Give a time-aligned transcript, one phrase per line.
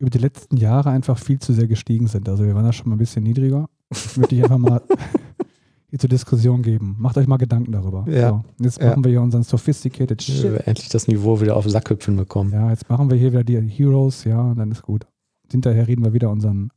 [0.00, 2.28] über die letzten Jahre einfach viel zu sehr gestiegen sind.
[2.28, 3.68] Also wir waren da schon mal ein bisschen niedriger.
[3.90, 4.82] Das möchte ich einfach mal
[5.90, 6.96] hier zur Diskussion geben.
[6.98, 8.06] Macht euch mal Gedanken darüber.
[8.08, 8.30] Ja.
[8.58, 8.88] So, jetzt Ja.
[8.90, 10.66] machen wir hier unseren sophisticated Wir Shit.
[10.66, 12.52] endlich das Niveau wieder auf den Sack hüpfen bekommen.
[12.52, 15.06] Ja, jetzt machen wir hier wieder die Heroes, ja, und dann ist gut.
[15.50, 16.70] Hinterher reden wir wieder unseren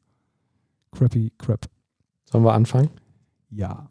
[0.91, 1.65] crappy Crap.
[2.29, 2.89] Sollen wir anfangen?
[3.51, 3.87] Ja.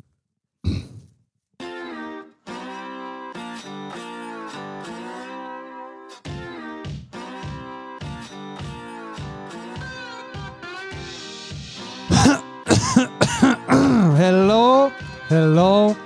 [15.33, 15.97] Hello,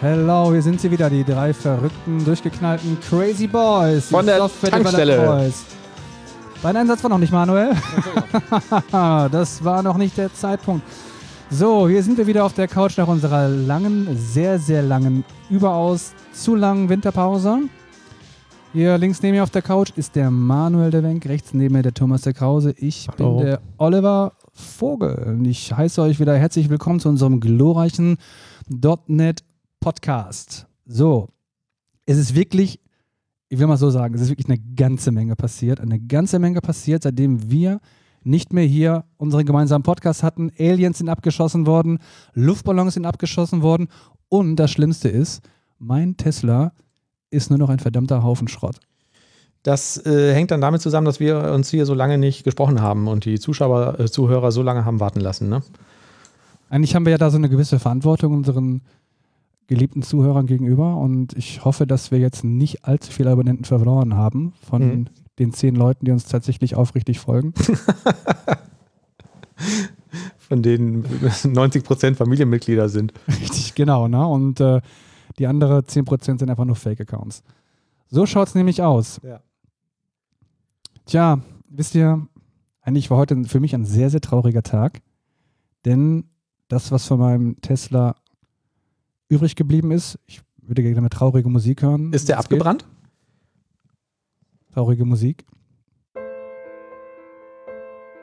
[0.00, 0.50] hello.
[0.50, 4.06] Wir sind sie wieder, die drei verrückten, durchgeknallten Crazy Boys.
[4.06, 5.52] Von der Tankstelle.
[6.62, 7.74] Dein Einsatz war noch nicht, Manuel.
[8.90, 10.86] das war noch nicht der Zeitpunkt.
[11.50, 16.14] So, hier sind wir wieder auf der Couch nach unserer langen, sehr, sehr langen, überaus
[16.32, 17.58] zu langen Winterpause.
[18.72, 21.82] Hier links neben mir auf der Couch ist der Manuel der Wenk, rechts neben mir
[21.82, 22.72] der Thomas der Krause.
[22.78, 23.36] Ich Hallo.
[23.36, 25.24] bin der Oliver Vogel.
[25.26, 28.16] Und ich heiße euch wieder herzlich willkommen zu unserem glorreichen
[28.68, 29.44] .NET
[29.80, 30.66] Podcast.
[30.86, 31.28] So,
[32.06, 32.80] es ist wirklich,
[33.48, 35.80] ich will mal so sagen, es ist wirklich eine ganze Menge passiert.
[35.80, 37.80] Eine ganze Menge passiert, seitdem wir
[38.24, 40.50] nicht mehr hier unseren gemeinsamen Podcast hatten.
[40.58, 41.98] Aliens sind abgeschossen worden,
[42.34, 43.88] Luftballons sind abgeschossen worden
[44.28, 45.42] und das Schlimmste ist,
[45.78, 46.72] mein Tesla
[47.30, 48.78] ist nur noch ein verdammter Haufen Schrott.
[49.62, 53.06] Das äh, hängt dann damit zusammen, dass wir uns hier so lange nicht gesprochen haben
[53.06, 55.48] und die Zuschauer, äh, Zuhörer so lange haben warten lassen.
[55.48, 55.62] Ne?
[56.72, 58.80] Eigentlich haben wir ja da so eine gewisse Verantwortung unseren
[59.66, 64.54] geliebten Zuhörern gegenüber und ich hoffe, dass wir jetzt nicht allzu viele Abonnenten verloren haben
[64.66, 65.08] von Mhm.
[65.38, 67.52] den zehn Leuten, die uns tatsächlich aufrichtig folgen.
[70.38, 71.04] Von denen
[71.44, 73.12] 90 Prozent Familienmitglieder sind.
[73.28, 74.08] Richtig, genau.
[74.08, 74.26] Ne?
[74.26, 74.80] Und äh,
[75.38, 77.42] die andere 10% sind einfach nur Fake-Accounts.
[78.08, 79.20] So schaut es nämlich aus.
[79.22, 79.40] Ja.
[81.06, 82.26] Tja, wisst ihr,
[82.80, 85.00] eigentlich war heute für mich ein sehr, sehr trauriger Tag,
[85.84, 86.24] denn
[86.72, 88.14] das, was von meinem Tesla
[89.28, 92.12] übrig geblieben ist, ich würde gerne traurige Musik hören.
[92.14, 92.54] Ist der wenn's geht.
[92.58, 92.86] abgebrannt?
[94.72, 95.44] Traurige Musik.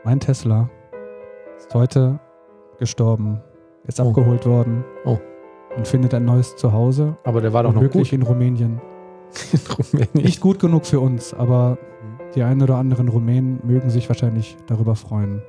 [0.03, 0.67] Mein Tesla
[1.57, 2.19] ist heute
[2.79, 3.39] gestorben,
[3.85, 4.07] ist Oh.
[4.09, 5.19] abgeholt worden Oh.
[5.77, 7.17] und findet ein neues Zuhause.
[7.25, 8.13] Aber der war doch noch wirklich gut.
[8.19, 8.81] in Rumänien.
[9.53, 10.09] in Rumänien.
[10.25, 12.31] Nicht gut genug für uns, aber Mhm.
[12.33, 15.43] die einen oder anderen Rumänen mögen sich wahrscheinlich darüber freuen.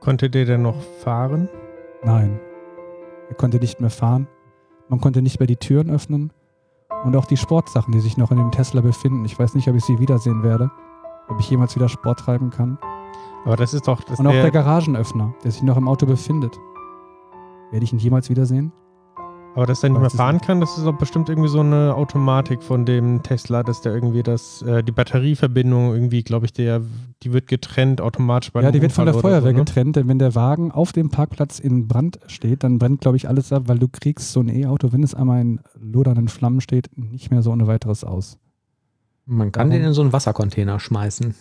[0.00, 1.48] Konnte der denn noch fahren?
[2.04, 2.40] Nein,
[3.28, 4.26] er konnte nicht mehr fahren,
[4.88, 6.32] man konnte nicht mehr die Türen öffnen
[7.04, 9.24] und auch die Sportsachen, die sich noch in dem Tesla befinden.
[9.24, 10.70] Ich weiß nicht, ob ich sie wiedersehen werde,
[11.28, 12.78] ob ich jemals wieder Sport treiben kann.
[13.44, 16.06] Aber das ist doch das Und auch der der, Garagenöffner, der sich noch im Auto
[16.06, 16.58] befindet.
[17.70, 18.72] Werde ich ihn jemals wiedersehen?
[19.54, 22.62] Aber dass der nicht mehr fahren kann, das ist doch bestimmt irgendwie so eine Automatik
[22.62, 26.80] von dem Tesla, dass der irgendwie das, äh, die Batterieverbindung irgendwie, glaube ich, der,
[27.22, 29.64] die wird getrennt automatisch bei ja, die wird von der Unfall Feuerwehr so, ne?
[29.64, 33.28] getrennt, denn wenn der Wagen auf dem Parkplatz in Brand steht, dann brennt, glaube ich,
[33.28, 36.88] alles ab, weil du kriegst so ein E-Auto, wenn es einmal in lodernden Flammen steht,
[36.96, 38.38] nicht mehr so ohne weiteres aus.
[39.26, 39.80] Man kann Warum?
[39.80, 41.34] den in so einen Wassercontainer schmeißen.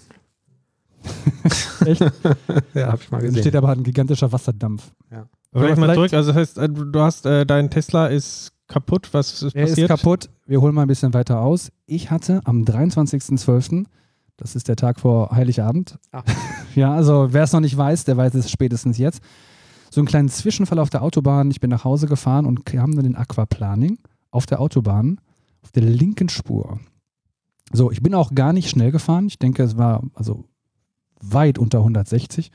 [1.85, 2.01] Echt?
[2.73, 3.41] ja, habe ich mal Da gesehen.
[3.41, 4.91] steht aber ein gigantischer Wasserdampf.
[5.09, 5.27] Aber
[5.59, 9.09] vielleicht mal vielleicht- zurück, also das heißt, äh, du hast, äh, dein Tesla ist kaputt,
[9.13, 9.87] was ist Er ist passiert?
[9.89, 10.29] kaputt.
[10.45, 11.71] Wir holen mal ein bisschen weiter aus.
[11.85, 13.85] Ich hatte am 23.12.,
[14.37, 15.97] das ist der Tag vor Heiligabend.
[16.11, 16.23] Ah.
[16.73, 19.21] Ja, also wer es noch nicht weiß, der weiß es spätestens jetzt.
[19.89, 21.51] So einen kleinen Zwischenfall auf der Autobahn.
[21.51, 23.97] Ich bin nach Hause gefahren und kam dann in Aquaplaning
[24.29, 25.19] auf der Autobahn
[25.61, 26.79] auf der linken Spur.
[27.73, 29.27] So, ich bin auch gar nicht schnell gefahren.
[29.27, 30.45] Ich denke, es war also
[31.19, 32.51] weit unter 160.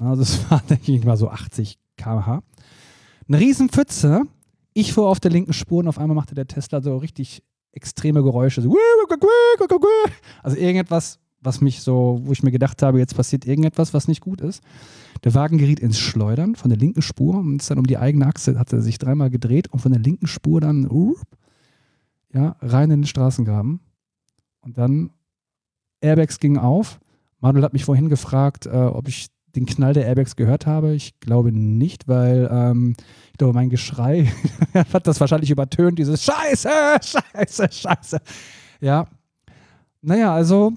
[0.00, 2.42] Also es war, denke ich mal, so 80 km/h.
[3.28, 4.22] Eine riesen Pfütze.
[4.72, 7.42] Ich fuhr auf der linken Spur und auf einmal machte der Tesla so richtig
[7.72, 8.62] extreme Geräusche.
[8.62, 8.76] So
[10.42, 14.20] also irgendetwas, was mich so, wo ich mir gedacht habe, jetzt passiert irgendetwas, was nicht
[14.20, 14.62] gut ist.
[15.24, 18.26] Der Wagen geriet ins Schleudern von der linken Spur und ist dann um die eigene
[18.26, 20.88] Achse, hat er sich dreimal gedreht und von der linken Spur dann
[22.32, 23.80] ja, rein in den Straßengraben.
[24.60, 25.10] Und dann
[26.00, 26.98] Airbags gingen auf.
[27.40, 30.94] Manuel hat mich vorhin gefragt, äh, ob ich den Knall der Airbags gehört habe.
[30.94, 32.94] Ich glaube nicht, weil ähm,
[33.32, 34.30] ich glaube, mein Geschrei
[34.92, 36.68] hat das wahrscheinlich übertönt, dieses Scheiße,
[37.02, 38.18] Scheiße, Scheiße.
[38.80, 39.06] Ja.
[40.02, 40.72] Naja, also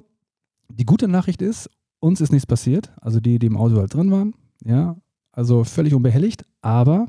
[0.70, 2.92] die gute Nachricht ist, uns ist nichts passiert.
[3.02, 4.34] Also die, die im Auto halt drin waren.
[4.64, 4.96] Ja.
[5.32, 6.46] Also völlig unbehelligt.
[6.62, 7.08] Aber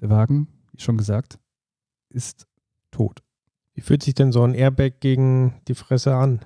[0.00, 1.38] der Wagen, wie schon gesagt,
[2.08, 2.46] ist
[2.90, 3.22] tot.
[3.74, 6.40] Wie fühlt sich denn so ein Airbag gegen die Fresse an?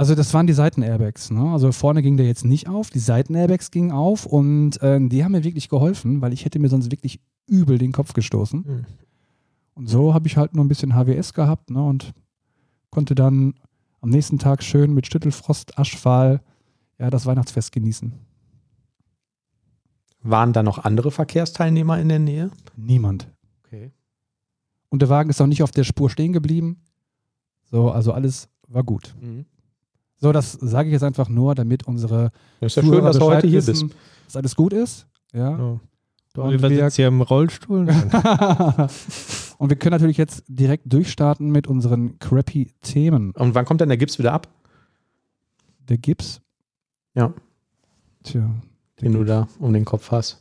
[0.00, 1.30] Also das waren die Seitenairbags.
[1.30, 1.52] Ne?
[1.52, 5.32] Also vorne ging der jetzt nicht auf, die Seitenairbags gingen auf und ähm, die haben
[5.32, 8.64] mir wirklich geholfen, weil ich hätte mir sonst wirklich übel den Kopf gestoßen.
[8.64, 8.86] Hm.
[9.74, 11.84] Und so habe ich halt nur ein bisschen HWS gehabt ne?
[11.84, 12.14] und
[12.88, 13.52] konnte dann
[14.00, 16.40] am nächsten Tag schön mit Stüttelfrost, Aschfall,
[16.98, 18.14] ja, das Weihnachtsfest genießen.
[20.22, 22.50] Waren da noch andere Verkehrsteilnehmer in der Nähe?
[22.74, 23.28] Niemand.
[23.66, 23.90] Okay.
[24.88, 26.80] Und der Wagen ist auch nicht auf der Spur stehen geblieben.
[27.70, 29.14] So, also alles war gut.
[29.20, 29.44] Mhm.
[30.20, 32.30] So, das sage ich jetzt einfach nur, damit unsere
[32.60, 33.98] Das ist ja Zuhörer schön, dass du heute hier wissen, bist.
[34.26, 35.06] dass alles gut ist.
[35.32, 35.50] Ja.
[35.50, 35.80] Ja.
[36.34, 37.88] Du Und Oliver wir- sitzt hier im Rollstuhl.
[39.58, 43.32] Und wir können natürlich jetzt direkt durchstarten mit unseren crappy Themen.
[43.32, 44.48] Und wann kommt denn der Gips wieder ab,
[45.88, 46.40] Der Gips.
[47.14, 47.32] Ja.
[48.22, 48.48] Tja,
[49.00, 50.40] den du da um den Kopf hast?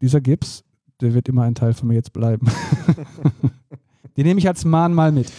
[0.00, 0.64] dieser Gips,
[1.00, 2.46] der wird immer ein Teil von mir jetzt bleiben.
[4.16, 5.30] Den nehme ich als Mahnmal mit.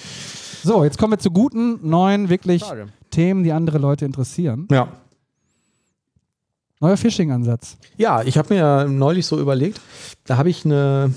[0.63, 2.63] So, jetzt kommen wir zu guten, neuen, wirklich
[3.15, 4.67] Themen, die andere Leute interessieren.
[4.69, 4.89] Ja.
[6.81, 7.77] Neuer Phishing-Ansatz.
[7.97, 9.79] Ja, ich habe mir neulich so überlegt,
[10.25, 11.13] da habe ich eine,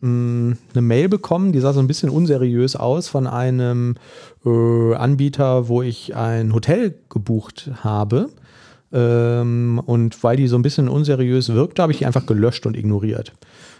[0.00, 3.94] mh, eine Mail bekommen, die sah so ein bisschen unseriös aus von einem
[4.44, 8.30] äh, Anbieter, wo ich ein Hotel gebucht habe.
[8.92, 12.76] Ähm, und weil die so ein bisschen unseriös wirkte, habe ich die einfach gelöscht und
[12.76, 13.32] ignoriert.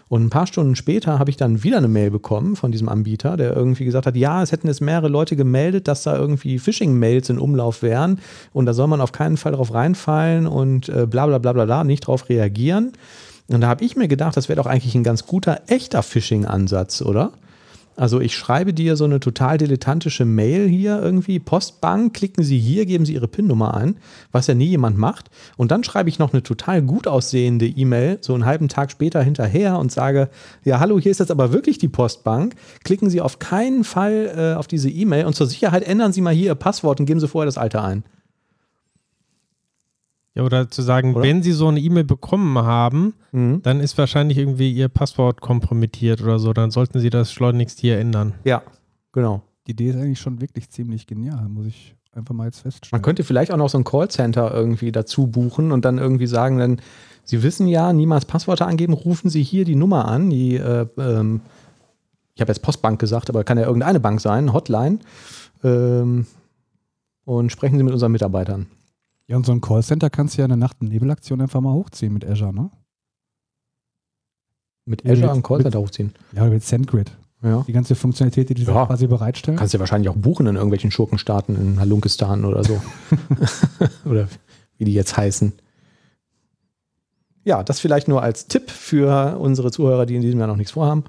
[0.09, 3.37] Und ein paar Stunden später habe ich dann wieder eine Mail bekommen von diesem Anbieter,
[3.37, 7.29] der irgendwie gesagt hat, ja, es hätten jetzt mehrere Leute gemeldet, dass da irgendwie Phishing-Mails
[7.29, 8.19] in Umlauf wären
[8.51, 11.65] und da soll man auf keinen Fall drauf reinfallen und äh, bla bla bla bla
[11.65, 12.93] bla, nicht drauf reagieren.
[13.49, 17.03] Und da habe ich mir gedacht, das wäre doch eigentlich ein ganz guter, echter Phishing-Ansatz,
[17.03, 17.31] oder?
[17.99, 22.85] Also ich schreibe dir so eine total dilettantische Mail hier irgendwie, Postbank, klicken Sie hier,
[22.85, 23.97] geben Sie Ihre PIN-Nummer ein,
[24.31, 25.29] was ja nie jemand macht.
[25.57, 29.21] Und dann schreibe ich noch eine total gut aussehende E-Mail, so einen halben Tag später
[29.21, 30.29] hinterher und sage,
[30.63, 32.55] ja hallo, hier ist jetzt aber wirklich die Postbank.
[32.85, 36.33] Klicken Sie auf keinen Fall äh, auf diese E-Mail und zur Sicherheit ändern Sie mal
[36.33, 38.05] hier Ihr Passwort und geben Sie vorher das alte ein.
[40.35, 41.23] Ja, oder zu sagen, Oder?
[41.23, 43.61] wenn sie so eine E-Mail bekommen haben, Mhm.
[43.63, 46.53] dann ist wahrscheinlich irgendwie ihr Passwort kompromittiert oder so.
[46.53, 48.33] Dann sollten sie das schleunigst hier ändern.
[48.43, 48.61] Ja,
[49.11, 49.41] genau.
[49.67, 53.01] Die Idee ist eigentlich schon wirklich ziemlich genial, muss ich einfach mal jetzt Man feststellen.
[53.03, 56.81] könnte vielleicht auch noch so ein Callcenter irgendwie dazu buchen und dann irgendwie sagen, dann,
[57.23, 61.41] Sie wissen ja, niemals Passwörter angeben, rufen Sie hier die Nummer an, die, äh, ähm,
[62.33, 64.99] ich habe jetzt Postbank gesagt, aber kann ja irgendeine Bank sein, Hotline,
[65.63, 66.25] ähm,
[67.25, 68.65] und sprechen Sie mit unseren Mitarbeitern.
[69.29, 71.71] Ja, und so ein Callcenter kannst du ja in der Nacht- und Nebelaktion einfach mal
[71.73, 72.71] hochziehen mit Azure, ne?
[74.85, 76.13] Mit Ja, Azure mit- ein Callcenter hochziehen.
[76.33, 77.11] Ja, mit SendGrid.
[77.43, 77.63] Ja.
[77.67, 78.85] Die ganze Funktionalität, die die Ja.
[78.87, 79.57] quasi bereitstellen.
[79.57, 82.81] Kannst du ja wahrscheinlich auch buchen in irgendwelchen Schurkenstaaten in Halunkistan oder so.
[84.05, 84.27] oder
[84.77, 85.53] wie die jetzt heißen.
[87.45, 90.71] Ja, das vielleicht nur als Tipp für unsere Zuhörer, die in diesem Jahr noch nichts
[90.73, 91.03] vorhaben.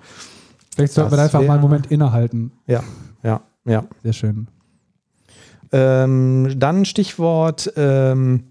[0.75, 2.53] Vielleicht sollten wir einfach mal einen Moment innehalten.
[2.67, 2.85] Ja,
[3.23, 3.85] ja, ja.
[4.03, 4.47] Sehr schön.
[5.73, 8.50] Ähm, dann Stichwort, ähm,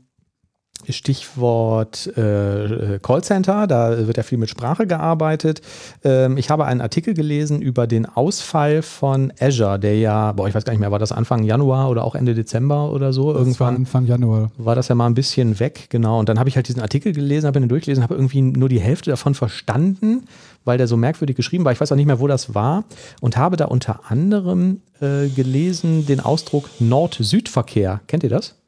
[0.88, 5.62] Stichwort äh, äh, Callcenter, da wird ja viel mit Sprache gearbeitet.
[6.04, 10.56] Ähm, ich habe einen Artikel gelesen über den Ausfall von Azure, der ja, boah, ich
[10.56, 13.28] weiß gar nicht mehr, war das Anfang Januar oder auch Ende Dezember oder so?
[13.28, 14.52] Das war Irgendwann Anfang Januar.
[14.58, 16.20] war das ja mal ein bisschen weg, genau.
[16.20, 18.80] Und dann habe ich halt diesen Artikel gelesen, habe ihn durchgelesen, habe irgendwie nur die
[18.80, 20.25] Hälfte davon verstanden,
[20.66, 21.72] weil der so merkwürdig geschrieben war.
[21.72, 22.84] Ich weiß auch nicht mehr, wo das war.
[23.22, 28.02] Und habe da unter anderem äh, gelesen den Ausdruck Nord-Süd-Verkehr.
[28.08, 28.59] Kennt ihr das?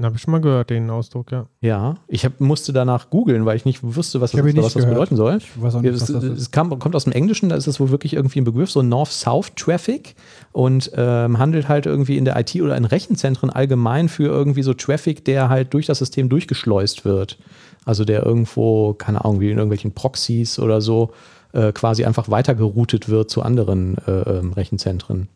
[0.00, 1.46] Habe ich schon mal gehört, den Ausdruck, ja.
[1.62, 1.94] Ja.
[2.06, 5.38] Ich hab, musste danach googeln, weil ich nicht wusste, was das, was das bedeuten soll.
[5.38, 6.52] Ich weiß auch nicht, das, was das es ist.
[6.52, 10.14] kam, kommt aus dem Englischen, da ist das wohl wirklich irgendwie ein Begriff, so North-South-Traffic
[10.52, 14.74] und ähm, handelt halt irgendwie in der IT oder in Rechenzentren allgemein für irgendwie so
[14.74, 17.38] Traffic, der halt durch das System durchgeschleust wird.
[17.86, 21.12] Also der irgendwo, keine Ahnung, wie in irgendwelchen Proxys oder so,
[21.52, 25.28] äh, quasi einfach weitergeroutet wird zu anderen äh, ähm, Rechenzentren.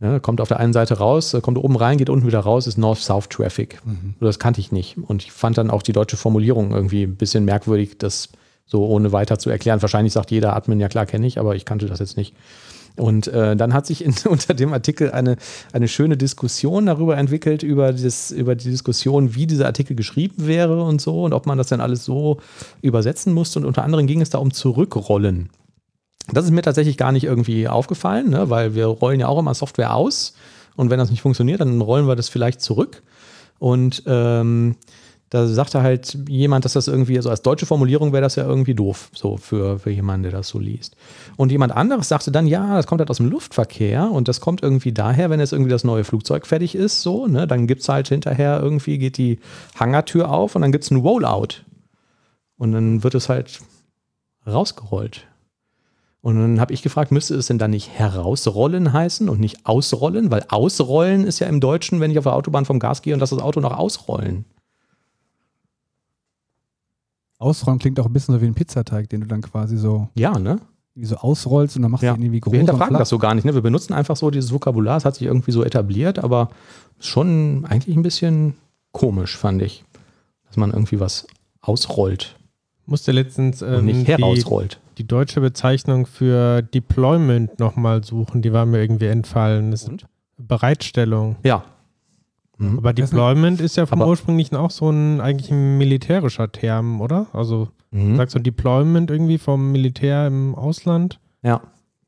[0.00, 2.66] Ja, kommt auf der einen Seite raus, äh, kommt oben rein, geht unten wieder raus,
[2.66, 3.80] ist North-South-Traffic.
[3.84, 4.14] Mhm.
[4.18, 4.96] Das kannte ich nicht.
[4.96, 8.30] Und ich fand dann auch die deutsche Formulierung irgendwie ein bisschen merkwürdig, das
[8.64, 9.82] so ohne weiter zu erklären.
[9.82, 12.34] Wahrscheinlich sagt jeder Admin, ja klar, kenne ich, aber ich kannte das jetzt nicht.
[12.96, 15.36] Und äh, dann hat sich in, unter dem Artikel eine,
[15.72, 20.82] eine schöne Diskussion darüber entwickelt, über, das, über die Diskussion, wie dieser Artikel geschrieben wäre
[20.82, 22.38] und so und ob man das dann alles so
[22.80, 23.58] übersetzen musste.
[23.58, 25.50] Und unter anderem ging es da um Zurückrollen.
[26.32, 28.50] Das ist mir tatsächlich gar nicht irgendwie aufgefallen, ne?
[28.50, 30.34] weil wir rollen ja auch immer Software aus
[30.76, 33.02] und wenn das nicht funktioniert, dann rollen wir das vielleicht zurück.
[33.58, 34.76] Und ähm,
[35.30, 38.74] da sagte halt jemand, dass das irgendwie, also als deutsche Formulierung wäre das ja irgendwie
[38.74, 40.96] doof, so für, für jemanden, der das so liest.
[41.36, 44.62] Und jemand anderes sagte dann, ja, das kommt halt aus dem Luftverkehr und das kommt
[44.62, 47.88] irgendwie daher, wenn jetzt irgendwie das neue Flugzeug fertig ist, so, ne, dann gibt es
[47.88, 49.38] halt hinterher irgendwie, geht die
[49.78, 51.62] Hangartür auf und dann gibt es einen Rollout.
[52.56, 53.60] Und dann wird es halt
[54.46, 55.26] rausgerollt.
[56.22, 60.30] Und dann habe ich gefragt, müsste es denn dann nicht herausrollen heißen und nicht ausrollen?
[60.30, 63.20] Weil ausrollen ist ja im Deutschen, wenn ich auf der Autobahn vom Gas gehe und
[63.20, 64.44] lasse das Auto noch ausrollen.
[67.38, 70.08] Ausrollen klingt auch ein bisschen so wie ein Pizzateig, den du dann quasi so.
[70.14, 70.60] Ja, ne?
[70.96, 72.14] die so ausrollst und dann machst Ja.
[72.14, 72.52] du irgendwie groß.
[72.52, 73.44] Wir hinterfragen das so gar nicht.
[73.44, 73.54] Ne?
[73.54, 76.50] Wir benutzen einfach so dieses Vokabular, es hat sich irgendwie so etabliert, aber
[76.98, 78.54] schon eigentlich ein bisschen
[78.92, 79.84] komisch, fand ich.
[80.48, 81.26] Dass man irgendwie was
[81.60, 82.36] ausrollt
[82.90, 84.80] Musste letztens ähm, nicht die, herausrollt.
[84.98, 88.42] die deutsche Bezeichnung für Deployment nochmal suchen.
[88.42, 89.70] Die war mir irgendwie entfallen.
[89.70, 90.06] Das ist Und?
[90.36, 91.36] Bereitstellung.
[91.44, 91.64] Ja.
[92.58, 92.78] Mhm.
[92.78, 97.26] Aber Deployment ist ja vom Aber- ursprünglichen auch so ein eigentlich ein militärischer Term, oder?
[97.32, 98.16] Also Mhm.
[98.16, 101.18] sagst du Deployment irgendwie vom Militär im Ausland?
[101.42, 101.60] Ja,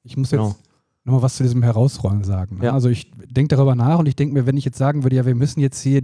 [0.05, 0.57] Ich muss jetzt genau.
[1.05, 2.59] nochmal was zu diesem Herausrollen sagen.
[2.59, 2.67] Ne?
[2.67, 2.73] Ja.
[2.73, 5.25] Also ich denke darüber nach und ich denke mir, wenn ich jetzt sagen würde, ja,
[5.27, 6.03] wir müssen jetzt hier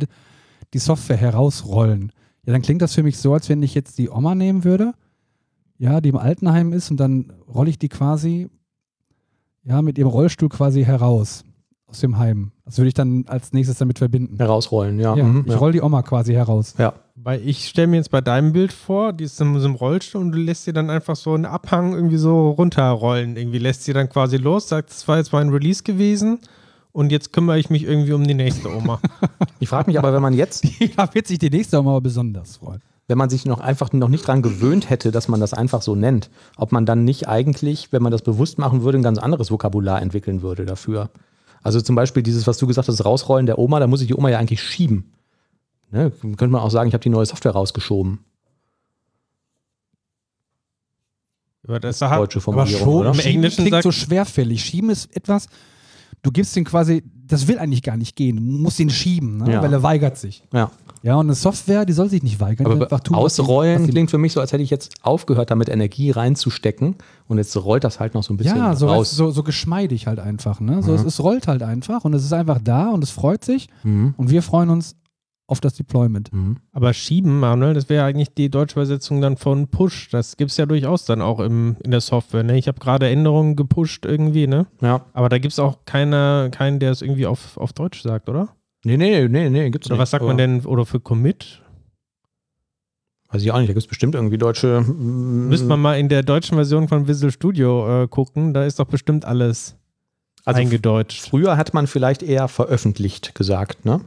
[0.72, 2.12] die Software herausrollen,
[2.48, 4.94] ja, dann klingt das für mich so, als wenn ich jetzt die Oma nehmen würde,
[5.76, 8.48] ja, die im Altenheim ist und dann rolle ich die quasi,
[9.64, 11.44] ja, mit ihrem Rollstuhl quasi heraus
[11.86, 12.52] aus dem Heim.
[12.64, 14.38] Das würde ich dann als nächstes damit verbinden.
[14.38, 15.14] Herausrollen, ja.
[15.14, 15.42] Ja, Mhm.
[15.44, 15.58] ich ja.
[15.58, 16.74] roll die Oma quasi heraus.
[16.78, 16.94] ja.
[17.16, 20.22] Weil ich stelle mir jetzt bei deinem Bild vor, die ist in so einem Rollstuhl
[20.22, 23.36] und du lässt sie dann einfach so einen Abhang irgendwie so runterrollen.
[23.36, 26.38] Irgendwie lässt sie dann quasi los, sagt, das war jetzt mein Release gewesen
[26.98, 29.00] und jetzt kümmere ich mich irgendwie um die nächste Oma.
[29.60, 30.64] Ich frage mich aber, wenn man jetzt,
[30.96, 32.80] Da wird sich die nächste Oma aber besonders freuen.
[33.08, 35.94] wenn man sich noch einfach noch nicht dran gewöhnt hätte, dass man das einfach so
[35.96, 39.50] nennt, ob man dann nicht eigentlich, wenn man das bewusst machen würde, ein ganz anderes
[39.50, 41.10] Vokabular entwickeln würde dafür.
[41.62, 44.14] Also zum Beispiel dieses, was du gesagt hast, Rausrollen der Oma, da muss ich die
[44.14, 45.12] Oma ja eigentlich schieben.
[45.90, 46.10] Ne?
[46.20, 48.20] Könnte man auch sagen, ich habe die neue Software rausgeschoben.
[51.66, 53.12] Aber das hat, Deutsche Aber Formulierung, schon, oder?
[53.12, 54.62] Im Englischen klingt sagt- so schwerfällig.
[54.64, 55.48] Schieben ist etwas,
[56.22, 58.36] du gibst den quasi, das will eigentlich gar nicht gehen.
[58.36, 59.52] Du musst ihn schieben, ne?
[59.52, 59.62] Ja.
[59.62, 60.42] weil er weigert sich.
[60.52, 60.70] Ja.
[61.04, 62.64] Ja, und eine Software, die soll sich nicht weigern.
[62.66, 64.70] die Aber einfach tun, was ausrollen was sie- klingt für mich so, als hätte ich
[64.70, 66.96] jetzt aufgehört, damit Energie reinzustecken
[67.28, 69.12] und jetzt rollt das halt noch so ein bisschen Ja, so, raus.
[69.12, 70.58] so, so geschmeidig halt einfach.
[70.60, 70.82] Ne?
[70.82, 73.68] So, es, es rollt halt einfach und es ist einfach da und es freut sich
[73.84, 74.14] Mhm.
[74.16, 74.96] und wir freuen uns
[75.48, 76.32] auf das Deployment.
[76.32, 76.58] Mhm.
[76.72, 80.10] aber schieben, Manuel, das wäre eigentlich die deutsche Übersetzung dann von Push.
[80.10, 82.42] Das gibt es ja durchaus dann auch im, in der Software.
[82.44, 82.58] Ne?
[82.58, 84.66] Ich habe gerade Änderungen gepusht irgendwie, ne?
[84.82, 85.06] Ja.
[85.14, 88.50] Aber da gibt es auch keine, keinen, der es irgendwie auf, auf Deutsch sagt, oder?
[88.84, 90.02] Nee, nee, nee, nee, gibt's Oder nicht.
[90.02, 90.64] was sagt man denn?
[90.66, 91.62] Oder für Commit?
[93.30, 94.80] Weiß ich auch nicht, da gibt es bestimmt irgendwie deutsche.
[94.82, 98.54] mm, Müsste man mal in der deutschen Version von Visual Studio äh, gucken.
[98.54, 99.76] Da ist doch bestimmt alles
[100.44, 101.22] also eingedeutscht.
[101.22, 104.00] früher hat man vielleicht eher veröffentlicht gesagt, ne?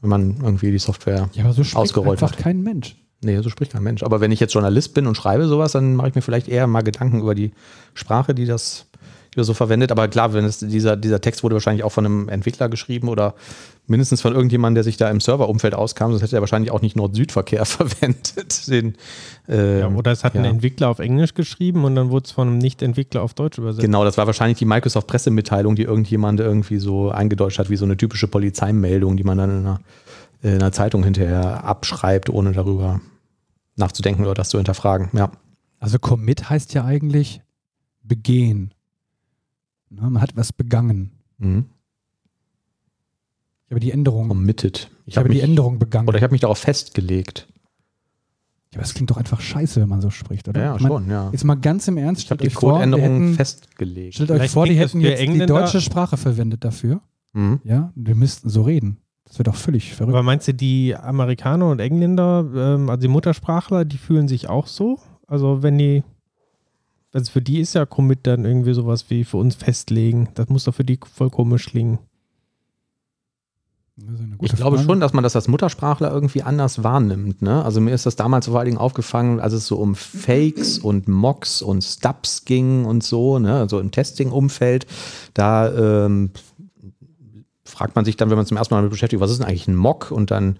[0.00, 1.28] Wenn man irgendwie die Software.
[1.32, 2.42] Ja, aber so spricht Ausgerollt einfach hat.
[2.42, 2.96] kein Mensch.
[3.22, 4.02] Nee, so spricht kein Mensch.
[4.02, 6.66] Aber wenn ich jetzt Journalist bin und schreibe sowas, dann mache ich mir vielleicht eher
[6.66, 7.52] mal Gedanken über die
[7.94, 8.86] Sprache, die das,
[9.32, 9.90] die das so verwendet.
[9.90, 13.34] Aber klar, wenn es, dieser, dieser Text wurde wahrscheinlich auch von einem Entwickler geschrieben oder
[13.86, 16.96] mindestens von irgendjemandem, der sich da im Serverumfeld auskam, sonst hätte er wahrscheinlich auch nicht
[16.96, 18.68] Nord-Süd-Verkehr verwendet.
[18.68, 18.96] Den,
[19.48, 20.50] ähm, Ja, oder es hat ein ja.
[20.50, 23.84] Entwickler auf Englisch geschrieben und dann wurde es von einem Nicht-Entwickler auf Deutsch übersetzt.
[23.84, 27.96] Genau, das war wahrscheinlich die Microsoft-Pressemitteilung, die irgendjemand irgendwie so eingedeutscht hat, wie so eine
[27.96, 29.80] typische Polizeimeldung, die man dann in einer,
[30.42, 33.00] in einer Zeitung hinterher abschreibt, ohne darüber
[33.76, 35.10] nachzudenken oder das zu hinterfragen.
[35.12, 35.30] Ja.
[35.78, 37.42] Also Commit heißt ja eigentlich
[38.02, 38.72] begehen.
[39.90, 41.12] Ne, man hat was begangen.
[41.38, 41.66] Mhm.
[43.66, 44.90] Ich habe die Änderung, Committed.
[45.06, 46.08] ich habe mich, die Änderung begangen.
[46.08, 47.48] Oder ich habe mich darauf festgelegt.
[48.70, 50.60] ja, aber das klingt doch einfach scheiße, wenn man so spricht, oder?
[50.60, 51.30] Ja, Ich mein, schon, ja.
[51.32, 54.14] Jetzt mal ganz im Ernst, Ich habe stellt die euch vor, wir Codeänderung hätten, festgelegt.
[54.14, 57.00] stellt euch vor, die hätten jetzt die Engländer- deutsche Sprache verwendet dafür.
[57.32, 57.60] Mhm.
[57.64, 58.98] Ja, wir müssten so reden.
[59.24, 60.14] Das wäre doch völlig verrückt.
[60.14, 64.68] Aber meinst du, die Amerikaner und Engländer, ähm, also die Muttersprachler, die fühlen sich auch
[64.68, 65.00] so?
[65.26, 66.04] Also wenn die,
[67.12, 70.28] also für die ist ja Commit dann irgendwie sowas wie für uns festlegen.
[70.34, 71.98] Das muss doch für die voll komisch klingen.
[74.42, 74.86] Ich glaube Frage.
[74.86, 77.40] schon, dass man das als Muttersprachler irgendwie anders wahrnimmt.
[77.40, 77.64] Ne?
[77.64, 81.08] Also mir ist das damals vor allen Dingen aufgefangen, als es so um Fakes und
[81.08, 83.58] Mocks und Stubs ging und so, ne?
[83.58, 84.86] also im Testing-Umfeld.
[85.32, 86.30] Da ähm,
[87.64, 89.66] fragt man sich dann, wenn man zum ersten Mal damit beschäftigt, was ist denn eigentlich
[89.66, 90.10] ein Mock?
[90.10, 90.58] Und dann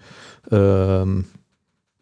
[0.49, 1.25] ähm,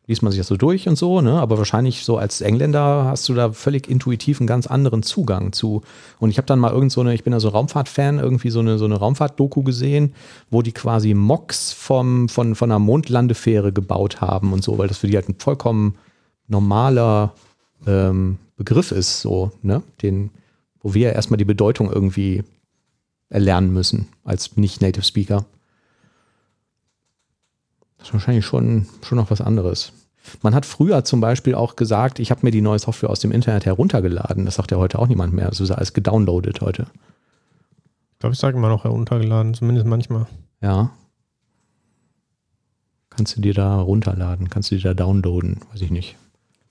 [0.08, 1.40] liest man sich das so durch und so, ne?
[1.40, 5.82] aber wahrscheinlich so als Engländer hast du da völlig intuitiv einen ganz anderen Zugang zu.
[6.20, 8.60] Und ich habe dann mal irgend so eine, ich bin ja so Raumfahrt-Fan, irgendwie so
[8.60, 10.14] eine, so eine Raumfahrt-Doku gesehen,
[10.50, 15.00] wo die quasi Mocks vom, von, von einer Mondlandefähre gebaut haben und so, weil das
[15.00, 15.96] für die halt ein vollkommen
[16.48, 17.34] normaler
[17.88, 19.82] ähm, Begriff ist, so, ne?
[20.02, 20.30] Den,
[20.82, 22.44] wo wir ja erstmal die Bedeutung irgendwie
[23.30, 25.46] erlernen müssen als nicht-Native Speaker.
[28.06, 29.92] Das ist wahrscheinlich schon, schon noch was anderes.
[30.44, 33.32] Man hat früher zum Beispiel auch gesagt, ich habe mir die neue Software aus dem
[33.32, 34.46] Internet heruntergeladen.
[34.46, 35.50] Das sagt ja heute auch niemand mehr.
[35.50, 36.86] Das ist alles gedownloadet heute.
[38.14, 40.28] Ich glaube, ich sage immer noch heruntergeladen, zumindest manchmal.
[40.62, 40.92] Ja.
[43.10, 44.52] Kannst du dir da runterladen?
[44.52, 45.62] Kannst du dir da downloaden?
[45.72, 46.16] Weiß ich nicht.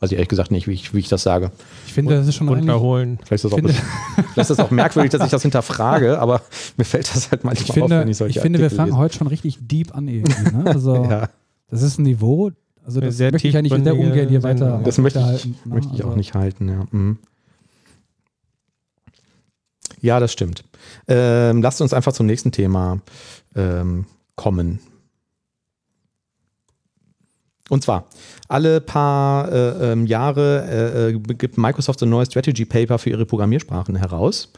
[0.01, 1.51] Weiß ich ehrlich gesagt nicht, wie ich, wie ich das sage.
[1.87, 3.19] Ich finde, das ist schon Runterholen.
[3.25, 3.73] Vielleicht ist, das auch, Finde-
[4.15, 6.43] vielleicht ist das auch merkwürdig, dass ich das hinterfrage, aber
[6.77, 8.77] mir fällt das halt manchmal ich auf, finde, wenn ich solche ich finde wir Artikel
[8.77, 8.99] fangen lese.
[8.99, 10.57] heute schon richtig deep an irgendwie.
[10.57, 10.65] Ne?
[10.67, 11.29] Also Ja,
[11.71, 12.51] das ist ein Niveau,
[12.85, 15.55] also das sehr möchte ich eigentlich sehr tiefgründige ungern hier weiter das möchte ich, ne?
[15.65, 16.87] möchte ich auch Also- nicht halten, ja.
[16.91, 17.19] Mhm.
[20.01, 20.65] Ja, das stimmt.
[21.09, 23.01] Ähm, lasst uns einfach zum nächsten Thema
[23.57, 24.05] ähm,
[24.37, 24.81] kommen.
[27.71, 28.07] Und zwar,
[28.49, 33.25] alle paar äh, ähm, Jahre äh, äh, gibt Microsoft ein neues Strategy Paper für ihre
[33.25, 34.51] Programmiersprachen heraus.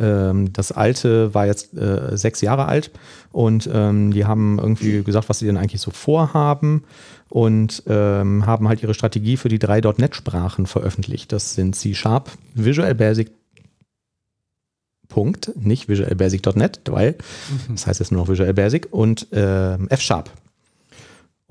[0.00, 2.90] Ähm, das alte war jetzt äh, sechs Jahre alt
[3.32, 6.84] und ähm, die haben irgendwie gesagt, was sie denn eigentlich so vorhaben
[7.28, 11.32] und ähm, haben halt ihre Strategie für die drei .NET-Sprachen veröffentlicht.
[11.32, 13.30] Das sind C Sharp, Visual Basic,
[15.08, 17.16] Punkt, nicht Visual Basic.NET, weil
[17.68, 20.30] das heißt jetzt nur noch Visual Basic und ähm, F Sharp.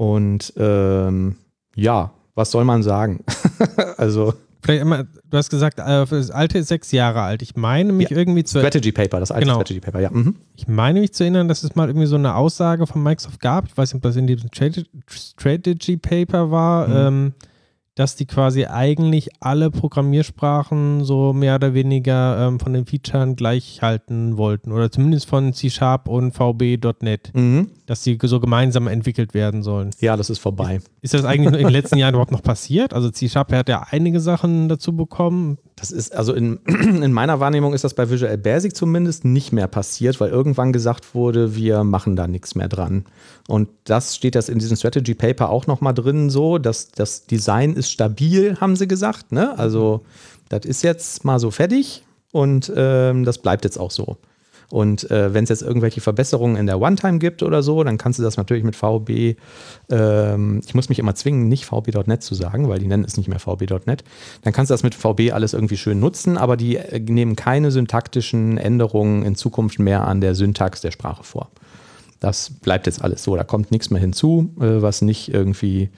[0.03, 1.35] Und ähm,
[1.75, 3.23] ja, was soll man sagen?
[3.97, 7.41] also Vielleicht immer, du hast gesagt, äh, das alte ist sechs Jahre alt.
[7.41, 8.17] Ich meine mich Ja.
[8.17, 9.55] irgendwie zu Strategy Paper, das alte Genau.
[9.55, 10.09] Strategy Paper, ja.
[10.09, 10.35] Mhm.
[10.55, 13.65] Ich meine mich zu erinnern, dass es mal irgendwie so eine Aussage von Microsoft gab,
[13.67, 16.95] ich weiß nicht, ob das in diesem Strate- Strategy Paper war, Mhm.
[16.95, 17.33] ähm,
[17.95, 23.81] dass die quasi eigentlich alle Programmiersprachen so mehr oder weniger ähm, von den Features gleich
[23.81, 27.69] halten wollten oder zumindest von C Sharp und VB.NET, Mhm.
[27.85, 29.91] dass die so gemeinsam entwickelt werden sollen.
[29.99, 30.79] Ja, das ist vorbei.
[31.01, 32.93] Ist das eigentlich in den letzten Jahren überhaupt noch passiert?
[32.93, 35.57] Also C Sharp hat ja einige Sachen dazu bekommen.
[35.75, 39.67] Das ist, also in, in meiner Wahrnehmung ist das bei Visual Basic zumindest nicht mehr
[39.67, 43.05] passiert, weil irgendwann gesagt wurde, wir machen da nichts mehr dran.
[43.47, 47.73] Und das steht das in diesem Strategy Paper auch nochmal drin, so, dass das Design
[47.73, 49.31] ist stabil, haben sie gesagt.
[49.31, 49.57] Ne?
[49.57, 50.05] Also,
[50.49, 54.17] das ist jetzt mal so fertig und ähm, das bleibt jetzt auch so.
[54.69, 58.19] Und äh, wenn es jetzt irgendwelche Verbesserungen in der One-Time gibt oder so, dann kannst
[58.19, 59.37] du das natürlich mit VB,
[59.89, 63.27] ähm, ich muss mich immer zwingen, nicht VB.net zu sagen, weil die nennen es nicht
[63.27, 64.03] mehr VB.net.
[64.41, 67.71] Dann kannst du das mit VB alles irgendwie schön nutzen, aber die äh, nehmen keine
[67.71, 71.49] syntaktischen Änderungen in Zukunft mehr an der Syntax der Sprache vor.
[72.23, 73.35] Das bleibt jetzt alles so.
[73.35, 75.89] Da kommt nichts mehr hinzu, äh, was nicht irgendwie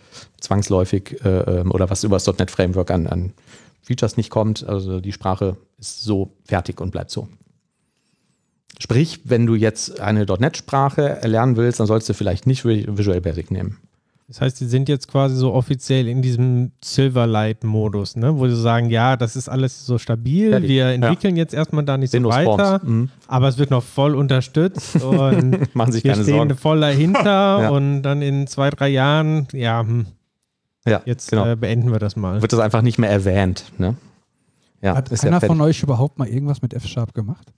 [0.41, 3.33] zwangsläufig äh, ähm, oder was über das .NET Framework an, an
[3.83, 4.67] Features nicht kommt.
[4.67, 7.27] Also die Sprache ist so fertig und bleibt so.
[8.79, 13.51] Sprich, wenn du jetzt eine .NET-Sprache erlernen willst, dann sollst du vielleicht nicht Visual Basic
[13.51, 13.77] nehmen.
[14.27, 18.37] Das heißt, die sind jetzt quasi so offiziell in diesem Silverlight-Modus, ne?
[18.37, 20.69] wo sie sagen, ja, das ist alles so stabil, Fertig.
[20.69, 22.81] wir entwickeln jetzt erstmal da nicht so Windows weiter.
[22.83, 23.09] Mhm.
[23.27, 26.55] aber es wird noch voll unterstützt und Machen sich wir keine stehen Sorgen.
[26.57, 27.21] voll dahinter
[27.61, 27.69] Ja.
[27.69, 30.07] und dann in zwei, drei Jahren, ja, hm,
[30.87, 31.45] Ja, jetzt genau.
[31.51, 32.41] äh, beenden wir das mal.
[32.41, 33.65] wird das einfach nicht mehr erwähnt.
[33.77, 33.95] Ne?
[34.81, 35.55] Ja, Hat ist ja einer fertig.
[35.55, 37.53] von euch überhaupt mal irgendwas mit F-Sharp gemacht?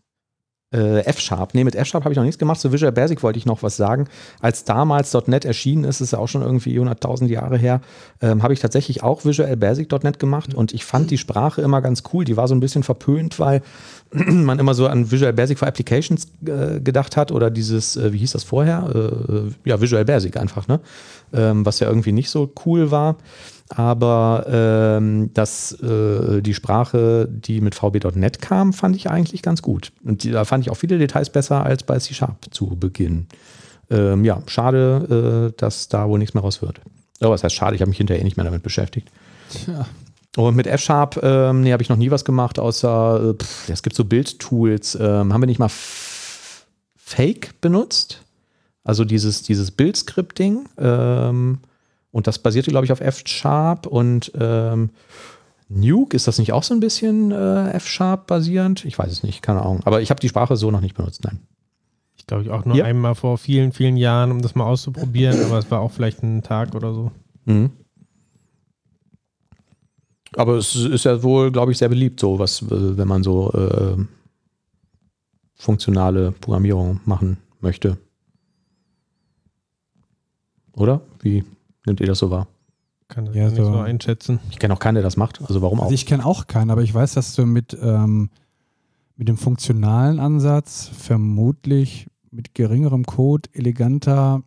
[0.74, 1.54] Äh, F-Sharp.
[1.54, 2.60] Nee, mit F-Sharp habe ich noch nichts gemacht.
[2.60, 4.10] Zu Visual Basic wollte ich noch was sagen.
[4.42, 7.80] Als damals .NET erschienen ist, ist ja auch schon irgendwie 100.000 Jahre her,
[8.22, 12.04] ähm, habe ich tatsächlich auch Visual Basic.NET gemacht und ich fand die Sprache immer ganz
[12.12, 12.26] cool.
[12.26, 13.62] Die war so ein bisschen verpönt, weil
[14.12, 18.18] man immer so an Visual Basic for Applications äh, gedacht hat oder dieses, äh, wie
[18.18, 18.90] hieß das vorher?
[18.94, 20.82] Äh, ja, Visual Basic einfach, ne?
[21.34, 23.16] Ähm, was ja irgendwie nicht so cool war.
[23.70, 29.92] Aber ähm, das, äh, die Sprache, die mit VB.NET kam, fand ich eigentlich ganz gut.
[30.04, 33.28] Und die, da fand ich auch viele Details besser als bei C Sharp zu Beginn.
[33.90, 36.80] Ähm, ja, schade, äh, dass da wohl nichts mehr raus wird.
[37.20, 39.10] Aber was heißt schade, ich habe mich hinterher nicht mehr damit beschäftigt.
[39.50, 39.86] Tja.
[40.38, 43.82] Und mit F-Sharp, ähm, nee, habe ich noch nie was gemacht, außer, äh, pff, es
[43.82, 44.96] gibt so Bildtools.
[44.96, 45.72] Ähm, haben wir nicht mal
[46.96, 48.22] Fake benutzt?
[48.84, 50.70] Also dieses, dieses Bildscripting.
[50.78, 51.60] Ähm,
[52.12, 54.90] und das basierte, glaube ich, auf F-Sharp und ähm,
[55.70, 58.86] Nuke, ist das nicht auch so ein bisschen äh, F-Sharp basierend?
[58.86, 59.82] Ich weiß es nicht, keine Ahnung.
[59.84, 61.40] Aber ich habe die Sprache so noch nicht benutzt, nein.
[62.16, 62.86] Ich glaube, ich auch nur Ja.
[62.86, 66.42] einmal vor vielen, vielen Jahren, um das mal auszuprobieren, aber es war auch vielleicht ein
[66.44, 67.12] Tag oder so.
[67.46, 67.72] Mhm.
[70.36, 73.52] Aber es ist ja wohl, glaube ich, sehr beliebt, so was, äh, wenn man so
[73.54, 73.98] äh,
[75.56, 77.98] funktionale Programmierung machen möchte.
[80.74, 81.02] Oder?
[81.22, 81.44] Wie
[81.88, 82.48] nimmt ihr das so wahr?
[83.08, 84.40] Kann das Ja, so- so einschätzen.
[84.52, 85.42] Ich kenne auch keinen, der das macht.
[85.42, 85.84] Also warum auch?
[85.86, 88.30] Also ich kenne auch keinen, aber ich weiß, dass du mit, ähm,
[89.16, 94.44] mit dem funktionalen Ansatz vermutlich mit geringerem Code eleganter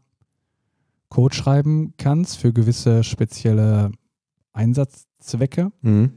[1.09, 3.91] Code schreiben kannst für gewisse spezielle
[4.53, 6.11] Einsatzzwecke, Mhm.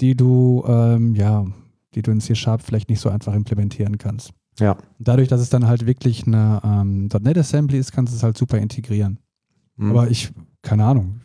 [0.00, 1.44] die du ähm, ja,
[1.94, 4.30] die du in C-Sharp vielleicht nicht so einfach implementieren kannst.
[4.58, 4.76] Ja.
[4.98, 8.38] Dadurch, dass es dann halt wirklich eine ähm, .NET Assembly ist, kannst du es halt
[8.38, 9.18] super integrieren.
[9.76, 9.90] Mhm.
[9.90, 10.30] Aber ich,
[10.62, 11.20] keine Ahnung.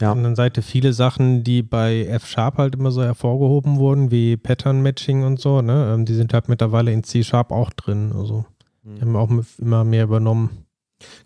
[0.00, 0.08] Ja.
[0.08, 4.36] Auf der anderen Seite viele Sachen, die bei F-Sharp halt immer so hervorgehoben wurden, wie
[4.36, 5.92] Pattern-Matching und so, ne?
[5.94, 8.12] ähm, die sind halt mittlerweile in C-Sharp auch drin.
[8.16, 8.46] Also
[8.82, 10.64] die haben auch immer mehr übernommen.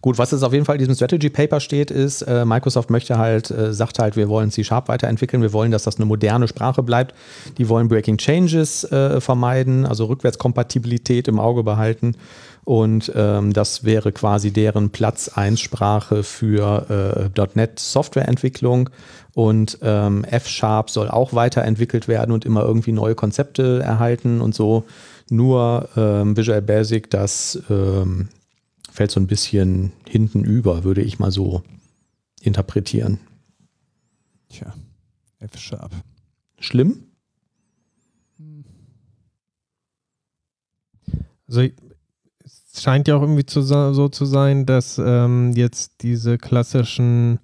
[0.00, 3.18] Gut, was jetzt auf jeden Fall in diesem Strategy Paper steht, ist, äh, Microsoft möchte
[3.18, 6.82] halt, äh, sagt halt, wir wollen C-Sharp weiterentwickeln, wir wollen, dass das eine moderne Sprache
[6.82, 7.14] bleibt.
[7.58, 12.16] Die wollen Breaking Changes äh, vermeiden, also Rückwärtskompatibilität im Auge behalten.
[12.64, 18.90] Und ähm, das wäre quasi deren Platz 1 Sprache für äh, .NET Softwareentwicklung.
[19.34, 24.84] Und ähm, F-Sharp soll auch weiterentwickelt werden und immer irgendwie neue Konzepte erhalten und so.
[25.28, 28.28] Nur ähm, Visual Basic, das ähm,
[28.90, 31.62] fällt so ein bisschen hinten über, würde ich mal so
[32.40, 33.18] interpretieren.
[34.48, 34.72] Tja,
[35.40, 35.90] F-Sharp.
[36.60, 37.04] Schlimm?
[41.46, 41.72] Also es
[42.82, 47.38] scheint ja auch irgendwie zu, so zu sein, dass ähm, jetzt diese klassischen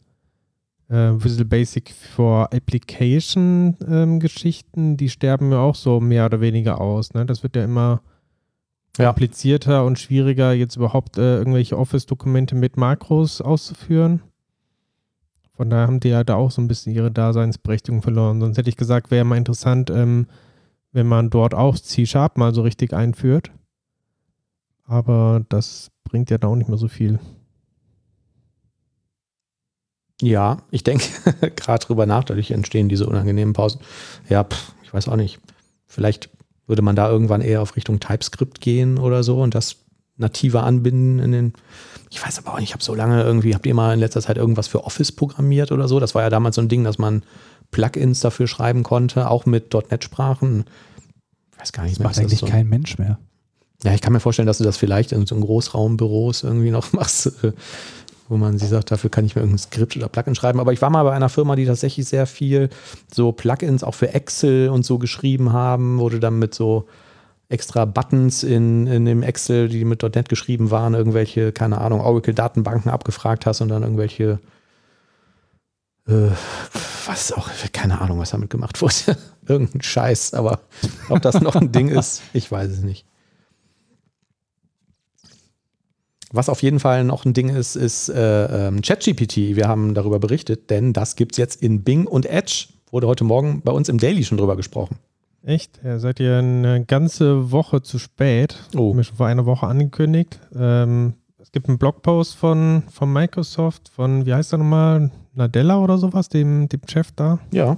[0.88, 6.80] äh, Visual Basic for Application ähm, Geschichten, die sterben ja auch so mehr oder weniger
[6.80, 7.14] aus.
[7.14, 7.26] Ne?
[7.26, 8.02] Das wird ja immer
[8.98, 9.06] Ja.
[9.06, 14.22] komplizierter und schwieriger, jetzt überhaupt äh, irgendwelche Office-Dokumente mit Makros auszuführen.
[15.56, 18.40] Von daher haben die ja da auch so ein bisschen ihre Daseinsberechtigung verloren.
[18.40, 20.26] Sonst hätte ich gesagt, wäre mal interessant, ähm,
[20.92, 23.52] wenn man dort auch C-Sharp mal so richtig einführt.
[24.90, 27.20] Aber das bringt ja da auch nicht mehr so viel.
[30.20, 31.04] Ja, ich denke
[31.56, 33.80] gerade drüber nach, dadurch entstehen diese unangenehmen Pausen.
[34.28, 35.38] Ja, pff, ich weiß auch nicht.
[35.86, 36.28] Vielleicht
[36.66, 39.76] würde man da irgendwann eher auf Richtung TypeScript gehen oder so und das
[40.16, 41.52] nativer anbinden in den.
[42.10, 44.20] Ich weiß aber auch nicht, ich habe so lange irgendwie, habt ihr mal in letzter
[44.20, 46.00] Zeit irgendwas für Office programmiert oder so?
[46.00, 47.22] Das war ja damals so ein Ding, dass man
[47.70, 50.64] Plugins dafür schreiben konnte, auch mit .NET-Sprachen.
[51.52, 52.08] Ich weiß gar nicht Das mehr.
[52.08, 52.46] macht ist eigentlich so.
[52.46, 53.20] kein Mensch mehr.
[53.84, 56.92] Ja, ich kann mir vorstellen, dass du das vielleicht in so einem Großraumbüros irgendwie noch
[56.92, 57.32] machst,
[58.28, 60.60] wo man sie sagt, dafür kann ich mir irgendein Skript oder Plugin schreiben.
[60.60, 62.68] Aber ich war mal bei einer Firma, die tatsächlich sehr viel
[63.12, 66.86] so Plugins auch für Excel und so geschrieben haben, du dann mit so
[67.48, 72.90] extra Buttons in, in dem Excel, die mit .NET geschrieben waren, irgendwelche, keine Ahnung, Oracle-Datenbanken
[72.90, 74.38] abgefragt hast und dann irgendwelche
[76.06, 76.30] äh,
[77.06, 79.16] was auch, keine Ahnung, was damit gemacht wurde.
[79.46, 80.60] Irgendein Scheiß, aber
[81.08, 83.04] ob das noch ein Ding ist, ich weiß es nicht.
[86.32, 89.56] Was auf jeden Fall noch ein Ding ist, ist äh, ähm, ChatGPT.
[89.56, 92.68] Wir haben darüber berichtet, denn das gibt es jetzt in Bing und Edge.
[92.92, 94.96] Wurde heute Morgen bei uns im Daily schon drüber gesprochen.
[95.42, 95.80] Echt?
[95.82, 98.56] Ja, seid ihr eine ganze Woche zu spät.
[98.76, 98.94] Oh.
[98.94, 100.38] Mir schon vor einer Woche angekündigt.
[100.54, 105.10] Ähm, es gibt einen Blogpost von, von Microsoft, von, wie heißt er nochmal?
[105.34, 107.38] Nadella oder sowas, dem, dem Chef da.
[107.52, 107.76] Ja.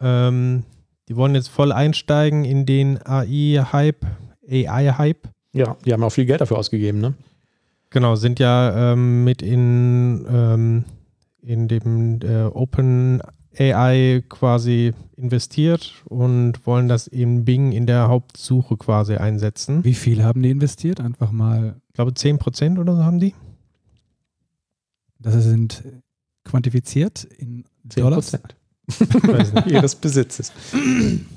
[0.00, 0.64] Ähm,
[1.08, 4.06] die wollen jetzt voll einsteigen in den AI-Hype,
[4.48, 5.28] AI-Hype.
[5.52, 7.14] Ja, die haben auch viel Geld dafür ausgegeben, ne?
[7.90, 10.84] Genau, sind ja ähm, mit in, ähm,
[11.42, 13.20] in dem äh, Open
[13.58, 19.82] AI quasi investiert und wollen das in Bing in der Hauptsuche quasi einsetzen.
[19.82, 21.00] Wie viel haben die investiert?
[21.00, 23.34] Einfach mal, Ich glaube 10% oder so haben die.
[25.18, 25.82] das sind
[26.44, 28.38] quantifiziert in 10 Dollars.
[29.66, 30.52] Ihres Besitzes.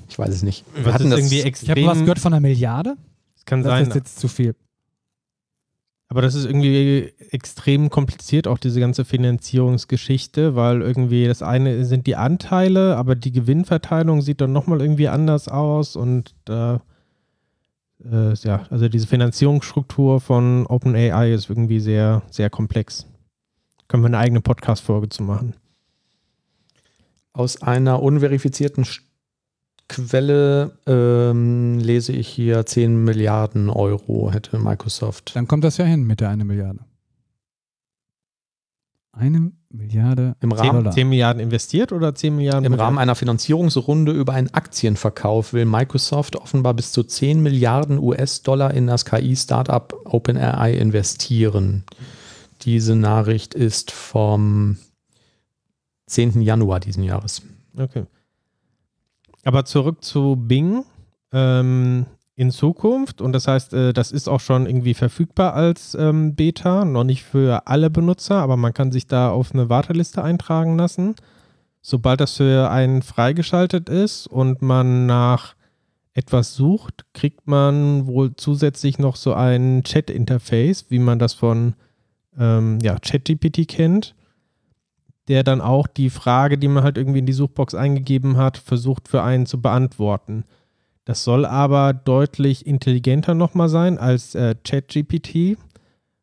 [0.08, 0.66] Ich weiß es nicht.
[0.76, 1.86] Wir Was hatten das, irgendwie Ich habe extrem.
[1.88, 2.96] was gehört von einer Milliarde.
[3.44, 3.88] Das kann Das sein.
[3.88, 4.56] ist jetzt zu viel.
[6.10, 12.06] Aber das ist irgendwie extrem kompliziert, auch diese ganze Finanzierungsgeschichte, weil irgendwie das eine sind
[12.06, 16.84] die Anteile, aber die Gewinnverteilung sieht dann nochmal irgendwie anders aus und da,
[18.06, 23.08] äh, ja, also diese Finanzierungsstruktur von OpenAI ist irgendwie sehr, sehr komplex.
[23.88, 25.56] Können wir eine eigene Podcast-Folge zu machen.
[27.36, 29.02] aus einer unverifizierten Sch-
[29.94, 35.36] Quelle ähm, lese ich hier 10 Milliarden Euro hätte Microsoft.
[35.36, 36.80] Dann kommt das ja hin mit der eine Milliarde.
[39.12, 40.92] Eine Milliarde Im 10, Rahmen, Dollar.
[40.94, 42.66] 10 Milliarden investiert oder 10 Milliarden?
[42.66, 48.74] Im Rahmen einer Finanzierungsrunde über einen Aktienverkauf will Microsoft offenbar bis zu 10 Milliarden US-Dollar
[48.74, 51.84] in das KI-Startup OpenAI investieren.
[52.64, 54.78] Diese Nachricht ist vom
[56.08, 56.42] 10.
[56.42, 57.44] Januar diesen Jahres.
[57.78, 58.06] Okay.
[59.44, 60.86] Aber zurück zu Bing.
[61.32, 66.36] Ähm, in Zukunft, und das heißt, äh, das ist auch schon irgendwie verfügbar als ähm,
[66.36, 70.78] Beta, noch nicht für alle Benutzer, aber man kann sich da auf eine Warteliste eintragen
[70.78, 71.16] lassen.
[71.82, 75.56] Sobald das für einen freigeschaltet ist und man nach
[76.14, 81.76] etwas sucht, kriegt man wohl zusätzlich noch so ein Chat-Interface, wie man das von
[82.40, 84.16] ähm, ja, ChatGPT kennt
[85.28, 89.08] der dann auch die Frage, die man halt irgendwie in die Suchbox eingegeben hat, versucht
[89.08, 90.44] für einen zu beantworten.
[91.06, 95.58] Das soll aber deutlich intelligenter nochmal sein als äh, ChatGPT,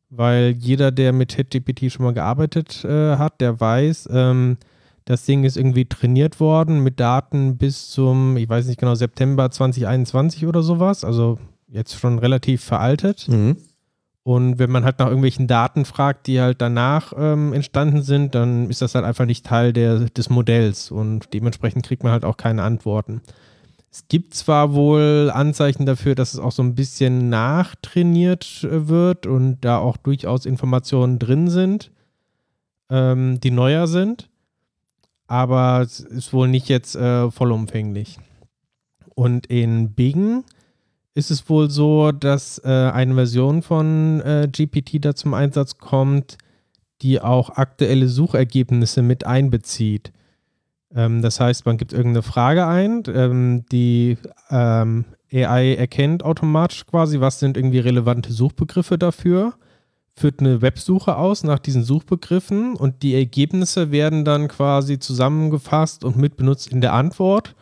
[0.08, 4.56] weil jeder, der mit ChatGPT schon mal gearbeitet äh, hat, der weiß, ähm,
[5.04, 9.50] das Ding ist irgendwie trainiert worden mit Daten bis zum, ich weiß nicht genau, September
[9.50, 13.28] 2021 oder sowas, also jetzt schon relativ veraltet.
[13.28, 13.56] Mhm.
[14.22, 18.68] Und wenn man halt nach irgendwelchen Daten fragt, die halt danach ähm, entstanden sind, dann
[18.68, 22.36] ist das halt einfach nicht Teil der, des Modells und dementsprechend kriegt man halt auch
[22.36, 23.22] keine Antworten.
[23.90, 29.26] Es gibt zwar wohl Anzeichen dafür, dass es auch so ein bisschen nachtrainiert äh, wird
[29.26, 31.90] und da auch durchaus Informationen drin sind,
[32.90, 34.28] ähm, die neuer sind,
[35.26, 38.18] aber es ist wohl nicht jetzt äh, vollumfänglich.
[39.14, 40.44] Und in Bing
[41.14, 46.38] ist es wohl so, dass äh, eine Version von äh, GPT da zum Einsatz kommt,
[47.02, 50.12] die auch aktuelle Suchergebnisse mit einbezieht.
[50.94, 54.18] Ähm, das heißt, man gibt irgendeine Frage ein, ähm, die
[54.50, 59.54] ähm, AI erkennt automatisch quasi, was sind irgendwie relevante Suchbegriffe dafür,
[60.14, 66.16] führt eine Websuche aus nach diesen Suchbegriffen und die Ergebnisse werden dann quasi zusammengefasst und
[66.16, 67.54] mitbenutzt in der Antwort.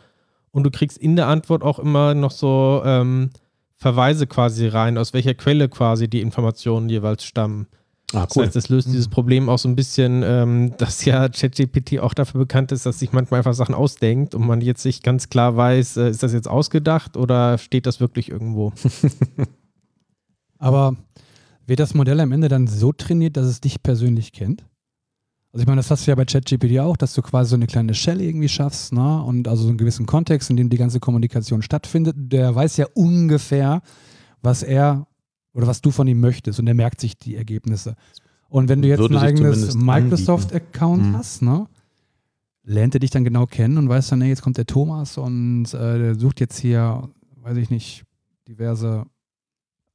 [0.59, 3.31] Und du kriegst in der Antwort auch immer noch so ähm,
[3.77, 7.69] Verweise quasi rein, aus welcher Quelle quasi die Informationen jeweils stammen.
[8.13, 8.27] Ah, cool.
[8.27, 12.13] Das heißt, das löst dieses Problem auch so ein bisschen, ähm, dass ja ChatGPT auch
[12.13, 15.57] dafür bekannt ist, dass sich manchmal einfach Sachen ausdenkt und man jetzt nicht ganz klar
[15.57, 18.73] weiß, äh, ist das jetzt ausgedacht oder steht das wirklich irgendwo?
[20.59, 20.97] Aber
[21.69, 24.65] wird das Modell am Ende dann so trainiert, dass es dich persönlich kennt?
[25.53, 27.67] Also ich meine, das hast du ja bei ChatGPT auch, dass du quasi so eine
[27.67, 29.23] kleine Shell irgendwie schaffst, ne?
[29.23, 32.17] Und also so einen gewissen Kontext, in dem die ganze Kommunikation stattfindet.
[32.19, 33.81] Der weiß ja ungefähr,
[34.43, 35.07] was er
[35.55, 37.97] oder was du von ihm möchtest und er merkt sich die Ergebnisse.
[38.49, 41.17] Und wenn du jetzt ein eigenes Microsoft-Account mhm.
[41.17, 41.67] hast, ne,
[42.63, 45.73] lernt er dich dann genau kennen und weiß dann, ey, jetzt kommt der Thomas und
[45.75, 48.05] äh, der sucht jetzt hier, weiß ich nicht,
[48.47, 49.07] diverse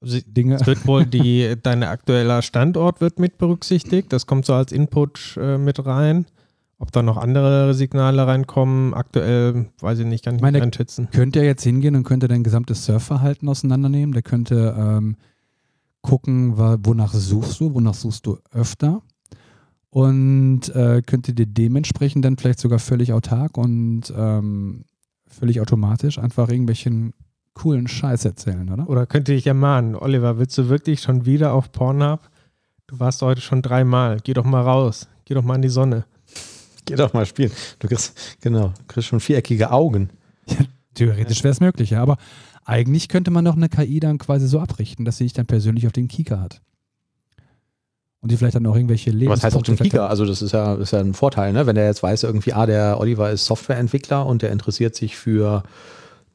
[0.04, 0.56] Dinge.
[0.56, 4.12] Es wird wohl die, dein aktueller Standort wird mit berücksichtigt.
[4.14, 6.26] Das kommt so als Input äh, mit rein.
[6.80, 11.08] Ob da noch andere Signale reinkommen, aktuell weiß ich nicht, kann ich Meine, nicht einschätzen.
[11.12, 14.12] Könnte er jetzt hingehen und könnte dein gesamtes Surfverhalten auseinandernehmen.
[14.12, 15.16] Der könnte ähm,
[16.02, 19.02] gucken, wonach suchst du, wonach suchst du öfter
[19.90, 24.86] und äh, könnte dir dementsprechend dann vielleicht sogar völlig autark und ähm,
[25.28, 27.14] völlig automatisch einfach irgendwelchen
[27.54, 28.90] coolen Scheiß erzählen, oder?
[28.90, 32.20] Oder könnte ich ja mahnen, Oliver, willst du wirklich schon wieder auf Pornhub?
[32.88, 34.18] Du warst heute schon dreimal.
[34.24, 35.08] Geh doch mal raus.
[35.26, 36.06] Geh doch mal in die Sonne.
[36.86, 37.52] Geh doch mal spielen.
[37.80, 40.10] Du kriegst, genau, du kriegst schon viereckige Augen.
[40.48, 40.58] Ja,
[40.96, 42.02] theoretisch wäre es möglich, ja.
[42.02, 42.18] Aber
[42.66, 45.88] eigentlich könnte man doch eine KI dann quasi so abrichten, dass sie dich dann persönlich
[45.88, 46.62] auf den Kika hat.
[48.20, 50.08] Und die vielleicht dann auch irgendwelche Lebens Was heißt auf dem Kika?
[50.08, 51.66] Also das ist ja, ist ja ein Vorteil, ne?
[51.66, 55.64] wenn der jetzt weiß, irgendwie, ah, der Oliver ist Softwareentwickler und der interessiert sich für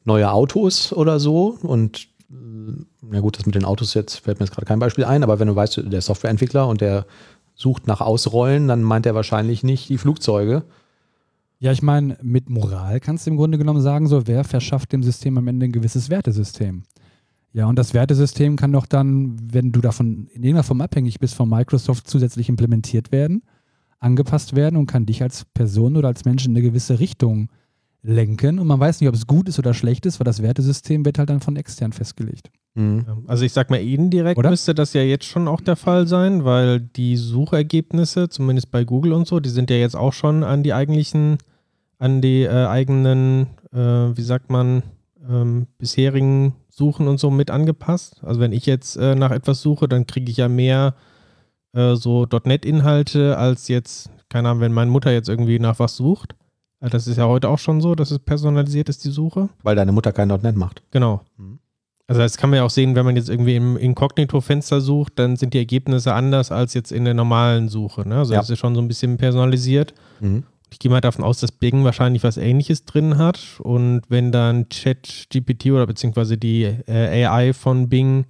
[0.04, 4.54] neue Autos oder so und na gut, das mit den Autos jetzt fällt mir jetzt
[4.54, 7.06] gerade kein Beispiel ein, aber wenn du weißt, der Softwareentwickler und der
[7.54, 10.64] sucht nach Ausrollen, dann meint er wahrscheinlich nicht die Flugzeuge,
[11.60, 15.02] ja, ich meine, mit Moral kannst du im Grunde genommen sagen, so wer verschafft dem
[15.02, 16.84] System am Ende ein gewisses Wertesystem.
[17.52, 21.34] Ja, und das Wertesystem kann doch dann, wenn du davon in irgendeiner Form abhängig bist,
[21.34, 23.42] von Microsoft zusätzlich implementiert werden,
[23.98, 27.48] angepasst werden und kann dich als Person oder als Mensch in eine gewisse Richtung
[28.02, 28.58] lenken.
[28.58, 31.18] Und man weiß nicht, ob es gut ist oder schlecht ist, weil das Wertesystem wird
[31.18, 32.50] halt dann von extern festgelegt.
[32.74, 33.24] Mhm.
[33.26, 34.50] Also ich sag mal, indirekt oder?
[34.50, 39.12] müsste das ja jetzt schon auch der Fall sein, weil die Suchergebnisse, zumindest bei Google
[39.12, 41.38] und so, die sind ja jetzt auch schon an die eigentlichen
[41.98, 44.82] an die äh, eigenen, äh, wie sagt man,
[45.28, 48.22] ähm, bisherigen Suchen und so mit angepasst.
[48.22, 50.94] Also wenn ich jetzt äh, nach etwas suche, dann kriege ich ja mehr
[51.72, 56.34] äh, so .NET-Inhalte als jetzt, keine Ahnung, wenn meine Mutter jetzt irgendwie nach was sucht.
[56.80, 59.48] Das ist ja heute auch schon so, dass es personalisiert ist, die Suche.
[59.62, 60.82] Weil deine Mutter kein .NET macht.
[60.90, 61.22] Genau.
[61.36, 61.58] Mhm.
[62.06, 65.36] Also das kann man ja auch sehen, wenn man jetzt irgendwie im Inkognito-Fenster sucht, dann
[65.36, 68.08] sind die Ergebnisse anders als jetzt in der normalen Suche.
[68.08, 68.16] Ne?
[68.16, 68.40] Also ja.
[68.40, 69.92] das ist schon so ein bisschen personalisiert.
[70.20, 70.44] Mhm.
[70.70, 73.40] Ich gehe mal davon aus, dass Bing wahrscheinlich was ähnliches drin hat.
[73.58, 78.24] Und wenn dann ChatGPT oder beziehungsweise die äh, AI von Bing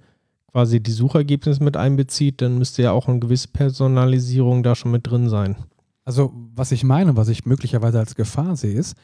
[0.51, 5.07] quasi die Suchergebnisse mit einbezieht, dann müsste ja auch eine gewisse Personalisierung da schon mit
[5.07, 5.55] drin sein.
[6.09, 8.97] Also, was ich meine, was ich möglicherweise als Gefahr sehe, ist,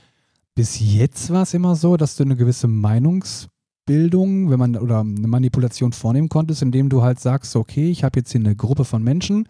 [0.55, 5.27] bis jetzt war es immer so, dass du eine gewisse Meinungsbildung, wenn man oder eine
[5.27, 9.03] Manipulation vornehmen konntest, indem du halt sagst, okay, ich habe jetzt hier eine Gruppe von
[9.03, 9.47] Menschen,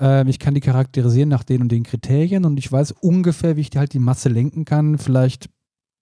[0.00, 3.60] ähm, ich kann die charakterisieren nach den und den Kriterien und ich weiß ungefähr, wie
[3.60, 5.50] ich halt die Masse lenken kann, vielleicht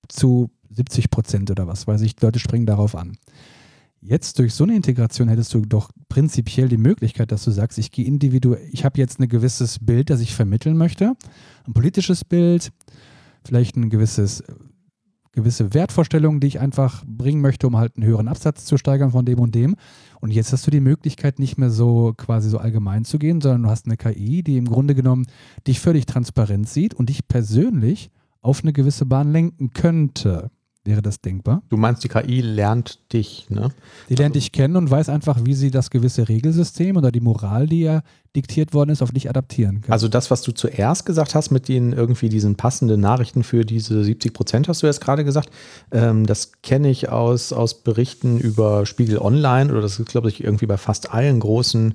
[0.08, 2.18] zu 70 Prozent oder was weiß ich.
[2.22, 3.18] Leute springen darauf an.
[4.04, 7.92] Jetzt durch so eine Integration hättest du doch prinzipiell die Möglichkeit, dass du sagst, ich
[7.92, 11.14] gehe individuell, ich habe jetzt ein gewisses Bild, das ich vermitteln möchte,
[11.66, 12.72] ein politisches Bild,
[13.44, 14.42] vielleicht ein gewisses
[15.32, 19.24] gewisse Wertvorstellungen, die ich einfach bringen möchte, um halt einen höheren Absatz zu steigern von
[19.24, 19.76] dem und dem.
[20.20, 23.62] Und jetzt hast du die Möglichkeit, nicht mehr so quasi so allgemein zu gehen, sondern
[23.62, 25.26] du hast eine KI, die im Grunde genommen
[25.66, 28.10] dich völlig transparent sieht und dich persönlich
[28.42, 30.50] auf eine gewisse Bahn lenken könnte.
[30.84, 31.62] Wäre das denkbar?
[31.68, 33.70] Du meinst, die KI lernt dich, ne?
[34.08, 37.20] Die lernt also, dich kennen und weiß einfach, wie sie das gewisse Regelsystem oder die
[37.20, 38.02] Moral, die ja
[38.34, 39.92] diktiert worden ist, auf dich adaptieren kann.
[39.92, 44.02] Also das, was du zuerst gesagt hast mit den irgendwie diesen passenden Nachrichten für diese
[44.02, 45.50] 70 Prozent, hast du jetzt gerade gesagt,
[45.92, 50.42] ähm, das kenne ich aus, aus Berichten über Spiegel Online oder das ist, glaube ich,
[50.42, 51.94] irgendwie bei fast allen großen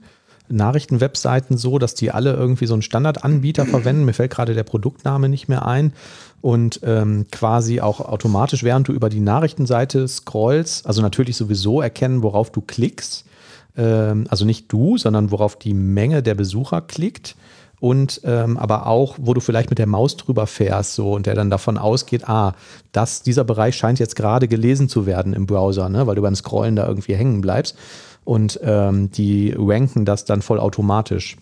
[0.50, 4.06] Nachrichtenwebseiten so, dass die alle irgendwie so einen Standardanbieter verwenden.
[4.06, 5.94] Mir fällt gerade der Produktname nicht mehr ein.
[6.42, 12.22] Und ähm, quasi auch automatisch, während du über die Nachrichtenseite scrollst, also natürlich sowieso erkennen,
[12.24, 13.26] worauf du klickst.
[13.76, 17.36] Ähm, also nicht du, sondern worauf die Menge der Besucher klickt
[17.80, 21.36] und ähm, aber auch, wo du vielleicht mit der Maus drüber fährst, so und der
[21.36, 22.54] dann davon ausgeht, ah,
[22.92, 26.36] das, dieser Bereich scheint jetzt gerade gelesen zu werden im Browser, ne, weil du beim
[26.36, 27.78] Scrollen da irgendwie hängen bleibst.
[28.24, 31.38] Und ähm, die ranken das dann vollautomatisch.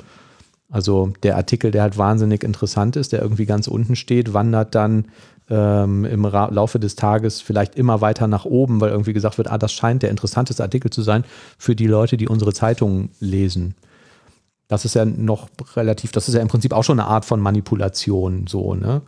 [0.69, 5.05] Also der Artikel, der halt wahnsinnig interessant ist, der irgendwie ganz unten steht, wandert dann
[5.49, 9.51] ähm, im Ra Laufe des Tages vielleicht immer weiter nach oben, weil irgendwie gesagt wird,
[9.51, 11.23] ah, das scheint der interessanteste Artikel zu sein
[11.57, 13.75] für die Leute, die unsere Zeitungen lesen.
[14.67, 17.39] Das ist ja noch relativ, das ist ja im Prinzip auch schon eine Art von
[17.39, 19.01] Manipulation, so, ne?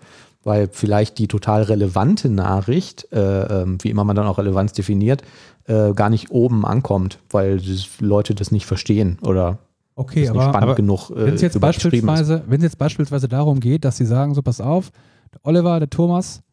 [0.43, 5.23] Weil vielleicht die total relevante Nachricht, äh, äh, wie immer man dann auch Relevanz definiert,
[5.65, 7.59] äh, gar nicht oben ankommt, weil
[7.99, 9.57] Leute das nicht verstehen oder
[9.97, 11.59] Okay, nicht aber, spannend aber genug wenn es jetzt, ist.
[11.59, 14.91] beispielsweise, wenn es jetzt beispielsweise darum geht, dass sie sagen, so pass auf,
[15.33, 16.43] der Oliver, der Thomas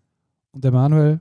[0.50, 1.20] und der Manuel,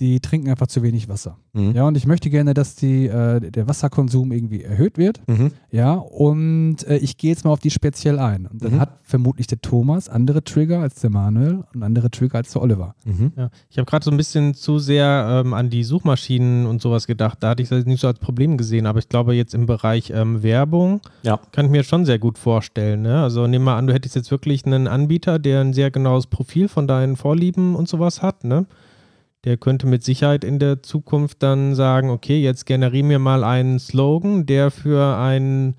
[0.00, 1.36] die trinken einfach zu wenig Wasser.
[1.52, 1.72] Mhm.
[1.74, 5.20] Ja, und ich möchte gerne, dass die, äh, der Wasserkonsum irgendwie erhöht wird.
[5.28, 5.52] Mhm.
[5.70, 8.46] Ja, und äh, ich gehe jetzt mal auf die speziell ein.
[8.46, 8.80] Und dann Mhm.
[8.80, 12.94] hat vermutlich der Thomas andere Trigger als der Manuel und andere Trigger als der Oliver.
[13.04, 13.32] Mhm.
[13.36, 17.06] Ja, ich habe gerade so ein bisschen zu sehr ähm, an die Suchmaschinen und sowas
[17.06, 17.38] gedacht.
[17.40, 20.10] Da hatte ich das nicht so als Problem gesehen, aber ich glaube jetzt im Bereich
[20.10, 21.38] ähm, Werbung Ja.
[21.52, 23.02] kann ich mir schon sehr gut vorstellen.
[23.02, 23.22] Ne?
[23.22, 26.66] Also nehmen wir an, du hättest jetzt wirklich einen Anbieter, der ein sehr genaues Profil
[26.66, 28.42] von deinen Vorlieben und sowas hat.
[28.42, 28.66] Ne?
[29.44, 33.78] Der könnte mit Sicherheit in der Zukunft dann sagen, okay, jetzt generier mir mal einen
[33.80, 35.74] Slogan, der für einen,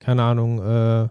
[0.00, 1.08] keine Ahnung, äh,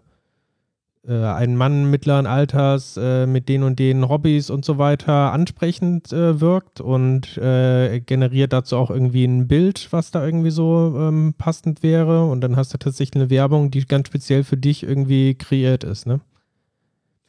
[1.06, 6.12] äh, einen Mann mittleren Alters äh, mit den und den Hobbys und so weiter ansprechend
[6.13, 11.36] äh, wirkt und äh, generiert dazu auch irgendwie ein Bild, was da irgendwie so ähm,
[11.38, 12.25] passend wäre.
[12.25, 16.08] Und dann hast du tatsächlich eine Werbung, die ganz speziell für dich irgendwie kreiert ist.
[16.08, 16.21] Ne?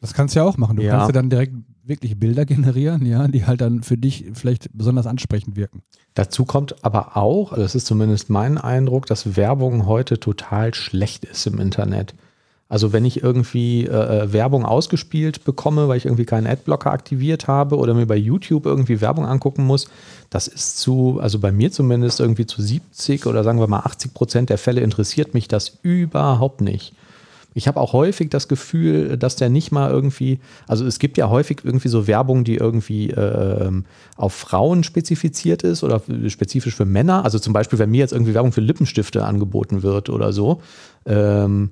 [0.00, 0.76] Das kannst du ja auch machen.
[0.76, 0.92] Du Ja.
[0.92, 1.54] kannst ja dann direkt
[1.86, 5.82] wirklich Bilder generieren, ja, die halt dann für dich vielleicht besonders ansprechend wirken.
[6.14, 11.24] Dazu kommt aber auch, also das ist zumindest mein Eindruck, dass Werbung heute total schlecht
[11.24, 12.14] ist im Internet.
[12.68, 17.46] Also wenn ich irgendwie äh, äh, Werbung ausgespielt bekomme, weil ich irgendwie keinen Adblocker aktiviert
[17.46, 19.86] habe oder mir bei YouTube irgendwie Werbung angucken muss,
[20.30, 24.14] das ist zu, also bei mir zumindest irgendwie zu 70 oder sagen wir mal 80
[24.14, 26.94] Prozent der Fälle interessiert mich das überhaupt nicht.
[27.54, 31.30] Ich habe auch häufig das Gefühl, dass der nicht mal irgendwie, also es gibt ja
[31.30, 33.84] häufig irgendwie so Werbung, die irgendwie ähm,
[34.16, 37.24] auf Frauen spezifiziert ist oder spezifisch für Männer.
[37.24, 40.60] Also zum Beispiel, wenn mir jetzt irgendwie Werbung für Lippenstifte angeboten wird oder so.
[41.06, 41.70] Ähm,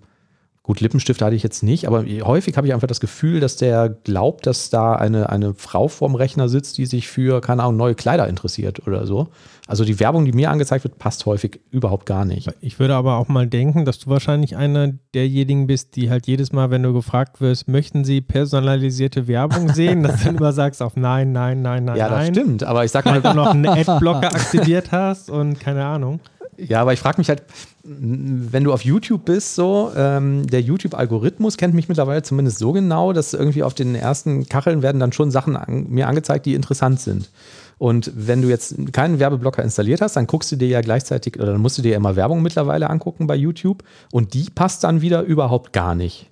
[0.65, 3.89] gut, Lippenstifte hatte ich jetzt nicht, aber häufig habe ich einfach das Gefühl, dass der
[3.89, 7.95] glaubt, dass da eine, eine Frau vorm Rechner sitzt, die sich für, keine Ahnung, neue
[7.97, 9.29] Kleider interessiert oder so.
[9.67, 12.49] Also die Werbung, die mir angezeigt wird, passt häufig überhaupt gar nicht.
[12.61, 16.53] Ich würde aber auch mal denken, dass du wahrscheinlich einer derjenigen bist, die halt jedes
[16.53, 20.83] Mal, wenn du gefragt wirst, möchten sie personalisierte Werbung sehen, dass du dann immer sagst
[20.83, 22.35] auf nein, nein, nein, nein, Ja, das nein.
[22.35, 26.21] stimmt, aber ich sag mal, Weil du noch einen Adblocker aktiviert hast und keine Ahnung.
[26.59, 27.43] Ja, aber ich frage mich halt,
[27.83, 33.13] wenn du auf YouTube bist, so, ähm, der YouTube-Algorithmus kennt mich mittlerweile zumindest so genau,
[33.13, 37.01] dass irgendwie auf den ersten Kacheln werden dann schon Sachen an, mir angezeigt, die interessant
[37.01, 37.31] sind.
[37.79, 41.53] Und wenn du jetzt keinen Werbeblocker installiert hast, dann guckst du dir ja gleichzeitig, oder
[41.53, 45.01] dann musst du dir ja immer Werbung mittlerweile angucken bei YouTube und die passt dann
[45.01, 46.31] wieder überhaupt gar nicht.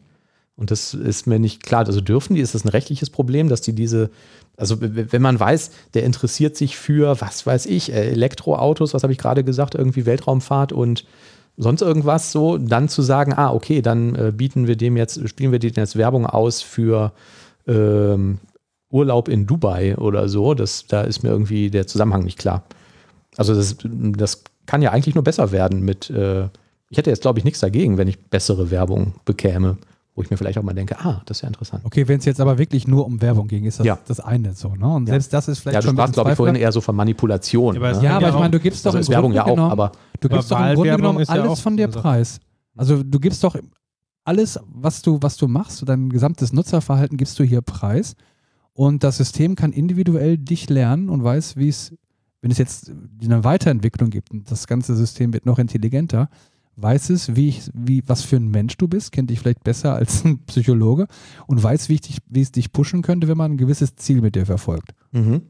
[0.60, 1.86] Und das ist mir nicht klar.
[1.86, 4.10] Also dürfen die, ist das ein rechtliches Problem, dass die diese,
[4.58, 9.12] also wenn man weiß, der interessiert sich für, was weiß ich, äh, Elektroautos, was habe
[9.14, 11.06] ich gerade gesagt, irgendwie Weltraumfahrt und
[11.56, 15.50] sonst irgendwas so, dann zu sagen, ah, okay, dann äh, bieten wir dem jetzt, spielen
[15.50, 17.12] wir dem jetzt Werbung aus für
[17.66, 18.38] ähm,
[18.90, 22.64] Urlaub in Dubai oder so, das, da ist mir irgendwie der Zusammenhang nicht klar.
[23.38, 26.48] Also das, das kann ja eigentlich nur besser werden mit, äh,
[26.90, 29.78] ich hätte jetzt, glaube ich, nichts dagegen, wenn ich bessere Werbung bekäme,
[30.20, 31.82] wo ich mir vielleicht auch mal denke, ah, das ist ja interessant.
[31.84, 33.98] Okay, wenn es jetzt aber wirklich nur um Werbung ging, ist das Ja.
[34.06, 34.86] das eine so, ne?
[34.86, 35.14] Und Ja.
[35.14, 37.74] selbst das ist vielleicht Ja, du schon sprachst, glaube ich, vorhin eher so von Manipulation.
[37.74, 38.04] Ja, aber ne?
[38.04, 39.72] Ja, aber ja ich meine, du gibst doch also im Werbung ja Grunde auch, genommen,
[39.72, 42.38] aber du Aber gibst doch im Grunde genommen ja alles von dir preis.
[42.76, 43.56] Also du gibst doch
[44.24, 48.14] alles, was du, was du machst, dein gesamtes Nutzerverhalten gibst du hier preis.
[48.72, 51.92] Und das System kann individuell dich lernen und weiß, wie es,
[52.42, 52.92] wenn es jetzt
[53.22, 56.28] eine Weiterentwicklung gibt und das ganze System wird noch intelligenter,
[56.82, 59.94] weiß es, wie, ich, wie, was für ein Mensch du bist, kennt dich vielleicht besser
[59.94, 61.06] als ein Psychologe
[61.46, 64.20] und weiß, wie, ich dich, wie es dich pushen könnte, wenn man ein gewisses Ziel
[64.20, 64.92] mit dir verfolgt.
[65.12, 65.42] Mhm.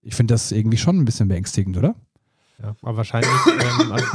[0.00, 1.94] Ich finde das irgendwie schon ein bisschen beängstigend, oder?
[2.62, 4.06] Ja, aber wahrscheinlich ähm, also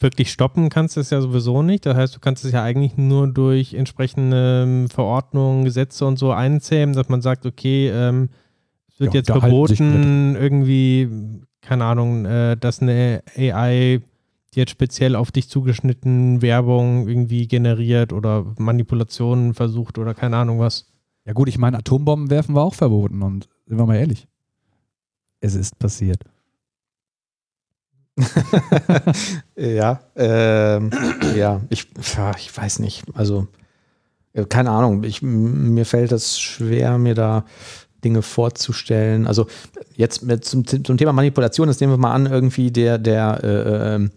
[0.00, 1.86] wirklich stoppen kannst du es ja sowieso nicht.
[1.86, 6.32] Das heißt, du kannst es ja eigentlich nur durch entsprechende ähm, Verordnungen, Gesetze und so
[6.32, 8.30] einzähmen, dass man sagt, okay, ähm,
[8.88, 11.08] es wird Ja, jetzt verboten, irgendwie,
[11.60, 14.00] keine Ahnung, äh, dass eine AI
[14.54, 20.58] die jetzt speziell auf dich zugeschnitten Werbung irgendwie generiert oder Manipulationen versucht oder keine Ahnung
[20.58, 20.86] was.
[21.24, 24.26] Ja gut, ich meine, Atombomben werfen war auch verboten und sind wir mal ehrlich.
[25.40, 26.24] Es ist passiert.
[29.56, 30.90] ja, ähm,
[31.34, 33.04] ja, ich, ich weiß nicht.
[33.14, 33.46] Also,
[34.32, 35.04] äh, keine Ahnung.
[35.04, 37.44] Ich, mir fällt es schwer, mir da
[38.04, 39.26] Dinge vorzustellen.
[39.26, 39.46] Also,
[39.96, 44.10] jetzt zum, zum Thema Manipulation, das nehmen wir mal an, irgendwie der, der äh, ähm,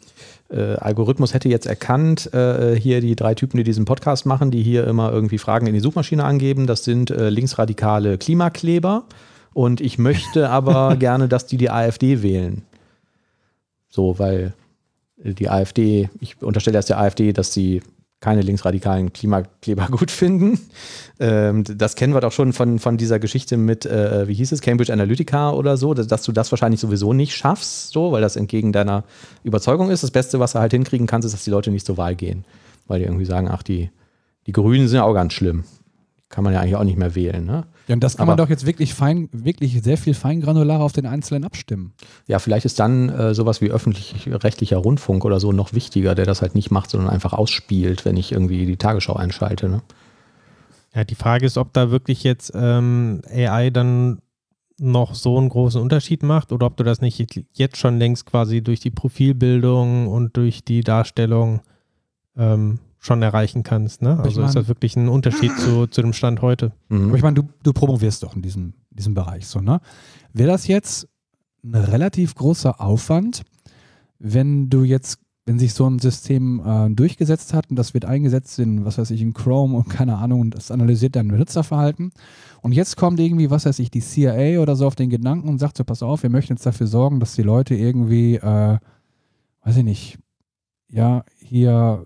[0.49, 4.61] äh, Algorithmus hätte jetzt erkannt, äh, hier die drei Typen, die diesen Podcast machen, die
[4.61, 9.05] hier immer irgendwie Fragen in die Suchmaschine angeben, das sind äh, linksradikale Klimakleber.
[9.53, 12.63] Und ich möchte aber gerne, dass die die AfD wählen.
[13.89, 14.53] So, weil
[15.17, 17.81] die AfD, ich unterstelle erst der AfD, dass sie
[18.23, 20.57] keine linksradikalen Klimakleber gut finden.
[21.19, 24.61] Ähm, das kennen wir doch schon von, von dieser Geschichte mit, äh, wie hieß es,
[24.61, 28.37] Cambridge Analytica oder so, dass, dass, du das wahrscheinlich sowieso nicht schaffst, so, weil das
[28.37, 29.03] entgegen deiner
[29.43, 30.03] Überzeugung ist.
[30.03, 32.45] Das Beste, was du halt hinkriegen kannst, ist, dass die Leute nicht zur Wahl gehen,
[32.87, 33.91] weil die irgendwie sagen, ach, die,
[34.47, 35.65] die Grünen sind ja auch ganz schlimm.
[36.29, 37.45] Kann man ja eigentlich auch nicht mehr wählen.
[37.45, 37.65] Ne?
[37.87, 40.93] Ja, und das kann Aber, man doch jetzt wirklich fein, wirklich sehr viel feingranularer auf
[40.93, 41.93] den Einzelnen abstimmen.
[42.27, 46.41] Ja, vielleicht ist dann äh, sowas wie öffentlich-rechtlicher Rundfunk oder so noch wichtiger, der das
[46.41, 49.67] halt nicht macht, sondern einfach ausspielt, wenn ich irgendwie die Tagesschau einschalte.
[49.67, 49.81] Ne?
[50.95, 54.19] Ja, die Frage ist, ob da wirklich jetzt ähm, AI dann
[54.79, 58.61] noch so einen großen Unterschied macht oder ob du das nicht jetzt schon längst quasi
[58.61, 61.61] durch die Profilbildung und durch die Darstellung
[62.37, 64.01] ähm, schon erreichen kannst.
[64.01, 64.17] Ne?
[64.17, 66.71] Also mein, ist das wirklich ein Unterschied zu, zu dem Stand heute.
[66.87, 67.09] Mhm.
[67.09, 69.81] Aber ich meine, du, du promovierst doch in diesem, diesem Bereich so, ne?
[70.31, 71.09] Wäre das jetzt
[71.63, 73.43] ein relativ großer Aufwand,
[74.19, 78.57] wenn du jetzt, wenn sich so ein System äh, durchgesetzt hat und das wird eingesetzt
[78.59, 82.13] in, was weiß ich, in Chrome und keine Ahnung, und das analysiert dein Benutzerverhalten.
[82.61, 85.59] Und jetzt kommt irgendwie, was weiß ich, die CIA oder so auf den Gedanken und
[85.59, 88.77] sagt so, pass auf, wir möchten jetzt dafür sorgen, dass die Leute irgendwie, äh,
[89.65, 90.19] weiß ich nicht,
[90.89, 92.05] ja, hier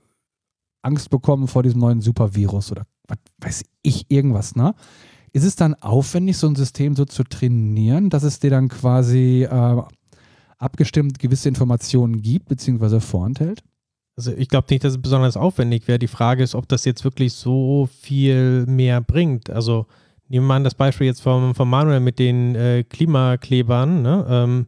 [0.82, 4.74] Angst bekommen vor diesem neuen Supervirus oder was weiß ich, irgendwas, ne?
[5.34, 9.44] Ist es dann aufwendig, so ein System so zu trainieren, dass es dir dann quasi
[9.44, 9.82] äh,
[10.58, 13.64] abgestimmt gewisse Informationen gibt, beziehungsweise vorenthält?
[14.16, 16.00] Also ich glaube nicht, dass es besonders aufwendig wäre.
[16.00, 19.52] Die Frage ist, ob das jetzt wirklich so viel mehr bringt.
[19.52, 19.86] Also
[20.28, 24.02] nehmen wir an das Beispiel jetzt von, von Manuel mit den äh, Klimaklebern.
[24.02, 24.26] Ne?
[24.28, 24.68] Ähm,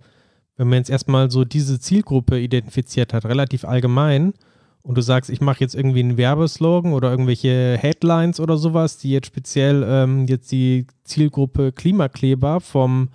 [0.55, 4.33] wenn man jetzt erstmal so diese Zielgruppe identifiziert hat, relativ allgemein,
[4.81, 9.11] und du sagst, ich mache jetzt irgendwie einen Werbeslogan oder irgendwelche Headlines oder sowas, die
[9.11, 13.09] jetzt speziell ähm, jetzt die Zielgruppe Klimakleber vom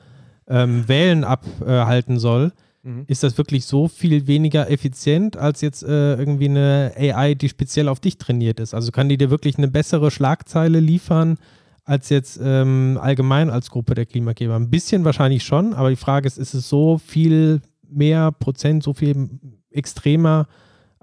[0.46, 2.52] ähm, Wählen abhalten soll,
[2.82, 3.04] mhm.
[3.06, 7.88] ist das wirklich so viel weniger effizient als jetzt äh, irgendwie eine AI, die speziell
[7.88, 8.74] auf dich trainiert ist.
[8.74, 11.38] Also kann die dir wirklich eine bessere Schlagzeile liefern
[11.84, 14.54] als jetzt ähm, allgemein als Gruppe der Klimakleber.
[14.54, 18.94] Ein bisschen wahrscheinlich schon, aber die Frage ist, ist es so viel mehr Prozent, so
[18.94, 19.28] viel
[19.70, 20.46] extremer,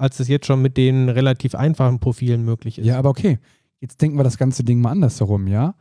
[0.02, 2.88] als es jetzt schon mit den relativ einfachen Profilen möglich ist.
[2.88, 3.38] Ja, aber okay.
[3.80, 5.76] Jetzt denken wir das ganze Ding mal andersherum, ja?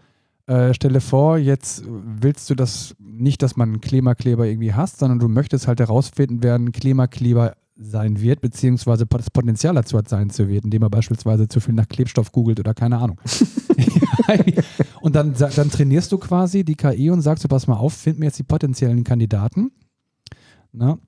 [0.46, 5.20] Äh, stelle vor, jetzt willst du das nicht, dass man einen Klimakleber irgendwie hast, sondern
[5.20, 10.28] du möchtest halt herausfinden, wer ein Klimakleber sein wird, beziehungsweise das Potenzial dazu hat sein
[10.28, 13.18] zu werden, indem er beispielsweise zu viel nach Klebstoff googelt oder keine Ahnung.
[15.00, 18.18] und dann, dann trainierst du quasi die KI und sagst du, pass mal auf, find
[18.18, 19.72] mir jetzt die potenziellen Kandidaten.
[20.72, 20.98] Na,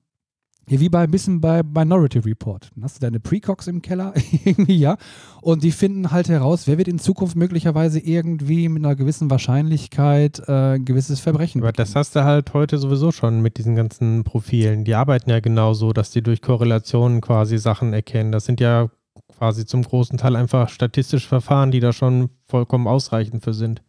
[0.69, 2.71] ja, wie bei ein bisschen bei Minority Report.
[2.75, 4.13] Dann hast du deine Precox im Keller,
[4.45, 4.97] irgendwie, ja.
[5.41, 10.41] Und die finden halt heraus, wer wird in Zukunft möglicherweise irgendwie mit einer gewissen Wahrscheinlichkeit
[10.47, 11.61] äh, ein gewisses Verbrechen.
[11.61, 14.85] Aber das hast du halt heute sowieso schon mit diesen ganzen Profilen.
[14.85, 18.31] Die arbeiten ja genauso, dass die durch Korrelationen quasi Sachen erkennen.
[18.31, 18.89] Das sind ja
[19.37, 23.81] quasi zum großen Teil einfach statistische Verfahren, die da schon vollkommen ausreichend für sind.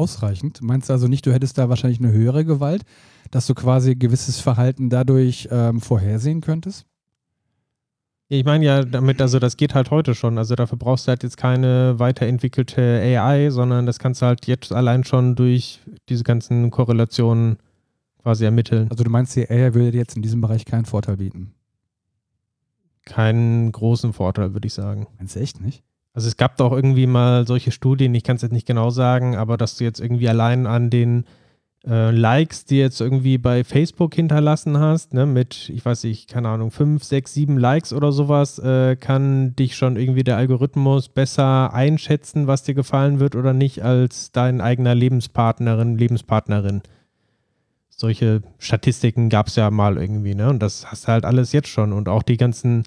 [0.00, 0.62] Ausreichend?
[0.62, 2.84] Meinst du also nicht, du hättest da wahrscheinlich eine höhere Gewalt?
[3.30, 6.86] dass du quasi gewisses Verhalten dadurch ähm, vorhersehen könntest?
[8.28, 10.38] Ich meine ja damit, also das geht halt heute schon.
[10.38, 14.72] Also dafür brauchst du halt jetzt keine weiterentwickelte AI, sondern das kannst du halt jetzt
[14.72, 17.58] allein schon durch diese ganzen Korrelationen
[18.22, 18.88] quasi ermitteln.
[18.88, 21.54] Also du meinst, die AI würde dir jetzt in diesem Bereich keinen Vorteil bieten?
[23.04, 25.08] Keinen großen Vorteil, würde ich sagen.
[25.18, 25.82] Meinst du echt nicht?
[26.12, 29.36] Also es gab doch irgendwie mal solche Studien, ich kann es jetzt nicht genau sagen,
[29.36, 31.24] aber dass du jetzt irgendwie allein an den
[31.86, 36.48] äh, Likes, die jetzt irgendwie bei Facebook hinterlassen hast, ne, mit, ich weiß nicht, keine
[36.48, 41.72] Ahnung, 5, 6, 7 Likes oder sowas, äh, kann dich schon irgendwie der Algorithmus besser
[41.72, 46.82] einschätzen, was dir gefallen wird oder nicht, als dein eigener Lebenspartnerin, Lebenspartnerin.
[47.88, 50.48] Solche Statistiken gab es ja mal irgendwie, ne?
[50.48, 51.92] Und das hast du halt alles jetzt schon.
[51.92, 52.84] Und auch die ganzen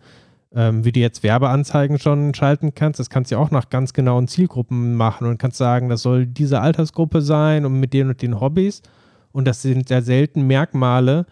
[0.55, 2.99] ähm, wie du jetzt Werbeanzeigen schon schalten kannst.
[2.99, 6.25] Das kannst du ja auch nach ganz genauen Zielgruppen machen und kannst sagen, das soll
[6.25, 8.81] diese Altersgruppe sein und mit den und den Hobbys.
[9.31, 11.25] Und das sind sehr selten Merkmale,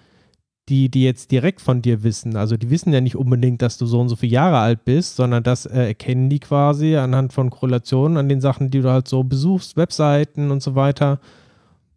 [0.69, 3.86] die, die jetzt direkt von dir wissen, also die wissen ja nicht unbedingt, dass du
[3.86, 7.49] so und so viele Jahre alt bist, sondern das äh, erkennen die quasi anhand von
[7.49, 11.19] Korrelationen an den Sachen, die du halt so besuchst, Webseiten und so weiter.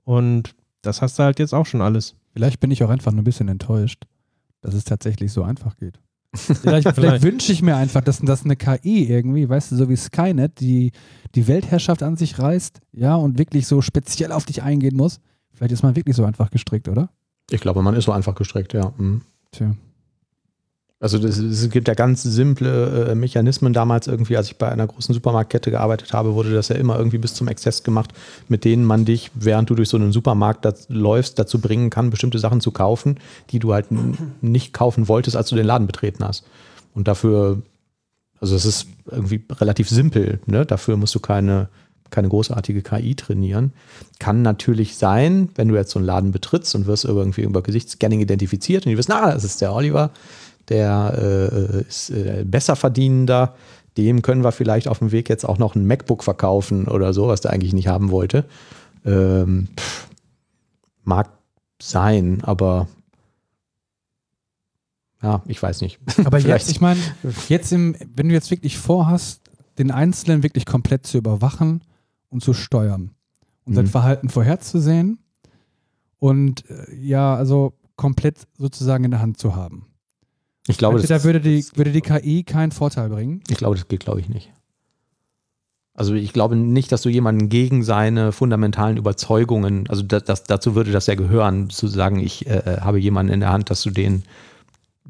[0.04, 2.16] Und das hast du halt jetzt auch schon alles.
[2.32, 4.04] Vielleicht bin ich auch einfach nur ein bisschen enttäuscht,
[4.60, 6.00] dass es tatsächlich so einfach geht.
[6.34, 9.96] Vielleicht, vielleicht wünsche ich mir einfach, dass, dass eine KI irgendwie, weißt du, so wie
[9.96, 10.92] Skynet, die
[11.34, 15.20] die Weltherrschaft an sich reißt, ja, und wirklich so speziell auf dich eingehen muss.
[15.52, 17.10] Vielleicht ist man wirklich so einfach gestrickt, oder?
[17.50, 18.92] Ich glaube, man ist so einfach gestrickt, ja.
[18.96, 19.22] Mhm.
[19.52, 19.74] Tja.
[21.04, 23.74] Also es gibt ja ganz simple äh, Mechanismen.
[23.74, 27.18] Damals irgendwie, als ich bei einer großen Supermarktkette gearbeitet habe, wurde das ja immer irgendwie
[27.18, 28.14] bis zum Exzess gemacht,
[28.48, 32.08] mit denen man dich, während du durch so einen Supermarkt das, läufst, dazu bringen kann,
[32.08, 33.18] bestimmte Sachen zu kaufen,
[33.50, 33.88] die du halt
[34.40, 36.46] nicht kaufen wolltest, als du den Laden betreten hast.
[36.94, 37.60] Und dafür,
[38.40, 40.64] also es ist irgendwie relativ simpel, ne?
[40.64, 41.68] Dafür musst du keine,
[42.08, 43.74] keine großartige KI trainieren.
[44.20, 48.20] Kann natürlich sein, wenn du jetzt so einen Laden betrittst und wirst irgendwie über Gesichtsscanning
[48.20, 50.10] identifiziert und die wissen, ah, das ist der Oliver,
[50.68, 53.54] der äh, ist äh, besser verdienender.
[53.96, 57.28] Dem können wir vielleicht auf dem Weg jetzt auch noch ein MacBook verkaufen oder so,
[57.28, 58.44] was der eigentlich nicht haben wollte.
[59.04, 60.08] Ähm, pff,
[61.04, 61.30] mag
[61.80, 62.88] sein, aber
[65.22, 66.00] ja, ich weiß nicht.
[66.24, 67.00] Aber jetzt, ich meine,
[67.48, 69.40] jetzt im, wenn du jetzt wirklich vorhast,
[69.78, 71.82] den Einzelnen wirklich komplett zu überwachen
[72.28, 73.10] und zu steuern
[73.64, 73.76] und Mhm.
[73.76, 75.18] sein Verhalten vorherzusehen
[76.18, 79.86] und äh, ja, also komplett sozusagen in der Hand zu haben.
[80.66, 83.42] Ich glaube, das, da würde die, würde die KI keinen Vorteil bringen.
[83.48, 84.50] ich glaube, das geht, glaube ich, nicht.
[85.96, 90.74] Also ich glaube nicht, dass du jemanden gegen seine fundamentalen Überzeugungen, also das, das, dazu
[90.74, 93.90] würde das ja gehören, zu sagen, ich äh, habe jemanden in der Hand, dass du
[93.90, 94.24] den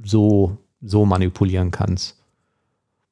[0.05, 2.17] so, so manipulieren kannst.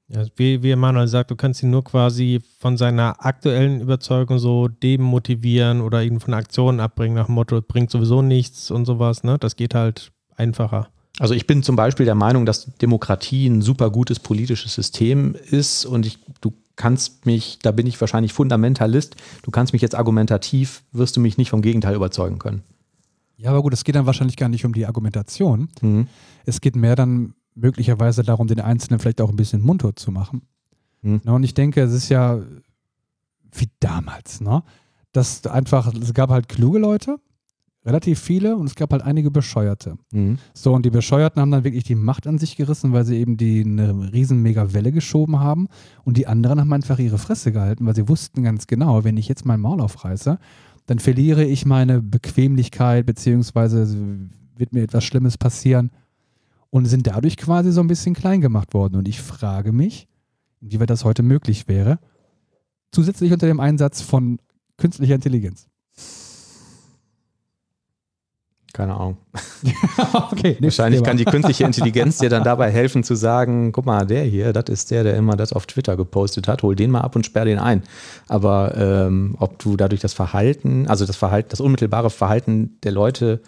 [0.08, 4.68] Ja, wie, wie Emanuel sagt, du kannst ihn nur quasi von seiner aktuellen Überzeugung so
[4.68, 9.38] demotivieren oder ihn von Aktionen abbringen nach dem Motto, bringt sowieso nichts und sowas, ne?
[9.38, 10.88] Das geht halt einfacher.
[11.22, 15.86] Also ich bin zum Beispiel der Meinung, dass Demokratie ein super gutes politisches System ist
[15.86, 19.14] und ich, du kannst mich, da bin ich wahrscheinlich Fundamentalist,
[19.44, 22.62] du kannst mich jetzt argumentativ, wirst du mich nicht vom Gegenteil überzeugen können.
[23.36, 25.68] Ja, aber gut, es geht dann wahrscheinlich gar nicht um die Argumentation.
[26.44, 30.42] Es geht mehr dann möglicherweise darum, den Einzelnen vielleicht auch ein bisschen mundtot zu machen.
[31.04, 31.20] Hm.
[31.22, 32.40] Ne, und ich denke, es ist ja
[33.52, 34.64] wie damals, ne?
[35.12, 37.20] Dass einfach, es gab halt kluge Leute,
[37.84, 39.96] relativ viele, und es gab halt einige Bescheuerte.
[40.12, 40.38] Mhm.
[40.54, 43.36] So, und die Bescheuerten haben dann wirklich die Macht an sich gerissen, weil sie eben
[43.36, 45.68] die eine riesen mega Welle geschoben haben.
[46.04, 49.28] Und die anderen haben einfach ihre Fresse gehalten, weil sie wussten ganz genau, wenn ich
[49.28, 50.38] jetzt mein Maul aufreiße,
[50.86, 53.88] dann verliere ich meine Bequemlichkeit, beziehungsweise
[54.56, 55.90] wird mir etwas Schlimmes passieren.
[56.70, 58.96] Und sind dadurch quasi so ein bisschen klein gemacht worden.
[58.96, 60.08] Und ich frage mich,
[60.62, 61.98] inwieweit das heute möglich wäre,
[62.92, 64.38] zusätzlich unter dem Einsatz von
[64.78, 65.68] künstlicher Intelligenz.
[68.72, 69.18] Keine Ahnung.
[70.32, 74.24] okay, Wahrscheinlich kann die künstliche Intelligenz dir dann dabei helfen zu sagen, guck mal, der
[74.24, 77.14] hier, das ist der, der immer das auf Twitter gepostet hat, hol den mal ab
[77.14, 77.82] und sperr den ein.
[78.28, 83.42] Aber ähm, ob du dadurch das Verhalten, also das Verhalten, das unmittelbare Verhalten der Leute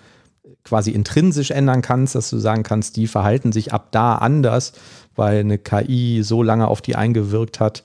[0.62, 4.72] quasi intrinsisch ändern kannst, dass du sagen kannst, die verhalten sich ab da anders,
[5.16, 7.82] weil eine KI so lange auf die eingewirkt hat,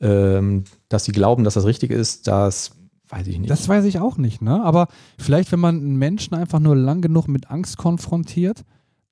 [0.00, 2.72] ähm, dass sie glauben, dass das richtig ist, das
[3.14, 3.50] weiß ich nicht.
[3.50, 4.62] Das weiß ich auch nicht, ne?
[4.62, 4.88] Aber
[5.18, 8.64] vielleicht, wenn man einen Menschen einfach nur lang genug mit Angst konfrontiert,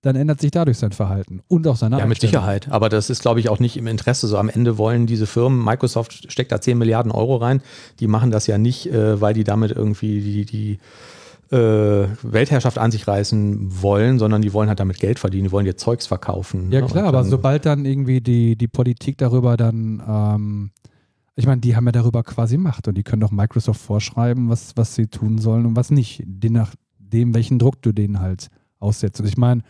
[0.02, 2.20] dann ändert sich dadurch sein Verhalten und auch seine Ja, mit.
[2.20, 2.68] Sicherheit.
[2.70, 4.26] Aber das ist, glaube ich, auch nicht im Interesse.
[4.26, 7.62] So am Ende wollen diese Firmen, Microsoft steckt da 10 Milliarden Euro rein,
[8.00, 12.90] die machen das ja nicht, äh, weil die damit irgendwie die, die äh, Weltherrschaft an
[12.90, 16.72] sich reißen wollen, sondern die wollen halt damit Geld verdienen, die wollen ihr Zeugs verkaufen.
[16.72, 16.86] Ja ne?
[16.86, 20.70] klar, aber sobald dann irgendwie die, die Politik darüber dann, ähm,
[21.34, 24.76] ich meine, die haben ja darüber quasi Macht und die können doch Microsoft vorschreiben, was,
[24.76, 29.20] was sie tun sollen und was nicht, je nachdem, welchen Druck du denen halt aussetzt.
[29.20, 29.62] Und ich meine,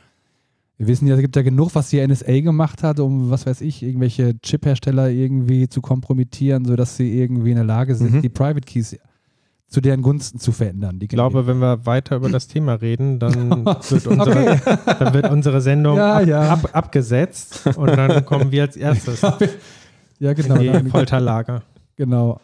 [0.78, 3.60] wir wissen ja, es gibt ja genug, was die NSA gemacht hat, um, was weiß
[3.60, 8.22] ich, irgendwelche Chip-Hersteller irgendwie zu kompromittieren, sodass sie irgendwie in der Lage sind, Mhm.
[8.22, 8.96] die Private Keys
[9.68, 10.98] zu deren Gunsten zu verändern.
[11.00, 14.60] Ich glaube, wenn wir weiter über das Thema reden, dann wird unsere,
[14.98, 16.40] dann wird unsere Sendung Ja, ab, ja.
[16.52, 19.22] Ab, abgesetzt und dann kommen wir als erstes
[20.22, 20.56] ja, genau.
[20.58, 21.62] die Folterlager.
[21.96, 22.40] genau.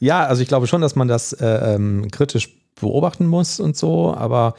[0.00, 2.48] Ja, also ich glaube schon, dass man das äh, ähm, kritisch
[2.80, 4.54] beobachten muss und so, aber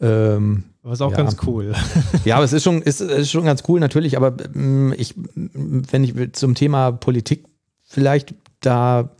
[0.00, 1.16] ähm, Aber ist auch Ja.
[1.18, 1.74] ganz cool.
[2.24, 6.04] Ja, aber es ist schon, ist, ist schon ganz cool natürlich, aber ähm, ich, wenn
[6.04, 7.44] ich zum Thema Politik
[7.84, 9.10] vielleicht da,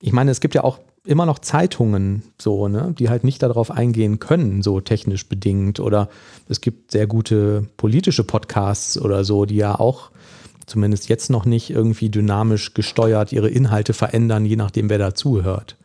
[0.00, 3.72] ich meine, es gibt ja auch immer noch Zeitungen so, ne, die halt nicht darauf
[3.72, 5.80] eingehen können, so technisch bedingt.
[5.80, 6.08] Oder
[6.48, 10.11] es gibt sehr gute politische Podcasts oder so, die ja auch
[10.72, 15.76] zumindest jetzt noch nicht irgendwie dynamisch gesteuert ihre Inhalte verändern, je nachdem, wer da zuhört.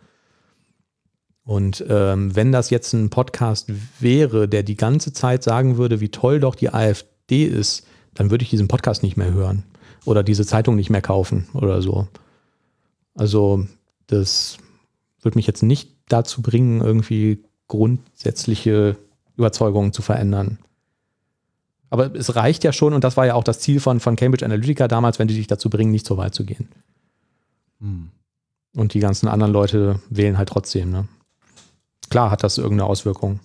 [1.44, 3.70] Und ähm, wenn das jetzt ein Podcast
[4.00, 8.44] wäre, der die ganze Zeit sagen würde, wie toll doch die AfD ist, dann würde
[8.44, 9.64] ich diesen Podcast nicht mehr hören
[10.06, 12.08] oder diese Zeitung nicht mehr kaufen oder so.
[13.14, 13.68] Also
[14.08, 14.58] das
[15.22, 18.96] würde mich jetzt nicht dazu bringen, irgendwie grundsätzliche
[19.36, 20.60] Überzeugungen zu verändern.
[21.90, 24.46] Aber es reicht ja schon, und das war ja auch das Ziel von, von Cambridge
[24.46, 26.68] Analytica damals, wenn die dich dazu bringen, nicht so weit zu gehen.
[27.80, 28.10] Hm.
[28.76, 30.92] Und die ganzen anderen Leute wählen halt trotzdem.
[30.92, 31.08] Ne?
[32.10, 33.40] Klar hat das irgendeine Auswirkung.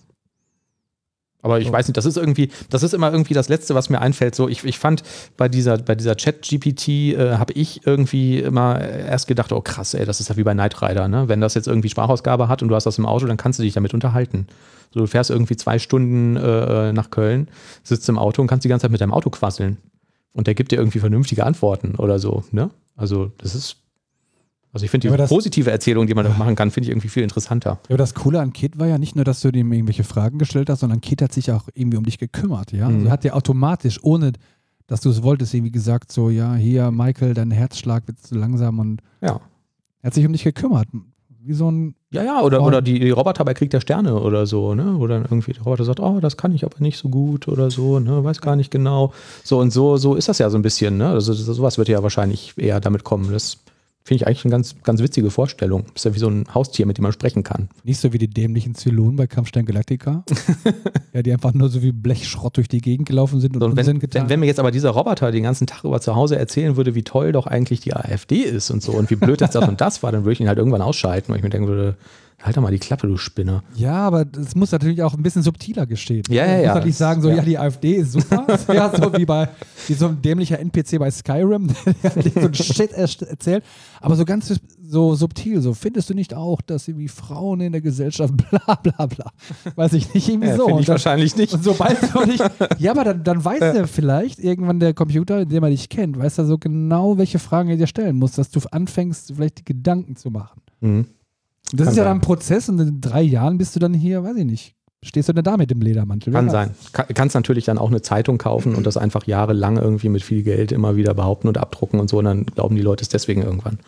[1.43, 3.99] Aber ich weiß nicht, das ist irgendwie, das ist immer irgendwie das Letzte, was mir
[3.99, 4.33] einfällt.
[4.33, 5.03] So, ich, ich fand
[5.35, 10.05] bei dieser, bei dieser Chat-GPT äh, habe ich irgendwie immer erst gedacht, oh krass, ey,
[10.05, 11.27] das ist ja wie bei Knight Rider, ne?
[11.27, 13.63] Wenn das jetzt irgendwie Sprachausgabe hat und du hast das im Auto, dann kannst du
[13.63, 14.47] dich damit unterhalten.
[14.93, 17.49] So, du fährst irgendwie zwei Stunden äh, nach Köln,
[17.83, 19.77] sitzt im Auto und kannst die ganze Zeit mit deinem Auto quasseln.
[20.31, 22.69] Und der gibt dir irgendwie vernünftige Antworten oder so, ne?
[22.95, 23.77] Also, das ist.
[24.73, 27.07] Also ich finde Ja, die positive Erzählung, die man da machen kann, finde ich irgendwie
[27.07, 27.69] viel interessanter.
[27.83, 30.39] Ja, aber das Coole an Kit war ja nicht nur, dass du ihm irgendwelche Fragen
[30.39, 32.89] gestellt hast, sondern Kit hat sich auch irgendwie um dich gekümmert, ja.
[32.89, 32.95] Mhm.
[33.01, 34.33] Also hat dir automatisch, ohne
[34.87, 38.79] dass du es wolltest, irgendwie gesagt, so, ja, hier, Michael, dein Herzschlag wird zu langsam
[38.79, 39.39] und Ja.
[40.01, 40.87] er hat sich um dich gekümmert.
[41.45, 44.45] Wie so ein, Ja, ja, oder, oder die, die Roboter bei Krieg der Sterne oder
[44.47, 44.93] so, ne?
[44.97, 47.69] Wo dann irgendwie der Roboter sagt, oh, das kann ich aber nicht so gut oder
[47.69, 48.23] so, ne?
[48.23, 49.13] Weiß gar nicht genau.
[49.43, 51.09] So und so, so ist das ja so ein bisschen, ne?
[51.09, 53.29] Also so- sowas wird ja wahrscheinlich eher damit kommen.
[53.31, 53.57] Das
[54.03, 55.85] finde ich eigentlich eine ganz, ganz witzige Vorstellung.
[55.95, 57.69] Ist ja wie so ein Haustier, mit dem man sprechen kann.
[57.83, 60.25] nicht so wie die dämlichen Zylonen bei Kampfstein Galactica,
[61.13, 63.77] ja, die einfach nur so wie Blechschrott durch die Gegend gelaufen sind und, So, und
[63.77, 66.75] wenn, getan wenn, mir jetzt aber dieser Roboter den ganzen Tag über zu Hause erzählen
[66.75, 69.67] würde, wie toll doch eigentlich die AfD ist und so und wie blöd jetzt das
[69.67, 71.95] und das war, dann würde ich ihn halt irgendwann ausschalten, weil ich mir denken würde,
[72.43, 73.63] halt doch mal die Klappe, du Spinner.
[73.75, 76.23] Ja, aber das muss natürlich auch ein bisschen subtiler geschehen.
[76.29, 76.57] Ja, ja, ja.
[76.59, 77.35] musst halt nicht sagen, so, Ja.
[77.37, 78.45] ja, die AfD ist super.
[78.73, 79.49] ja, so wie bei
[79.87, 81.67] wie so ein dämlicher NPC bei Skyrim,
[82.03, 83.63] der dir so ein Shit er- erzählt.
[84.01, 84.53] Aber so ganz
[84.85, 89.05] so subtil, so findest du nicht auch, dass irgendwie Frauen in der Gesellschaft bla bla
[89.07, 89.31] bla.
[89.75, 90.65] Weiß ich nicht, irgendwie Ja, so.
[90.65, 91.53] Und ich dann- wahrscheinlich nicht.
[91.53, 92.43] und sobald du nicht,
[92.77, 96.19] ja, aber dann, dann weiß er vielleicht irgendwann der Computer, in dem er dich kennt,
[96.19, 99.65] weiß er so genau, welche Fragen er dir stellen muss, dass du anfängst, vielleicht die
[99.65, 100.61] Gedanken zu machen.
[100.81, 101.05] Mhm.
[101.75, 102.09] Das Kann ist ja sein.
[102.11, 105.27] dann ein Prozess und in drei Jahren bist du dann hier, weiß ich nicht, stehst
[105.29, 106.31] du dann da mit dem Ledermantel.
[106.31, 106.71] Kann sein.
[106.93, 110.43] Ka- kannst natürlich dann auch eine Zeitung kaufen und das einfach jahrelang irgendwie mit viel
[110.43, 113.41] Geld immer wieder behaupten und abdrucken und so und dann glauben die Leute es deswegen
[113.41, 113.79] irgendwann.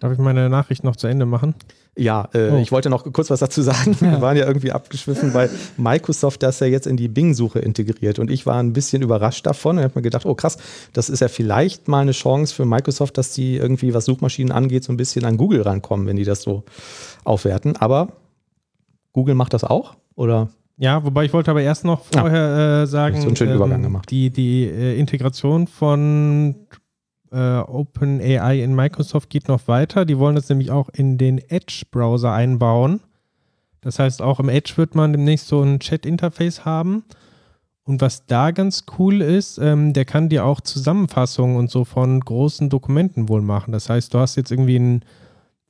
[0.00, 1.54] Darf ich meine Nachricht noch zu Ende machen?
[2.00, 2.56] Ja, äh, Oh.
[2.56, 3.94] ich wollte noch kurz was dazu sagen.
[4.00, 8.30] Wir waren ja irgendwie abgeschwiffen, weil Microsoft das ja jetzt in die Bing-Suche integriert und
[8.30, 10.56] ich war ein bisschen überrascht davon und habe mir gedacht, oh krass,
[10.94, 14.82] das ist ja vielleicht mal eine Chance für Microsoft, dass die irgendwie, was Suchmaschinen angeht,
[14.84, 16.64] so ein bisschen an Google rankommen, wenn die das so
[17.24, 17.76] aufwerten.
[17.76, 18.08] Aber
[19.12, 19.94] Google macht das auch?
[20.14, 20.48] Oder?
[20.78, 22.22] Ja, wobei ich wollte aber erst noch Ja.
[22.22, 24.10] vorher äh, sagen, du einen schönen Übergang gemacht.
[24.10, 26.54] die, die äh, Integration von
[27.32, 30.04] äh, OpenAI in Microsoft geht noch weiter.
[30.04, 33.00] Die wollen das nämlich auch in den Edge-Browser einbauen.
[33.80, 37.04] Das heißt, auch im Edge wird man demnächst so ein Chat-Interface haben.
[37.84, 42.20] Und was da ganz cool ist, ähm, der kann dir auch Zusammenfassungen und so von
[42.20, 43.72] großen Dokumenten wohl machen.
[43.72, 45.04] Das heißt, du hast jetzt irgendwie ein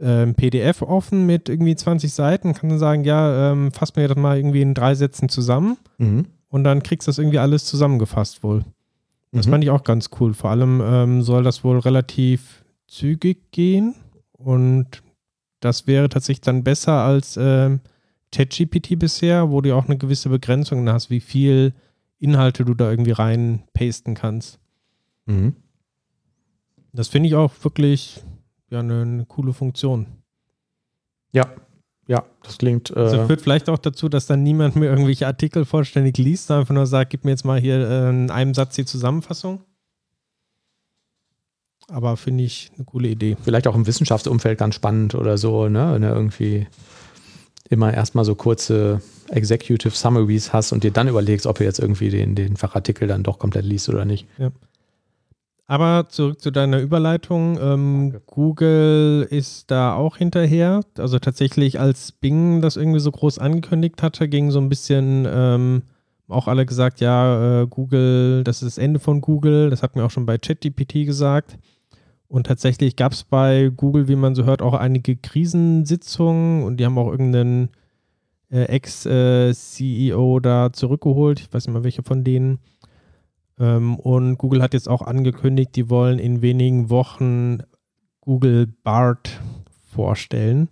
[0.01, 4.17] ähm, PDF offen mit irgendwie 20 Seiten, kann dann sagen, ja, ähm, fass mir das
[4.17, 6.27] mal irgendwie in drei Sätzen zusammen Mhm.
[6.49, 8.65] und dann kriegst du das irgendwie alles zusammengefasst wohl.
[9.33, 9.51] Das Mhm.
[9.51, 10.35] fand ich auch ganz cool.
[10.35, 13.95] Vor allem ähm, soll das wohl relativ zügig gehen
[14.33, 15.03] und
[15.61, 17.81] das wäre tatsächlich dann besser als ähm,
[18.33, 21.75] ChatGPT bisher, wo du auch eine gewisse Begrenzung hast, wie viel
[22.19, 24.59] Inhalte du da irgendwie rein pasten kannst.
[25.27, 25.55] Mhm.
[26.93, 28.23] Das finde ich auch wirklich
[28.71, 30.07] ja, eine, eine coole Funktion.
[31.33, 31.47] Ja,
[32.11, 32.91] ja, das klingt.
[32.91, 36.63] Äh, Also führt vielleicht auch dazu, dass dann niemand mehr irgendwelche Artikel vollständig liest, sondern
[36.63, 39.61] einfach nur sagt, gib mir jetzt mal hier äh, in einem Satz die Zusammenfassung.
[41.87, 43.37] Aber finde ich eine coole Idee.
[43.41, 45.93] vielleicht auch im Wissenschaftsumfeld ganz spannend oder so, ne?
[45.93, 46.67] Wenn du irgendwie
[47.69, 52.11] immer erstmal so kurze Executive Summaries hast und dir dann überlegst, ob du jetzt irgendwie
[52.11, 54.27] den, den Fachartikel dann doch komplett liest oder nicht.
[55.71, 57.57] Aber zurück zu deiner Überleitung.
[57.63, 60.81] Ähm, Google ist da auch hinterher.
[60.99, 65.83] Also tatsächlich, als Bing das irgendwie so groß angekündigt hatte, ging so ein bisschen ähm,
[66.27, 69.71] auch alle gesagt, ja, äh, Google, das ist das Ende von Google.
[69.71, 71.57] Das hat mir auch schon bei ChatGPT gesagt.
[72.27, 76.85] Und tatsächlich gab es bei Google, wie man so hört, auch einige Krisensitzungen und die
[76.85, 77.69] haben auch irgendeinen
[78.51, 81.39] äh, Ex-CEO da zurückgeholt.
[81.39, 82.59] Ich weiß nicht mal, welche von denen.
[83.61, 87.59] Ähm, und Google hat jetzt auch angekündigt, die wollen in wenigen Wochen
[88.23, 89.41] Google Bart
[89.83, 90.69] vorstellen.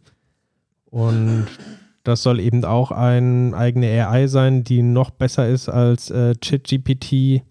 [0.86, 1.46] Und
[2.02, 7.42] das soll eben auch eine eigene AI sein, die noch besser ist als äh, ChatGPT.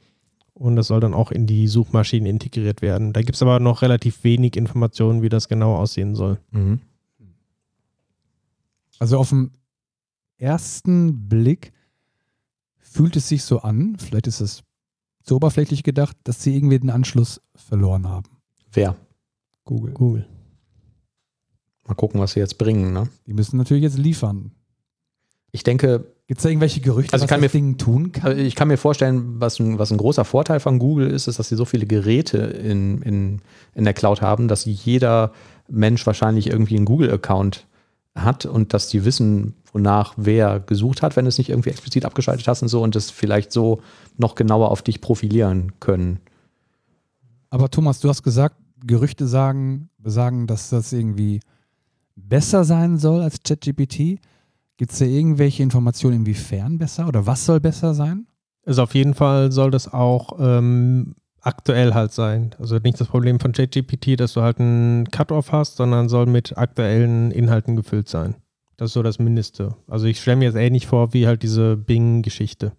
[0.55, 3.13] Und das soll dann auch in die Suchmaschinen integriert werden.
[3.13, 6.39] Da gibt es aber noch relativ wenig Informationen, wie das genau aussehen soll.
[6.49, 6.79] Mhm.
[8.97, 9.51] Also auf den
[10.39, 11.73] ersten Blick
[12.79, 14.63] fühlt es sich so an, vielleicht ist es
[15.27, 18.29] zu oberflächlich gedacht, dass sie irgendwie den Anschluss verloren haben.
[18.71, 18.95] Wer?
[19.65, 19.93] Google.
[19.93, 20.27] Google.
[21.87, 22.93] Mal gucken, was sie jetzt bringen.
[22.93, 23.07] Ne?
[23.27, 24.51] Die müssen natürlich jetzt liefern.
[25.51, 28.11] Ich denke, Gibt es da irgendwelche Gerüchte, Also ich was kann das mir- Ding tun
[28.11, 28.37] kann?
[28.37, 31.47] Ich kann mir vorstellen, was ein, was ein großer Vorteil von Google ist, ist, dass
[31.47, 33.41] sie so viele Geräte in, in,
[33.73, 35.31] in der Cloud haben, dass jeder
[35.69, 37.65] Mensch wahrscheinlich irgendwie einen Google-Account
[38.13, 42.03] hat und dass die wissen, wonach wer gesucht hat, wenn du es nicht irgendwie explizit
[42.03, 43.81] abgeschaltet hast und so und das vielleicht so
[44.17, 46.19] noch genauer auf dich profilieren können.
[47.51, 51.39] Aber Thomas, du hast gesagt, Gerüchte sagen, besagen, dass das irgendwie
[52.15, 54.19] besser sein soll als ChatGPT.
[54.77, 58.27] Gibt es da irgendwelche Informationen, inwiefern besser oder was soll besser sein?
[58.65, 62.55] Also auf jeden Fall soll das auch ähm, aktuell halt sein.
[62.59, 66.57] Also nicht das Problem von ChatGPT, dass du halt einen Cut-Off hast, sondern soll mit
[66.57, 68.35] aktuellen Inhalten gefüllt sein.
[68.77, 69.75] Das ist so das Mindeste.
[69.87, 72.73] Also ich stelle mir jetzt ähnlich vor wie halt diese Bing-Geschichte.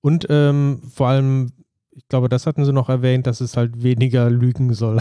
[0.00, 1.52] Und ähm, vor allem,
[1.90, 5.00] ich glaube, das hatten sie noch erwähnt, dass es halt weniger lügen soll.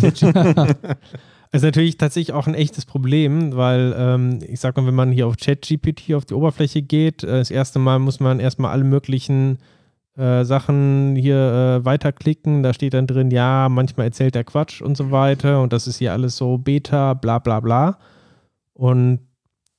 [0.00, 0.22] Das
[1.52, 5.28] ist natürlich tatsächlich auch ein echtes Problem, weil ähm, ich sag mal, wenn man hier
[5.28, 9.58] auf ChatGPT auf die Oberfläche geht, äh, das erste Mal muss man erstmal alle möglichen
[10.16, 11.36] äh, Sachen hier
[11.80, 12.62] äh, weiterklicken.
[12.62, 15.98] Da steht dann drin, ja, manchmal erzählt er Quatsch und so weiter und das ist
[15.98, 17.98] hier alles so Beta, bla bla bla.
[18.72, 19.20] Und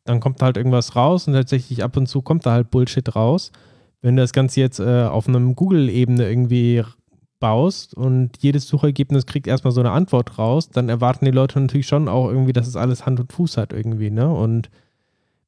[0.06, 3.52] dann kommt halt irgendwas raus und tatsächlich ab und zu kommt da halt Bullshit raus.
[4.02, 6.84] Wenn du das Ganze jetzt äh, auf einem Google-Ebene irgendwie
[7.40, 11.88] baust und jedes Suchergebnis kriegt erstmal so eine Antwort raus, dann erwarten die Leute natürlich
[11.88, 14.32] schon auch irgendwie, dass es alles Hand und Fuß hat irgendwie, ne?
[14.32, 14.70] Und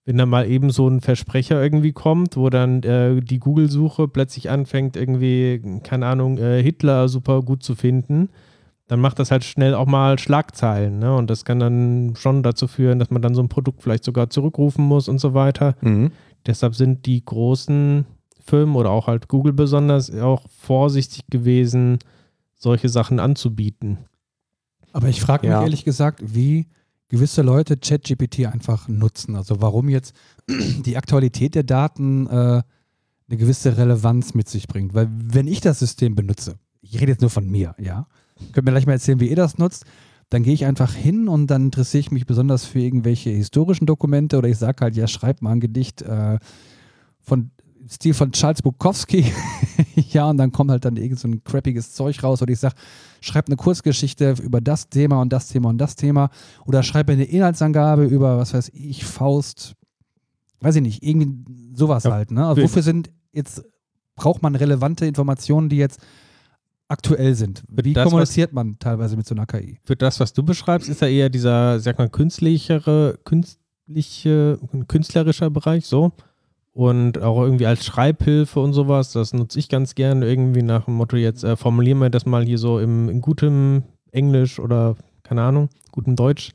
[0.06, 4.50] wenn dann mal eben so ein Versprecher irgendwie kommt, wo dann äh, die Google-Suche plötzlich
[4.50, 8.30] anfängt, irgendwie, keine Ahnung, äh, Hitler super gut zu finden,
[8.88, 11.16] dann macht das halt schnell auch mal Schlagzeilen, ne?
[11.16, 14.32] Und das kann dann schon dazu führen, dass man dann so ein Produkt vielleicht sogar
[14.32, 15.76] zurückrufen muss und so weiter.
[15.82, 16.12] Mhm.
[16.47, 18.06] Deshalb sind die großen
[18.43, 22.00] Firmen oder auch halt Google besonders auch vorsichtig gewesen,
[22.56, 24.00] solche Sachen anzubieten.
[24.91, 25.62] Aber ich frage mich Ja.
[25.62, 26.66] ehrlich gesagt, wie
[27.10, 29.36] gewisse Leute ChatGPT einfach nutzen.
[29.36, 30.16] Also warum jetzt
[30.47, 32.30] die Aktualität der Daten äh,
[33.30, 34.93] eine gewisse Relevanz mit sich bringt.
[34.93, 38.07] Weil wenn ich das System benutze, ich rede jetzt nur von mir, ja,
[38.53, 39.86] könnt mir gleich mal erzählen, wie ihr das nutzt,
[40.30, 44.38] dann gehe ich einfach hin und dann interessiere ich mich besonders für irgendwelche historischen Dokumente
[44.38, 46.38] oder ich sage halt, ja, schreib mal ein Gedicht äh,
[47.20, 47.51] von
[47.89, 49.31] Stil von Charles Bukowski.
[49.95, 52.75] ja, und dann kommt halt dann irgend so ein crappiges Zeug raus oder ich sage,
[53.21, 56.29] schreib eine Kurzgeschichte über das Thema und das Thema und das Thema
[56.65, 59.73] oder schreib eine Inhaltsangabe über, was weiß ich, Faust,
[60.61, 62.31] weiß ich nicht, irgendwie sowas Ja, halt.
[62.31, 62.45] Ne?
[62.45, 63.63] Also wofür sind jetzt,
[64.15, 65.99] braucht man relevante Informationen, die jetzt
[66.89, 67.63] aktuell sind?
[67.69, 69.79] Wie das, kommuniziert man teilweise mit so einer KI?
[69.83, 75.87] Für das, was du beschreibst, ist ja eher dieser, sag mal, künstlichere, künstliche, künstlerischer Bereich
[75.87, 76.11] so.
[76.80, 80.93] Und auch irgendwie als Schreibhilfe und sowas, das nutze ich ganz gerne irgendwie nach dem
[80.93, 85.41] Motto, jetzt äh, formulieren wir das mal hier so im, in gutem Englisch oder, keine
[85.41, 86.53] Ahnung, gutem Deutsch.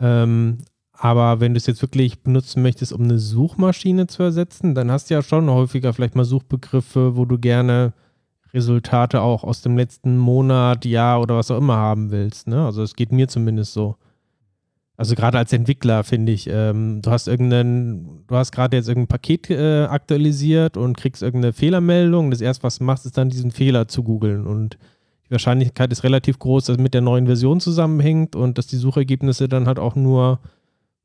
[0.00, 0.58] Ähm,
[0.90, 5.10] aber wenn du es jetzt wirklich benutzen möchtest, um eine Suchmaschine zu ersetzen, dann hast
[5.10, 7.92] du ja schon häufiger vielleicht mal Suchbegriffe, wo du gerne
[8.52, 12.48] Resultate auch aus dem letzten Monat, Jahr oder was auch immer haben willst.
[12.48, 12.66] Ne?
[12.66, 13.94] Also es geht mir zumindest so.
[14.96, 19.08] Also gerade als Entwickler finde ich, ähm, du hast irgendeinen, du hast gerade jetzt irgendein
[19.08, 22.30] Paket äh, aktualisiert und kriegst irgendeine Fehlermeldung.
[22.30, 24.46] Das erste, was du machst, ist dann diesen Fehler zu googeln.
[24.46, 24.78] Und
[25.26, 28.76] die Wahrscheinlichkeit ist relativ groß, dass es mit der neuen Version zusammenhängt und dass die
[28.76, 30.38] Suchergebnisse dann halt auch nur,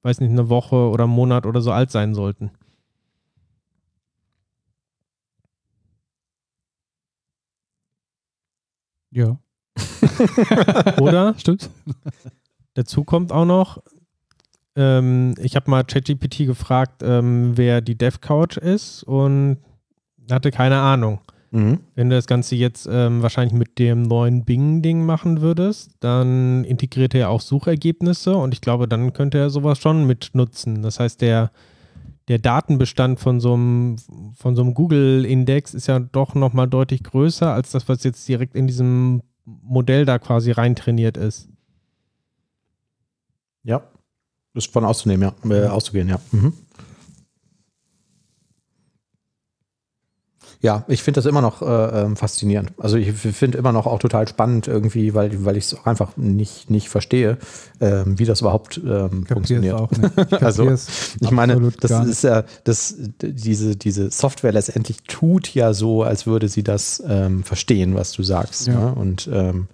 [0.04, 2.52] weiß nicht, eine Woche oder einen Monat oder so alt sein sollten.
[9.12, 9.40] Ja.
[11.00, 11.34] Oder?
[11.38, 11.70] Stimmt.
[12.74, 13.82] Dazu kommt auch noch,
[14.76, 19.58] ähm, ich habe mal ChatGPT gefragt, ähm, wer die DevCouch ist und
[20.30, 21.20] hatte keine Ahnung.
[21.52, 21.80] Mhm.
[21.96, 27.16] Wenn du das Ganze jetzt ähm, wahrscheinlich mit dem neuen Bing-Ding machen würdest, dann integriert
[27.16, 30.84] er auch Suchergebnisse und ich glaube, dann könnte er sowas schon mit nutzen.
[30.84, 31.52] Das heißt, der,
[32.28, 33.96] der Datenbestand von so einem,
[34.36, 38.56] von so einem Google-Index ist ja doch nochmal deutlich größer als das, was jetzt direkt
[38.56, 41.50] in diesem Modell da quasi reintrainiert ist.
[43.70, 43.84] Ja.
[44.56, 45.56] Ist von auszunehmen, ja.
[45.56, 46.20] Äh, auszugehen, ja.
[46.32, 46.54] Mhm.
[50.62, 52.74] Ja, ich finde das immer noch äh, ähm, faszinierend.
[52.78, 56.18] Also ich finde immer noch auch total spannend irgendwie, weil, weil ich es auch einfach
[56.18, 57.38] nicht, nicht verstehe,
[57.80, 59.76] ähm, wie das überhaupt ähm, funktioniert.
[59.76, 60.12] auch nicht.
[60.32, 60.70] Ich Also,
[61.22, 66.50] Ich meine, das ist ja, das, diese, diese Software letztendlich tut ja so, als würde
[66.50, 68.68] sie das ähm, verstehen, was du sagst.
[68.68, 68.74] Ja.
[68.74, 68.96] Ne?
[68.96, 69.70] Und ähm,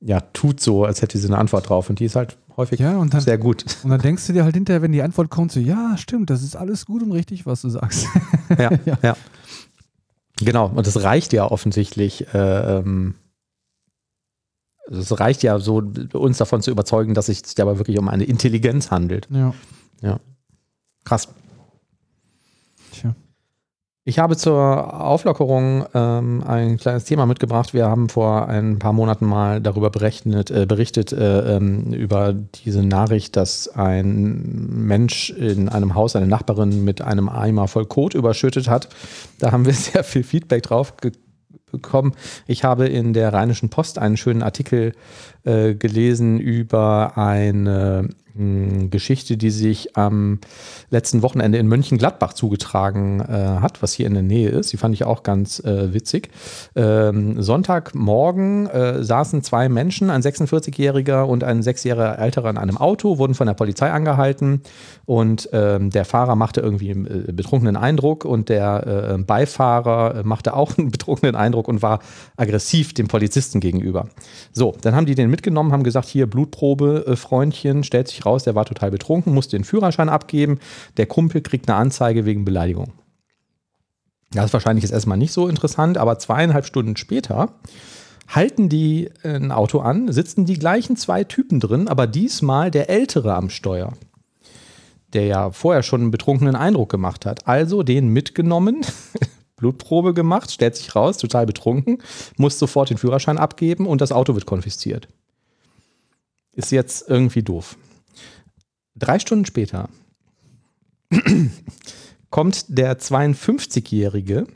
[0.00, 1.88] ja, tut so, als hätte sie eine Antwort drauf.
[1.88, 3.64] Und die ist halt häufig Ja, und dann, sehr gut.
[3.82, 6.42] und dann denkst du dir halt hinterher, wenn die Antwort kommt, so, ja, stimmt, das
[6.42, 8.06] ist alles gut und richtig, was du sagst.
[8.58, 8.70] ja,
[9.02, 9.16] ja.
[10.38, 12.26] Genau, und das reicht ja offensichtlich.
[12.34, 13.14] Äh, ähm,
[14.90, 15.82] es reicht ja so,
[16.12, 19.28] uns davon zu überzeugen, dass es sich dabei wirklich um eine Intelligenz handelt.
[19.30, 19.54] Ja.
[21.04, 21.28] Krass.
[22.92, 23.14] Tja.
[24.06, 27.72] Ich habe zur Auflockerung ähm, ein kleines Thema mitgebracht.
[27.72, 32.82] Wir haben vor ein paar Monaten mal darüber berechnet, äh, berichtet, äh, ähm, über diese
[32.82, 38.68] Nachricht, dass ein Mensch in einem Haus eine Nachbarin mit einem Eimer voll Kot überschüttet
[38.68, 38.90] hat.
[39.38, 40.92] Da haben wir sehr viel Feedback drauf
[41.72, 42.12] bekommen.
[42.46, 44.92] Ich habe in der Rheinischen Post einen schönen Artikel
[45.44, 50.40] äh, gelesen über eine Geschichte, die sich am
[50.90, 54.72] letzten Wochenende in Mönchengladbach zugetragen äh, hat, was hier in der Nähe ist.
[54.72, 56.30] Die fand ich auch ganz äh, witzig.
[56.74, 62.76] Ähm, Sonntagmorgen äh, saßen zwei Menschen, ein 46-Jähriger und ein sechs Jahre älterer in einem
[62.76, 64.62] Auto, wurden von der Polizei angehalten
[65.04, 70.54] und ähm, der Fahrer machte irgendwie einen äh, betrunkenen Eindruck und der äh, Beifahrer machte
[70.54, 72.00] auch einen betrunkenen Eindruck und war
[72.36, 74.08] aggressiv dem Polizisten gegenüber.
[74.52, 78.44] So, dann haben die den mitgenommen, haben gesagt, hier Blutprobe, äh, Freundchen, stellt sich raus,
[78.44, 80.58] der war total betrunken, musste den Führerschein abgeben.
[80.96, 82.92] Der Kumpel kriegt eine Anzeige wegen Beleidigung.
[84.32, 87.54] Das ist wahrscheinlich jetzt erstmal nicht so interessant, aber zweieinhalb Stunden später
[88.28, 93.34] halten die ein Auto an, sitzen die gleichen zwei Typen drin, aber diesmal der Ältere
[93.34, 93.92] am Steuer,
[95.12, 97.46] der ja vorher schon einen betrunkenen Eindruck gemacht hat.
[97.46, 98.84] Also den mitgenommen,
[99.56, 102.02] Blutprobe gemacht, stellt sich raus, total betrunken,
[102.36, 105.08] muss sofort den Führerschein abgeben und das Auto wird konfisziert.
[106.52, 107.76] Ist jetzt irgendwie doof.
[108.96, 109.88] Drei Stunden später
[112.30, 114.46] kommt der 52-Jährige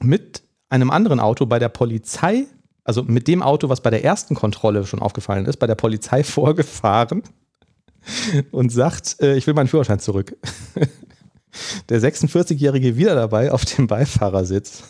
[0.00, 2.46] mit einem anderen Auto bei der Polizei,
[2.84, 6.24] also mit dem Auto, was bei der ersten Kontrolle schon aufgefallen ist, bei der Polizei
[6.24, 7.22] vorgefahren
[8.50, 10.36] und sagt, äh, ich will meinen Führerschein zurück.
[11.88, 14.82] Der 46-Jährige wieder dabei auf dem Beifahrersitz.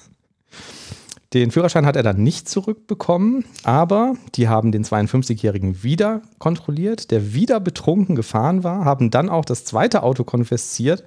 [1.34, 7.34] Den Führerschein hat er dann nicht zurückbekommen, aber die haben den 52-Jährigen wieder kontrolliert, der
[7.34, 11.02] wieder betrunken gefahren war, haben dann auch das zweite Auto konfisziert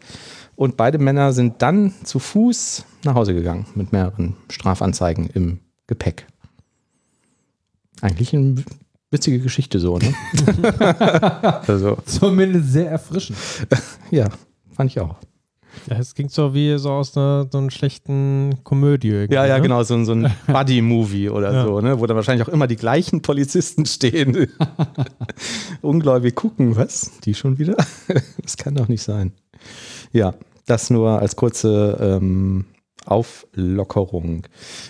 [0.57, 6.27] und beide Männer sind dann zu Fuß nach Hause gegangen mit mehreren Strafanzeigen im Gepäck.
[8.01, 8.65] Eigentlich eine
[9.09, 10.13] witzige Geschichte so, ne?
[11.67, 13.39] also, Zumindest sehr erfrischend.
[14.11, 14.27] ja,
[14.75, 15.15] fand ich auch.
[15.89, 19.27] Es klingt so wie so aus einer so einer schlechten Komödie.
[19.29, 19.61] Ja, ja, ne?
[19.61, 21.65] genau, so, so ein Buddy-Movie oder Ja.
[21.65, 21.99] so, ne?
[21.99, 24.47] wo dann wahrscheinlich auch immer die gleichen Polizisten stehen.
[25.81, 27.11] Ungläubig gucken, was?
[27.23, 27.75] Die schon wieder?
[28.41, 29.33] das kann doch nicht sein.
[30.11, 30.33] Ja,
[30.65, 32.65] das nur als kurze ähm,
[33.05, 34.45] Auflockerung.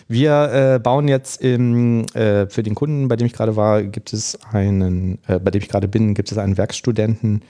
[0.07, 4.11] Wir äh, bauen jetzt im, äh, für den Kunden, bei dem ich gerade war, gibt
[4.13, 7.43] es einen, äh, bei dem ich gerade bin, gibt es einen Werkstudenten,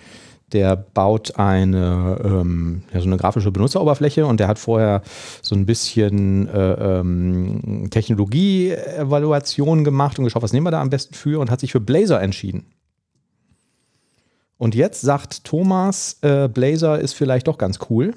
[0.54, 5.02] der baut eine, ähm, ja, so eine grafische Benutzeroberfläche und der hat vorher
[5.42, 11.14] so ein bisschen äh, ähm, Technologie-Evaluation gemacht und geschaut, was nehmen wir da am besten
[11.16, 12.66] für und hat sich für Blazor entschieden.
[14.58, 18.14] Und jetzt sagt Thomas, äh, Blazor ist vielleicht doch ganz cool.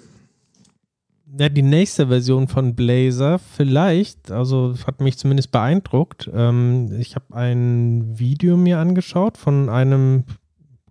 [1.39, 6.29] Ja, die nächste Version von Blazor vielleicht, also hat mich zumindest beeindruckt.
[6.35, 10.25] Ähm, ich habe ein Video mir angeschaut von einem,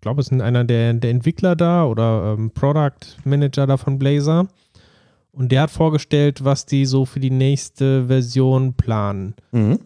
[0.02, 4.48] glaube, es ist einer der, der Entwickler da oder ähm, Product Manager da von Blazor.
[5.32, 9.36] Und der hat vorgestellt, was die so für die nächste Version planen.
[9.52, 9.80] Mhm.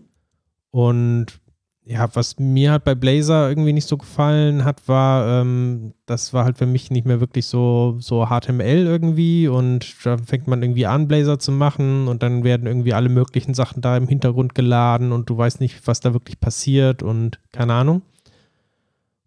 [0.72, 1.40] Und
[1.86, 6.46] ja, was mir halt bei Blazor irgendwie nicht so gefallen hat, war, ähm, das war
[6.46, 10.86] halt für mich nicht mehr wirklich so, so HTML irgendwie und da fängt man irgendwie
[10.86, 15.12] an, Blazor zu machen und dann werden irgendwie alle möglichen Sachen da im Hintergrund geladen
[15.12, 18.02] und du weißt nicht, was da wirklich passiert und keine Ahnung.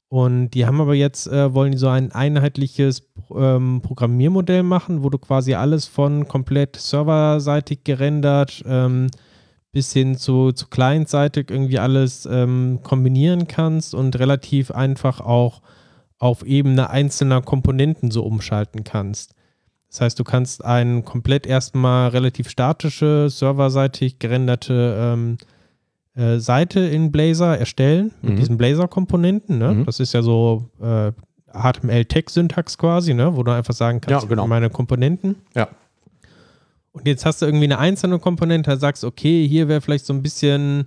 [0.09, 3.02] Und die haben aber jetzt, äh, wollen die so ein einheitliches
[3.34, 9.09] ähm, Programmiermodell machen, wo du quasi alles von komplett serverseitig gerendert ähm,
[9.72, 15.61] bis hin zu, zu clientseitig irgendwie alles ähm, kombinieren kannst und relativ einfach auch
[16.18, 19.34] auf Ebene einzelner Komponenten so umschalten kannst.
[19.90, 25.38] Das heißt, du kannst eine komplett erstmal relativ statische, serverseitig gerenderte ähm,
[26.16, 28.36] äh, Seite in Blazor erstellen mit Mhm.
[28.36, 29.58] diesen Blazor-Komponenten.
[29.58, 29.72] Ne?
[29.74, 29.84] Mhm.
[29.84, 31.12] Das ist ja so äh,
[31.52, 33.36] HTML-Text-Syntax quasi, ne?
[33.36, 34.46] wo du einfach sagen kannst, Ja, genau.
[34.46, 35.36] meine Komponenten.
[35.54, 35.68] Ja.
[36.92, 40.14] Und jetzt hast du irgendwie eine einzelne Komponente, da sagst, okay, hier wäre vielleicht so
[40.14, 40.86] ein bisschen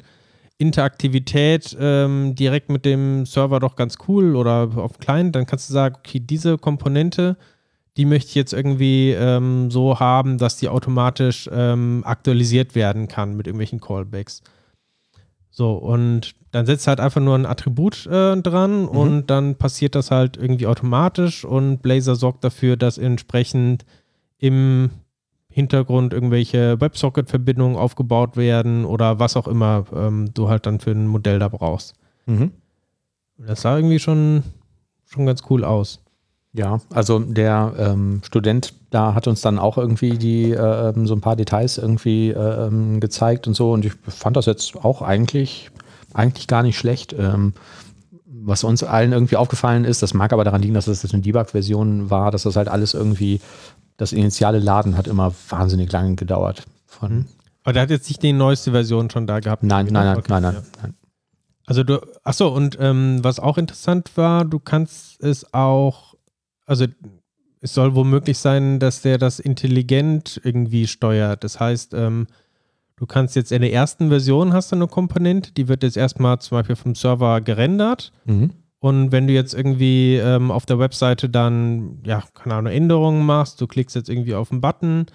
[0.57, 5.73] Interaktivität ähm, direkt mit dem Server doch ganz cool oder auf Client, dann kannst du
[5.73, 7.38] sagen, okay, diese Komponente,
[7.97, 13.36] die möchte ich jetzt irgendwie ähm, so haben, dass die automatisch ähm, aktualisiert werden kann
[13.38, 14.41] mit irgendwelchen Callbacks.
[15.50, 20.12] So, und dann setzt halt einfach nur ein Attribut äh, dran und dann passiert das
[20.12, 23.86] halt irgendwie automatisch und Blazor sorgt dafür, dass entsprechend
[24.38, 24.89] im
[25.50, 31.08] Hintergrund irgendwelche WebSocket-Verbindungen aufgebaut werden oder was auch immer ähm, du halt dann für ein
[31.08, 31.95] Modell da brauchst.
[32.28, 32.52] Mhm.
[33.38, 34.43] Das sah irgendwie schon,
[35.06, 36.04] schon ganz cool aus.
[36.54, 41.22] Ja, also der ähm, Student da hat uns dann auch irgendwie die äh, so ein
[41.22, 45.70] paar Details irgendwie äh, gezeigt und so und ich fand das jetzt auch eigentlich
[46.14, 47.14] eigentlich gar nicht schlecht.
[47.14, 47.54] Ähm,
[48.26, 52.10] was uns allen irgendwie aufgefallen ist, das mag aber daran liegen, dass das eine Debug-Version
[52.10, 53.41] war, dass das halt alles irgendwie
[53.97, 56.64] das initiale Laden hat immer wahnsinnig lange gedauert.
[56.86, 57.26] Von
[57.64, 59.64] Aber der hat jetzt nicht die neueste Version schon da gehabt.
[59.64, 60.62] nein, nein, nein, Okay, nein, nein, ja.
[60.82, 60.93] nein.
[61.66, 66.09] Also du, achso, und ähm, was auch interessant war, du kannst es auch,
[66.70, 66.86] also
[67.61, 71.43] es soll wohl möglich sein, dass der das intelligent irgendwie steuert.
[71.43, 72.28] Das heißt, ähm,
[72.95, 76.39] du kannst jetzt in der ersten Version hast du eine Komponente, die wird jetzt erstmal
[76.39, 78.11] zum Beispiel vom Server gerendert.
[78.26, 78.51] Mhm.
[78.80, 83.59] Und wenn du jetzt irgendwie ähm, auf der Webseite dann, ja, keine Ahnung, Änderungen machst,
[83.59, 85.07] du klickst jetzt irgendwie auf einen Button,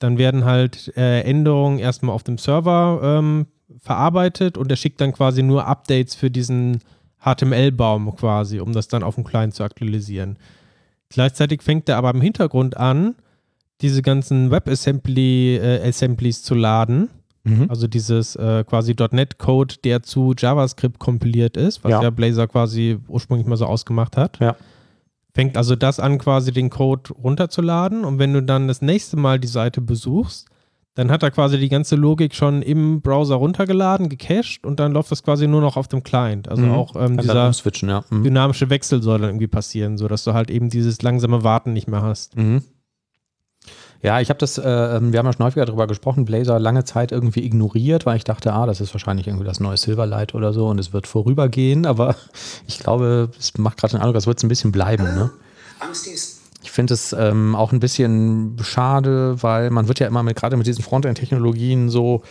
[0.00, 3.46] dann werden halt äh, Änderungen erstmal auf dem Server ähm,
[3.78, 6.80] verarbeitet und der schickt dann quasi nur Updates für diesen
[7.20, 10.36] HTML-Baum quasi, um das dann auf dem Client zu aktualisieren.
[11.12, 13.14] Gleichzeitig fängt er aber im Hintergrund an,
[13.82, 17.10] diese ganzen WebAssembly-Assemblies zu laden.
[17.44, 17.66] Mhm.
[17.68, 22.02] Also dieses äh, quasi .NET-Code, der zu JavaScript kompiliert ist, was ja.
[22.02, 22.10] Ja.
[22.10, 24.38] Blazor quasi ursprünglich mal so ausgemacht hat.
[24.38, 24.56] Ja.
[25.34, 29.40] Fängt also das an, quasi den Code runterzuladen und wenn du dann das nächste Mal
[29.40, 30.48] die Seite besuchst,
[30.94, 35.10] dann hat er quasi die ganze Logik schon im Browser runtergeladen, gecached und dann läuft
[35.10, 36.48] das quasi nur noch auf dem Client.
[36.48, 36.72] Also Mhm.
[36.72, 37.34] auch ähm, dieser
[37.82, 38.04] ja.
[38.10, 38.24] Mhm.
[38.24, 42.02] dynamische Wechsel soll dann irgendwie passieren, sodass du halt eben dieses langsame Warten nicht mehr
[42.02, 42.36] hast.
[42.36, 42.62] Mhm.
[44.02, 46.82] Ja, ich habe das, äh, ähm, wir haben ja schon häufiger darüber gesprochen, Blazor lange
[46.82, 50.52] Zeit irgendwie ignoriert, weil ich dachte, ah, das ist wahrscheinlich irgendwie das neue Silverlight oder
[50.52, 52.16] so und es wird vorübergehen, aber
[52.66, 55.04] ich glaube, es macht gerade den Eindruck, als wird es ein bisschen bleiben.
[55.04, 55.30] Ne?
[55.78, 56.31] Angst ist,
[56.72, 60.66] finde es ähm, auch ein bisschen schade, weil man wird ja immer mit, gerade mit
[60.66, 62.22] diesen Frontend-Technologien so,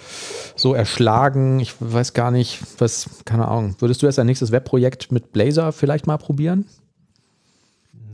[0.55, 1.59] so erschlagen.
[1.59, 3.75] Ich weiß gar nicht, was, keine Ahnung.
[3.79, 6.65] Würdest du jetzt ein nächstes Webprojekt mit Blazor vielleicht mal probieren?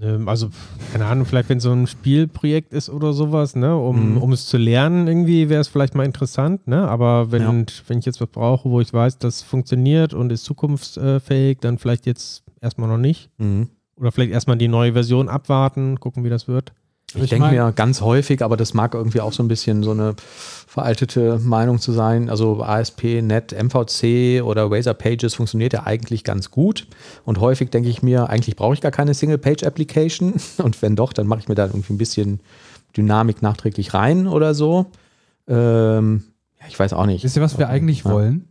[0.02, 0.50] Ähm, Also,
[0.92, 4.18] keine Ahnung, vielleicht wenn so ein Spielprojekt ist oder sowas, ne, um, Mhm.
[4.22, 6.88] um es zu lernen, irgendwie wäre es vielleicht mal interessant, ne?
[6.88, 7.66] Aber wenn, Ja.
[7.88, 12.06] wenn ich jetzt was brauche, wo ich weiß, das funktioniert und ist zukunftsfähig, dann vielleicht
[12.06, 13.30] jetzt erstmal noch nicht.
[13.38, 13.70] Mhm.
[14.00, 16.72] Oder vielleicht erstmal die neue Version abwarten, gucken, wie das wird.
[17.16, 19.92] Ich, Ich denke mir ganz häufig, aber das mag irgendwie auch so ein bisschen so
[19.92, 20.14] eine
[20.68, 22.30] veraltete Meinung zu sein.
[22.30, 26.86] Also ASP, Net, MVC oder Razor Pages funktioniert ja eigentlich ganz gut.
[27.24, 30.34] Und häufig denke ich mir, eigentlich brauche ich gar keine Single-Page-Application.
[30.58, 32.42] Und wenn doch, dann mache ich mir da irgendwie ein bisschen
[32.96, 34.88] Dynamik nachträglich rein oder so.
[35.48, 36.24] Ähm,
[36.60, 37.24] ja, ich weiß auch nicht.
[37.24, 38.12] Wisst ihr, was wir eigentlich Ja.
[38.12, 38.47] wollen?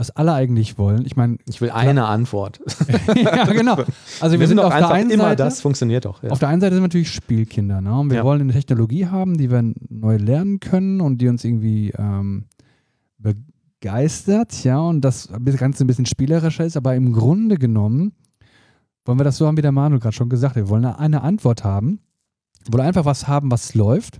[0.00, 1.04] Was alle eigentlich wollen?
[1.04, 2.58] Ich meine, Ich will eine Antwort.
[3.14, 3.76] ja, genau.
[4.18, 6.22] Also wir Nimm sind doch auf der einen immer Seite, das, funktioniert doch.
[6.22, 6.30] Ja.
[6.30, 7.92] auf der einen Seite sind wir natürlich Spielkinder, ne?
[7.98, 8.24] Und wir Ja.
[8.24, 12.46] wollen eine Technologie haben, die wir neu lernen können und die uns irgendwie ähm,
[13.18, 15.28] begeistert, ja, und das
[15.58, 18.12] Ganze ein bisschen spielerischer ist, aber im Grunde genommen
[19.04, 20.62] wollen wir das so haben, wie der Manu gerade schon gesagt hat.
[20.64, 22.00] Wir wollen eine Antwort haben,
[22.64, 24.18] wir wollen einfach was haben, was läuft,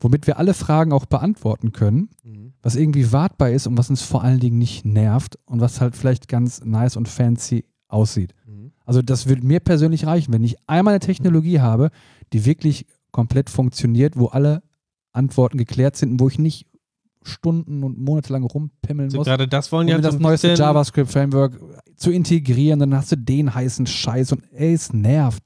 [0.00, 2.52] womit wir alle Fragen auch beantworten können Mhm.
[2.62, 5.96] was irgendwie wartbar ist und was uns vor allen Dingen nicht nervt und was halt
[5.96, 8.34] vielleicht ganz nice und fancy aussieht.
[8.46, 8.72] Mhm.
[8.84, 11.90] Also das würde mir persönlich reichen, wenn ich einmal eine Technologie habe,
[12.32, 14.62] die wirklich komplett funktioniert, wo alle
[15.12, 16.66] Antworten geklärt sind und wo ich nicht
[17.22, 21.60] Stunden und Monate lang rumpimmeln So, muss, gerade das wollen um ja das neueste JavaScript-Framework
[21.96, 25.42] zu integrieren, dann hast du den heißen Scheiß und ey, es nervt.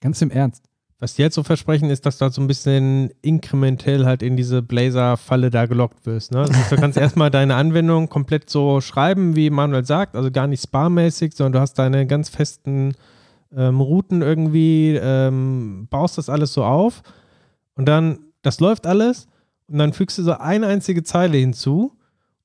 [0.00, 0.64] Ganz im Ernst.
[1.04, 4.38] Was die jetzt so versprechen, ist, dass du halt so ein bisschen inkrementell halt in
[4.38, 6.32] diese Blazor-Falle da gelockt wirst.
[6.32, 6.46] Ne?
[6.50, 10.62] Heißt, du kannst erstmal deine Anwendung komplett so schreiben, wie Manuel sagt, also gar nicht
[10.62, 12.94] sparmäßig, sondern du hast deine ganz festen
[13.54, 17.02] ähm, Routen irgendwie, ähm, baust das alles so auf
[17.74, 19.28] und dann, das läuft alles
[19.66, 21.98] und dann fügst du so eine einzige Zeile hinzu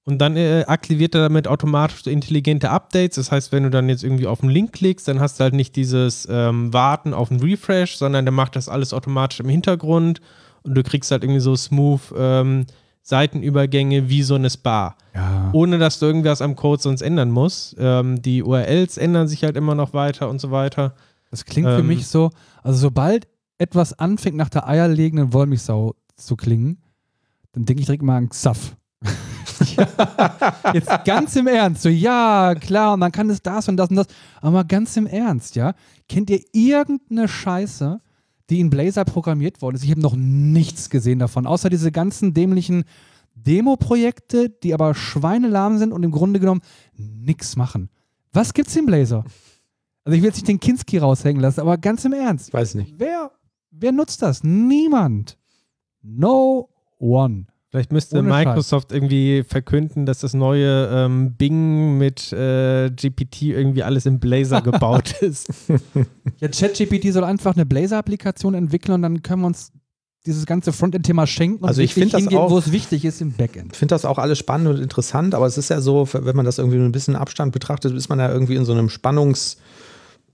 [0.10, 3.16] und dann äh, aktiviert er damit automatisch so intelligente Updates.
[3.16, 5.54] Das heißt, wenn du dann jetzt irgendwie auf einen Link klickst, dann hast du halt
[5.54, 10.20] nicht dieses ähm, Warten auf einen Refresh, sondern der macht das alles automatisch im Hintergrund
[10.64, 12.66] und du kriegst halt irgendwie so smooth ähm,
[13.04, 14.96] Seitenübergänge wie so eine Spa.
[15.14, 15.50] Ja.
[15.54, 17.76] Ohne dass du irgendwas am Code sonst ändern musst.
[17.78, 20.96] Ähm, die URLs ändern sich halt immer noch weiter und so weiter.
[21.30, 22.32] Das klingt für Ähm, mich so,
[22.64, 23.28] also sobald
[23.60, 26.82] etwas anfängt nach der eierlegenden Wollmilchsau zu klingen,
[27.52, 28.32] dann denke ich direkt mal an
[29.04, 30.74] Xaf.
[30.74, 33.98] Jetzt ganz im Ernst, so ja, klar, und dann kann es das und das und
[33.98, 34.08] das,
[34.42, 35.74] aber mal ganz im Ernst, ja,
[36.08, 38.02] kennt ihr irgendeine Scheiße,
[38.50, 39.84] die in Blazor programmiert worden ist?
[39.84, 42.86] Ich habe noch nichts gesehen davon, außer diese ganzen dämlichen
[43.36, 46.62] Demo-Projekte, die aber schweinelahm sind und im Grunde genommen
[46.96, 47.90] nichts machen.
[48.34, 49.24] Was gibt's im Blazor?
[50.04, 52.54] Also ich will jetzt nicht den Kinski raushängen lassen, aber ganz im Ernst.
[52.54, 52.96] Weiß nicht.
[52.98, 53.32] Wer,
[53.72, 54.44] wer nutzt das?
[54.44, 55.38] Niemand.
[56.02, 57.46] No one.
[57.72, 63.84] Vielleicht müsste Ohne Microsoft irgendwie verkünden, dass das neue ähm, Bing mit äh, GPT irgendwie
[63.84, 65.50] alles im Blazor gebaut ist.
[66.40, 69.72] Ja, ChatGPT soll einfach eine Blazor-Applikation entwickeln und dann können wir uns
[70.26, 73.06] dieses ganze Frontend-Thema schenken und Also ich richtig find das hingehen, auch- wo es wichtig
[73.06, 73.74] ist im Backend.
[73.74, 76.46] Ich finde das auch alles spannend und interessant, aber es ist ja so, wenn man
[76.46, 78.90] das irgendwie mit ein bisschen Abstand betrachtet, ist man ja irgendwie in so einem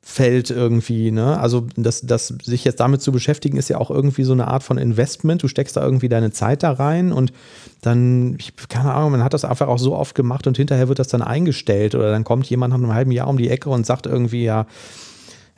[0.05, 1.39] Spannungsfeld irgendwie, ne?
[1.39, 4.63] Also das, das sich jetzt damit zu beschäftigen, ist ja auch irgendwie so eine Art
[4.63, 5.43] von Investment.
[5.43, 7.33] Du steckst da irgendwie deine Zeit da rein und
[7.81, 10.99] dann, ich, keine Ahnung, man hat das einfach auch so oft gemacht und hinterher wird
[10.99, 13.85] das dann eingestellt oder dann kommt jemand nach einem halben Jahr um die Ecke und
[13.85, 14.67] sagt irgendwie, ja,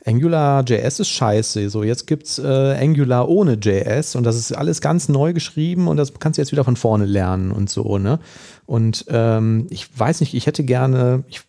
[0.04, 1.68] Angular JS ist scheiße.
[1.70, 5.88] So, jetzt gibt es äh, Angular ohne JS und das ist alles ganz neu geschrieben
[5.88, 8.20] und das kannst du jetzt wieder von vorne lernen und so, ne?
[8.64, 11.40] Und ähm, ich weiß nicht, ich hätte gerne, ich,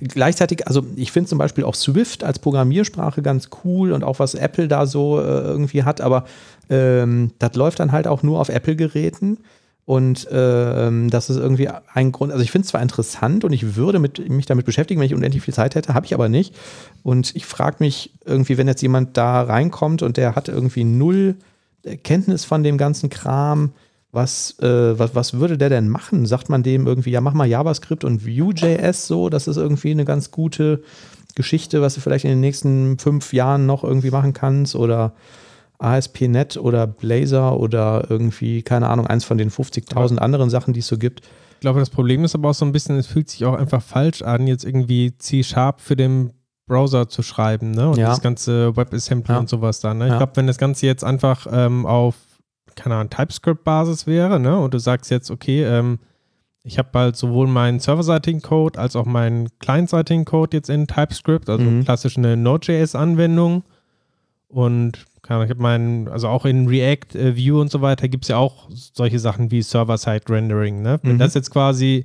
[0.00, 4.34] gleichzeitig, also ich finde zum Beispiel auch Swift als Programmiersprache ganz cool und auch was
[4.34, 6.24] Apple da so äh, irgendwie hat, aber
[6.68, 9.38] ähm, das läuft dann halt auch nur auf Apple-Geräten.
[9.86, 13.76] Und ähm, das ist irgendwie ein Grund, also ich finde es zwar interessant und ich
[13.76, 16.56] würde mit, mich damit beschäftigen, wenn ich unendlich viel Zeit hätte, habe ich aber nicht.
[17.04, 21.36] Und ich frage mich irgendwie, wenn jetzt jemand da reinkommt und der hat irgendwie null
[22.02, 23.74] Kenntnis von dem ganzen Kram,
[24.10, 26.26] was, äh, was, was würde der denn machen?
[26.26, 30.04] Sagt man dem irgendwie, ja, mach mal JavaScript und Vue.js so, das ist irgendwie eine
[30.04, 30.82] ganz gute
[31.36, 35.12] Geschichte, was du vielleicht in den nächsten fünf Jahren noch irgendwie machen kannst oder
[35.78, 40.86] ASP.NET oder Blazor oder irgendwie, keine Ahnung, eins von den 50.000 anderen Sachen, die es
[40.86, 41.20] so gibt.
[41.54, 43.82] Ich glaube, das Problem ist aber auch so ein bisschen, es fühlt sich auch einfach
[43.82, 46.32] falsch an, jetzt irgendwie C-Sharp für den
[46.66, 47.88] Browser zu schreiben, ne?
[47.88, 48.08] Und Ja.
[48.08, 49.38] das ganze WebAssembly Ja.
[49.38, 50.06] und sowas da, ne?
[50.06, 50.16] Ich Ja.
[50.18, 52.16] glaube, wenn das Ganze jetzt einfach ähm, auf,
[52.74, 54.58] keine Ahnung, TypeScript-Basis wäre, ne?
[54.58, 55.98] Und du sagst jetzt, okay, ähm,
[56.64, 61.48] ich habe halt sowohl meinen serverseitigen Code als auch meinen clientseitigen Code jetzt in TypeScript,
[61.48, 61.84] also Mhm.
[61.84, 63.62] klassisch eine Node.js-Anwendung.
[64.48, 68.08] Und keine Ahnung, ich habe meinen, also auch in React, äh, Vue und so weiter
[68.08, 70.82] gibt es ja auch solche Sachen wie Server-Side-Rendering.
[70.82, 71.00] Ne?
[71.02, 71.18] Wenn Mhm.
[71.18, 72.04] das jetzt quasi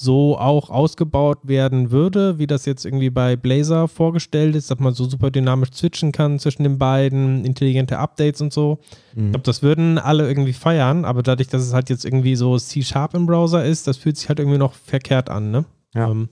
[0.00, 4.94] so auch ausgebaut werden würde, wie das jetzt irgendwie bei Blazor vorgestellt ist, dass man
[4.94, 8.78] so super dynamisch switchen kann zwischen den beiden, intelligente Updates und so.
[9.16, 12.56] Ich glaube, das würden alle irgendwie feiern, aber dadurch, dass es halt jetzt irgendwie so
[12.56, 15.64] C-Sharp im Browser ist, das fühlt sich halt irgendwie noch verkehrt an, ne?
[15.94, 16.08] Ja.
[16.12, 16.28] Ähm,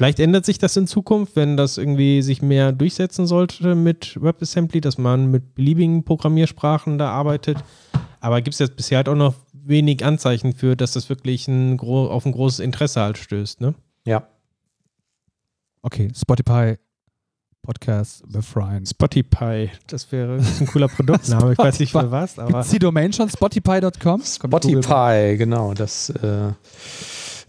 [0.00, 4.80] vielleicht ändert sich das in Zukunft, wenn das irgendwie sich mehr durchsetzen sollte mit WebAssembly,
[4.80, 7.58] dass man mit beliebigen Programmiersprachen da arbeitet.
[8.18, 11.78] Aber gibt es jetzt bisher halt auch noch wenig Anzeichen für, dass das wirklich ein
[11.78, 13.74] auf ein großes Interesse halt stößt, ne?
[14.06, 14.26] Ja.
[15.82, 16.76] Okay, Spotify,
[17.60, 18.86] Podcast, befreien.
[18.86, 21.52] Spotify, das wäre ein cooler Produktname.
[21.52, 23.28] Ich weiß nicht für was, aber Gibt's die Domain schon?
[23.28, 24.22] Spotify.com?
[24.22, 26.52] Spotify, genau, das äh,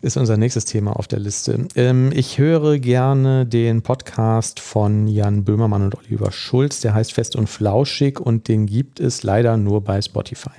[0.02, 1.68] ist unser nächstes Thema auf der Liste.
[1.76, 7.36] Ähm, ich höre gerne den Podcast von Jan Böhmermann und Oliver Schulz, der heißt Fest
[7.36, 10.50] und Flauschig und den gibt es leider nur bei Spotify.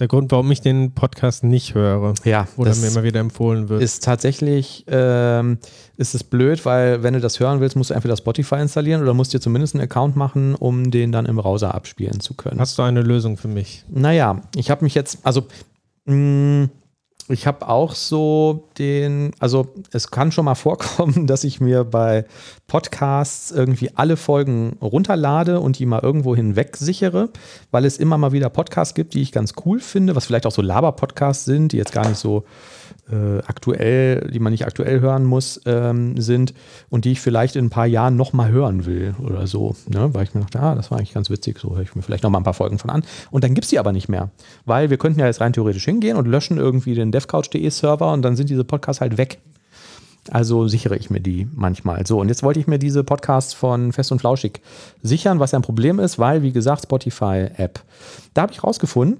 [0.00, 3.80] der Grund, warum ich den Podcast nicht höre, Ja, oder mir immer wieder empfohlen wird.
[3.82, 5.58] ist tatsächlich, ähm,
[5.96, 9.14] ist es blöd, weil wenn du das hören willst, musst du entweder Spotify installieren oder
[9.14, 12.58] musst dir zumindest einen Account machen, um den dann im Browser abspielen zu können.
[12.58, 13.84] Hast du eine Lösung für mich?
[13.88, 15.44] Naja, ich habe mich jetzt, also
[16.06, 16.68] mh,
[17.28, 22.24] ich habe auch so den, also es kann schon mal vorkommen, dass ich mir bei
[22.66, 27.30] Podcasts irgendwie alle Folgen runterlade und die mal irgendwo hinweg sichere,
[27.70, 30.52] weil es immer mal wieder Podcasts gibt, die ich ganz cool finde, was vielleicht auch
[30.52, 32.44] so Laber-Podcasts sind, die jetzt gar nicht so
[33.12, 36.54] äh, aktuell, die man nicht aktuell hören muss, ähm, sind
[36.88, 40.12] und die ich vielleicht in ein paar Jahren noch mal hören will oder so, ne?
[40.14, 42.22] weil ich mir dachte, ah, das war eigentlich ganz witzig, so höre ich mir vielleicht
[42.22, 43.04] noch mal ein paar Folgen von an.
[43.30, 44.30] Und dann gibt es die aber nicht mehr,
[44.64, 48.22] weil wir könnten ja jetzt rein theoretisch hingehen und löschen irgendwie den devcouch.de Server und
[48.22, 49.38] dann sind diese Podcasts halt weg.
[50.30, 52.06] Also sichere ich mir die manchmal.
[52.06, 54.60] So, und jetzt wollte ich mir diese Podcasts von Fest und Flauschig
[55.02, 57.80] sichern, was ja ein Problem ist, weil, wie gesagt, Spotify-App.
[58.32, 59.18] Da habe ich rausgefunden,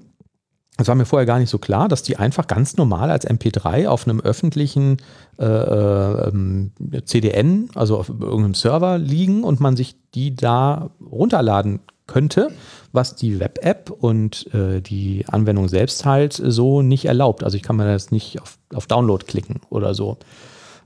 [0.77, 3.87] das war mir vorher gar nicht so klar, dass die einfach ganz normal als MP3
[3.87, 4.97] auf einem öffentlichen
[5.37, 6.71] äh, äh, ähm,
[7.05, 12.49] CDN, also auf irgendeinem Server liegen und man sich die da runterladen könnte,
[12.91, 17.43] was die Web-App und äh, die Anwendung selbst halt so nicht erlaubt.
[17.43, 20.17] Also ich kann mir das nicht auf, auf Download klicken oder so.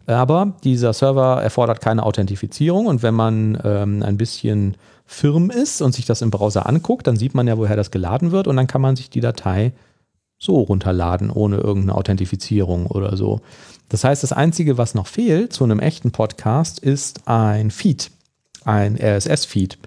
[0.05, 4.77] Aber dieser Server erfordert keine Authentifizierung und wenn man ähm, ein bisschen
[5.07, 8.31] firm ist und sich das im Browser anguckt, dann sieht man ja, woher das geladen
[8.31, 9.71] wird und dann kann man sich die Datei
[10.37, 13.41] so runterladen, ohne irgendeine Authentifizierung oder so.
[13.89, 18.11] Das heißt, das Einzige, was noch fehlt zu einem echten Podcast, ist ein Feed.
[18.65, 19.77] ein RSS-Feed.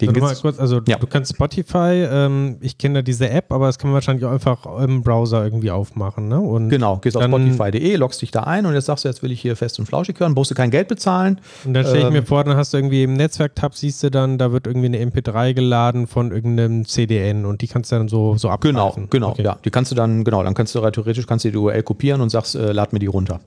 [0.00, 0.98] Den so, kurz, also ja.
[0.98, 4.32] du kannst Spotify, ähm, ich kenne da diese App, aber das kann man wahrscheinlich auch
[4.32, 6.28] einfach im Browser irgendwie aufmachen.
[6.28, 6.40] Ne?
[6.40, 9.32] Und genau, gehst auf spotify.de, loggst dich da ein und jetzt sagst du, jetzt will
[9.32, 11.40] ich hier fest und flauschig hören, brauchst du kein Geld bezahlen.
[11.64, 14.10] Und dann stelle ich ähm, mir vor, dann hast du irgendwie im Netzwerk-Tab, siehst du
[14.10, 18.08] dann, da wird irgendwie eine MP3 geladen von irgendeinem CDN und die kannst du dann
[18.08, 18.72] so, so abgreifen.
[18.74, 19.42] Genau, genau, okay.
[19.42, 19.58] ja.
[19.64, 22.30] Die kannst du dann, genau, dann kannst du theoretisch kannst du die URL kopieren und
[22.30, 23.40] sagst, äh, lad mir die runter.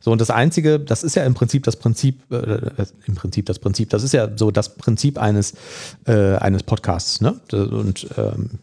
[0.00, 3.46] So, und das Einzige, das ist ja im Prinzip das Prinzip, äh, äh, im Prinzip
[3.46, 5.54] das Prinzip, das ist ja so das Prinzip eines,
[6.06, 7.40] äh, eines Podcasts, ne?
[7.52, 8.58] Und ähm,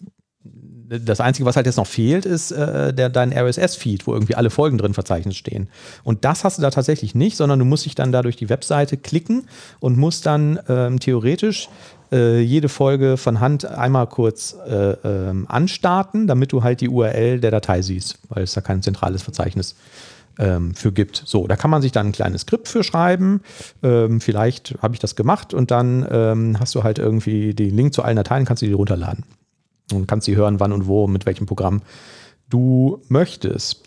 [1.00, 4.50] das Einzige, was halt jetzt noch fehlt, ist äh, der, dein RSS-Feed, wo irgendwie alle
[4.50, 5.70] Folgen drin verzeichnet stehen.
[6.04, 8.50] Und das hast du da tatsächlich nicht, sondern du musst dich dann da durch die
[8.50, 9.48] Webseite klicken
[9.80, 11.70] und musst dann ähm, theoretisch
[12.12, 17.40] äh, jede Folge von Hand einmal kurz äh, ähm, anstarten, damit du halt die URL
[17.40, 21.24] der Datei siehst, weil es da kein zentrales Verzeichnis gibt ähm, für gibt.
[21.26, 23.42] So, da kann man sich dann ein kleines Skript für schreiben.
[23.82, 27.94] Ähm, vielleicht habe ich das gemacht und dann ähm, hast du halt irgendwie den Link
[27.94, 29.26] zu allen Dateien, kannst du die runterladen.
[29.92, 31.82] Und kannst sie hören, wann und wo, mit welchem Programm
[32.50, 33.84] du möchtest.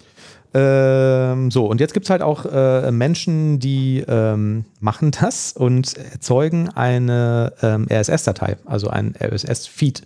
[0.54, 5.96] Ähm, so, und jetzt gibt es halt auch äh, Menschen, die ähm, machen das und
[5.98, 10.02] erzeugen eine ähm, RSS-Datei, also ein RSS-Feed.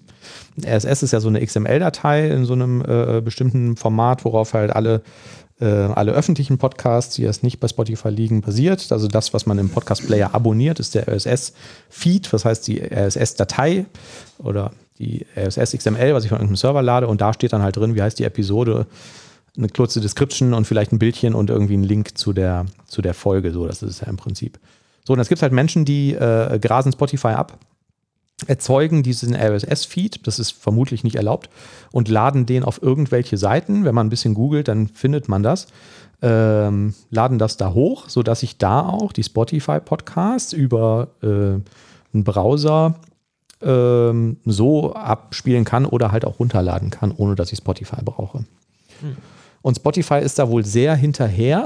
[0.65, 5.03] RSS ist ja so eine XML-Datei in so einem äh, bestimmten Format, worauf halt alle
[5.61, 8.91] äh, alle öffentlichen Podcasts, die erst nicht bei Spotify liegen, basiert.
[8.93, 13.87] Also das, was man im Podcast-Player abonniert, ist der RSS-Feed, das heißt die RSS-Datei
[14.39, 17.77] oder die RSS XML, was ich von irgendeinem Server lade und da steht dann halt
[17.77, 18.87] drin, wie heißt die Episode,
[19.57, 23.15] eine kurze Description und vielleicht ein Bildchen und irgendwie ein Link zu der, zu der
[23.15, 23.51] Folge.
[23.51, 24.59] So, das ist ja im Prinzip.
[25.05, 27.59] So, und es gibt halt Menschen, die äh, grasen Spotify ab
[28.47, 31.51] erzeugen diesen RSS-Feed, das ist vermutlich nicht erlaubt,
[31.93, 33.85] und laden den auf irgendwelche Seiten.
[33.85, 35.67] Wenn man ein bisschen googelt, dann findet man das.
[36.23, 42.97] Ähm, laden das da hoch, sodass ich da auch die Spotify-Podcasts über äh, einen Browser
[43.63, 48.45] ähm, so abspielen kann oder halt auch runterladen kann, ohne dass ich Spotify brauche.
[49.01, 49.17] Hm.
[49.63, 51.65] Und Spotify ist da wohl sehr hinterher,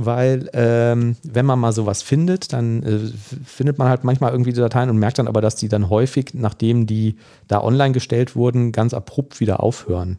[0.00, 2.98] weil ähm, wenn man mal sowas findet, dann äh,
[3.44, 6.34] findet man halt manchmal irgendwie die Dateien und merkt dann aber, dass die dann häufig,
[6.34, 7.16] nachdem die
[7.48, 10.16] da online gestellt wurden, ganz abrupt wieder aufhören.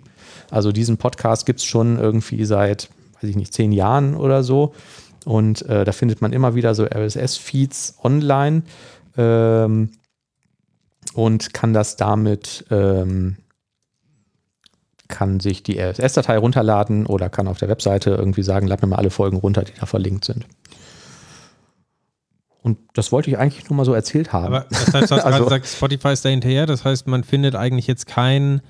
[0.52, 2.90] Also diesen Podcast gibt es schon irgendwie seit,
[3.22, 4.74] weiß ich nicht, zehn Jahren oder so.
[5.26, 8.64] Und äh, da findet man immer wieder so RSS-Feeds online
[9.18, 9.92] ähm,
[11.14, 13.38] und kann das damit ähm,
[15.10, 18.96] kann sich die RSS-Datei runterladen oder kann auf der Webseite irgendwie sagen, lad mir mal
[18.96, 20.46] alle Folgen runter, die da verlinkt sind.
[22.62, 24.54] Und das wollte ich eigentlich nur mal so erzählt haben.
[24.54, 26.66] Aber das heißt, du hast also, gerade gesagt, Spotify ist da hinterher.
[26.66, 28.62] Das heißt, man findet eigentlich jetzt keinen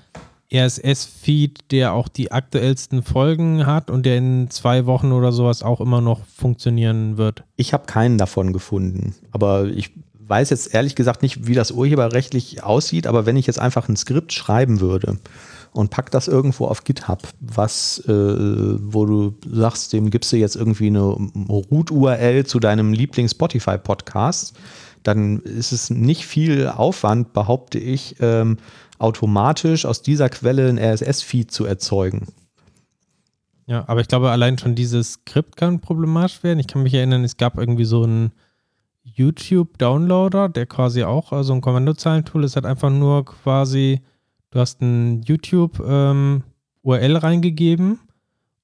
[0.52, 5.80] RSS-Feed, der auch die aktuellsten Folgen hat und der in zwei Wochen oder sowas auch
[5.80, 7.44] immer noch funktionieren wird.
[7.56, 9.14] Ich habe keinen davon gefunden.
[9.32, 13.06] Aber ich weiß jetzt ehrlich gesagt nicht, wie das urheberrechtlich aussieht.
[13.06, 15.18] Aber wenn ich jetzt einfach ein Skript schreiben würde
[15.72, 20.56] und pack das irgendwo auf GitHub, was, äh, wo du sagst, dem gibst du jetzt
[20.56, 24.54] irgendwie eine Root-URL zu deinem Lieblings-Spotify-Podcast,
[25.02, 28.58] dann ist es nicht viel Aufwand, behaupte ich, ähm,
[28.98, 32.26] automatisch aus dieser Quelle ein RSS-Feed zu erzeugen.
[33.66, 36.58] Ja, aber ich glaube, allein schon dieses Skript kann problematisch werden.
[36.58, 38.32] Ich kann mich erinnern, es gab irgendwie so einen
[39.04, 44.00] YouTube-Downloader, der quasi auch, also ein Kommandozeilentool ist, hat einfach nur quasi
[44.50, 46.42] Du hast ein YouTube-URL
[46.84, 48.00] ähm, reingegeben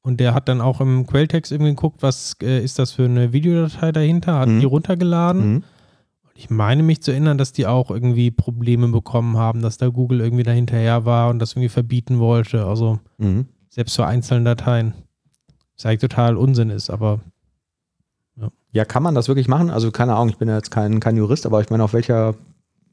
[0.02, 3.32] und der hat dann auch im Quelltext irgendwie geguckt, was äh, ist das für eine
[3.32, 4.60] Videodatei dahinter, hat mhm.
[4.60, 5.52] die runtergeladen.
[5.52, 5.64] Mhm.
[6.34, 10.20] Ich meine mich zu erinnern, dass die auch irgendwie Probleme bekommen haben, dass da Google
[10.20, 12.66] irgendwie dahinterher war und das irgendwie verbieten wollte.
[12.66, 13.46] Also mhm.
[13.70, 14.92] selbst für einzelne Dateien.
[15.76, 17.20] Was eigentlich total Unsinn ist, aber
[18.40, 18.48] ja.
[18.72, 18.84] ja.
[18.84, 19.70] kann man das wirklich machen?
[19.70, 22.34] Also keine Ahnung, ich bin ja jetzt kein, kein Jurist, aber ich meine, auf welcher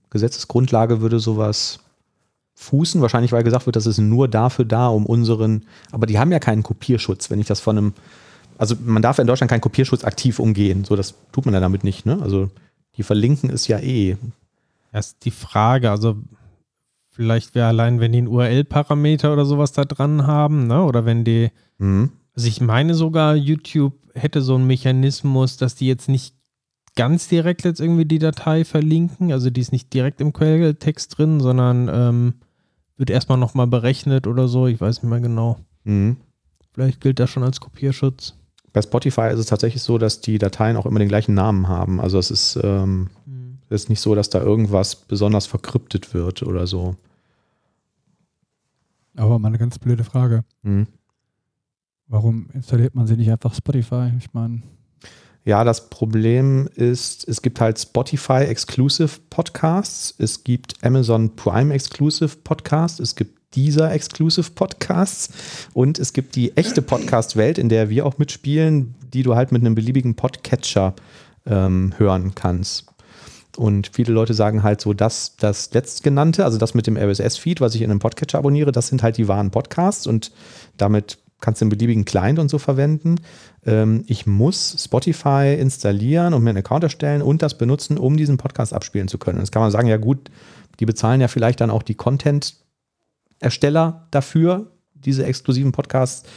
[0.09, 1.79] Gesetzesgrundlage würde sowas
[2.55, 3.01] fußen.
[3.01, 6.39] Wahrscheinlich, weil gesagt wird, das ist nur dafür da, um unseren, aber die haben ja
[6.39, 7.93] keinen Kopierschutz, wenn ich das von einem,
[8.57, 10.83] also man darf in Deutschland keinen Kopierschutz aktiv umgehen.
[10.83, 12.19] So, das tut man ja damit nicht, ne?
[12.21, 12.49] Also
[12.97, 14.17] die verlinken ist ja eh.
[14.91, 16.17] Erst die Frage, also
[17.09, 20.83] vielleicht wäre allein, wenn die einen URL-Parameter oder sowas da dran haben, ne?
[20.83, 21.49] Oder wenn die,
[21.79, 22.11] mhm.
[22.35, 26.35] also ich meine sogar, YouTube hätte so einen Mechanismus, dass die jetzt nicht
[26.95, 29.31] ganz direkt jetzt irgendwie die Datei verlinken.
[29.31, 32.33] Also die ist nicht direkt im Quelltext drin, sondern ähm,
[32.97, 34.67] wird erstmal nochmal berechnet oder so.
[34.67, 35.59] Ich weiß nicht mehr genau.
[35.83, 36.17] Mhm.
[36.73, 38.35] Vielleicht gilt das schon als Kopierschutz.
[38.71, 42.01] Bei Spotify ist es tatsächlich so, dass die Dateien auch immer den gleichen Namen haben.
[42.01, 43.59] Also es ist, ähm, mhm.
[43.69, 46.95] ist nicht so, dass da irgendwas besonders verkryptet wird oder so.
[49.15, 50.43] Aber mal eine ganz blöde Frage.
[50.63, 50.87] Mhm.
[52.07, 54.11] Warum installiert man sie nicht einfach Spotify?
[54.17, 54.63] Ich meine.
[55.45, 62.37] Ja, das Problem ist, es gibt halt Spotify Exclusive Podcasts, es gibt Amazon Prime Exclusive
[62.45, 65.29] Podcasts, es gibt dieser Exclusive Podcasts
[65.73, 69.61] und es gibt die echte Podcast-Welt, in der wir auch mitspielen, die du halt mit
[69.61, 70.95] einem beliebigen Podcatcher
[71.45, 72.85] ähm, hören kannst.
[73.57, 77.75] Und viele Leute sagen halt so, dass das letztgenannte, also das mit dem RSS-Feed, was
[77.75, 80.31] ich in einem Podcatcher abonniere, das sind halt die wahren Podcasts und
[80.77, 83.17] damit kannst du einen beliebigen Client und so verwenden.
[83.65, 88.37] Ähm, ich muss Spotify installieren und mir einen Account erstellen und das benutzen, um diesen
[88.37, 89.39] Podcast abspielen zu können.
[89.39, 90.29] Jetzt kann man sagen, ja gut,
[90.79, 96.27] die bezahlen ja vielleicht dann auch die Content-Ersteller dafür, diese exklusiven Podcasts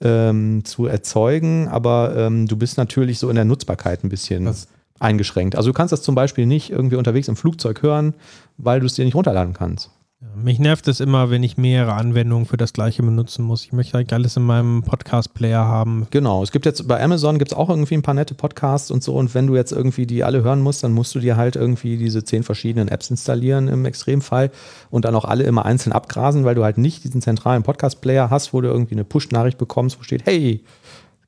[0.00, 4.68] ähm, zu erzeugen, aber ähm, du bist natürlich so in der Nutzbarkeit ein bisschen Was?
[4.98, 5.56] eingeschränkt.
[5.56, 8.14] Also du kannst das zum Beispiel nicht irgendwie unterwegs im Flugzeug hören,
[8.56, 9.90] weil du es dir nicht runterladen kannst.
[10.34, 13.64] Mich nervt es immer, wenn ich mehrere Anwendungen für das gleiche benutzen muss.
[13.64, 16.06] Ich möchte eigentlich alles in meinem Podcast-Player haben.
[16.10, 19.02] Genau, es gibt jetzt bei Amazon gibt es auch irgendwie ein paar nette Podcasts und
[19.02, 19.14] so.
[19.14, 21.96] Und wenn du jetzt irgendwie die alle hören musst, dann musst du dir halt irgendwie
[21.96, 24.50] diese zehn verschiedenen Apps installieren im Extremfall
[24.90, 28.52] und dann auch alle immer einzeln abgrasen, weil du halt nicht diesen zentralen Podcast-Player hast,
[28.52, 30.62] wo du irgendwie eine Push-Nachricht bekommst, wo steht, hey,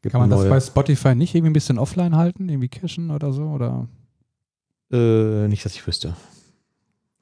[0.03, 3.33] gibt Kann man das bei Spotify nicht irgendwie ein bisschen offline halten, irgendwie cachen oder
[3.33, 3.45] so?
[3.45, 3.89] Oder?
[4.93, 6.15] Äh, nicht, dass ich wüsste.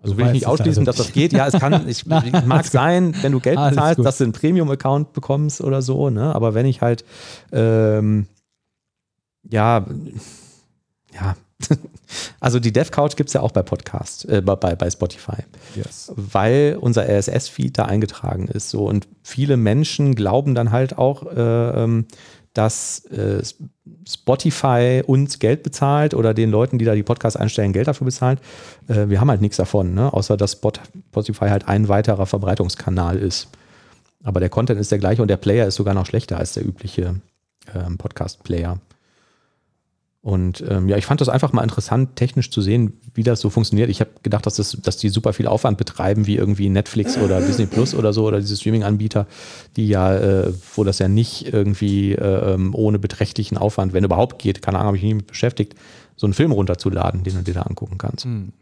[0.03, 1.33] Also Du will ich nicht es ausschließen, also dass das geht.
[1.33, 4.07] Ja, es kann, ich, Nein, mag sein, wenn du Geld bezahlst, gut.
[4.07, 6.35] dass du einen Premium-Account bekommst oder so, ne?
[6.35, 7.05] Aber wenn ich halt,
[7.53, 8.27] ähm,
[9.49, 9.85] ja,
[11.15, 11.37] ja,
[12.41, 15.43] also die DevCouch gibt es ja auch bei Podcast, äh, bei, bei Spotify
[15.77, 16.11] Yes.
[16.17, 18.71] weil unser RSS-Feed da eingetragen ist.
[18.71, 18.87] So.
[18.87, 22.07] Und viele Menschen glauben dann halt auch, äh, ähm,
[22.61, 23.43] dass äh,
[24.07, 28.39] Spotify uns Geld bezahlt oder den Leuten, die da die Podcasts einstellen, Geld dafür bezahlt.
[28.87, 30.13] Äh, wir haben halt nichts davon, ne?
[30.13, 30.73] außer dass Spot
[31.09, 33.49] Spotify halt ein weiterer Verbreitungskanal ist.
[34.25, 36.67] Aber der Content ist der gleiche und der Player ist sogar noch schlechter als der
[36.67, 37.15] übliche
[37.75, 38.79] ähm, Podcast-Player.
[40.23, 43.49] Und ähm, ja, ich fand das einfach mal interessant, technisch zu sehen, wie das so
[43.49, 43.89] funktioniert.
[43.89, 47.41] Ich habe gedacht, dass, das, dass die super viel Aufwand betreiben, wie irgendwie Netflix oder
[47.47, 49.27] Disney Plus oder so, oder diese Streaming-Anbieter,
[49.77, 54.39] die ja, äh, wo das ja nicht irgendwie äh, ähm, ohne beträchtlichen Aufwand, wenn überhaupt
[54.39, 55.75] geht, keine Ahnung, habe ich mich nie mit beschäftigt,
[56.17, 58.25] so einen Film runterzuladen, den du dir da angucken kannst.
[58.25, 58.53] Hm.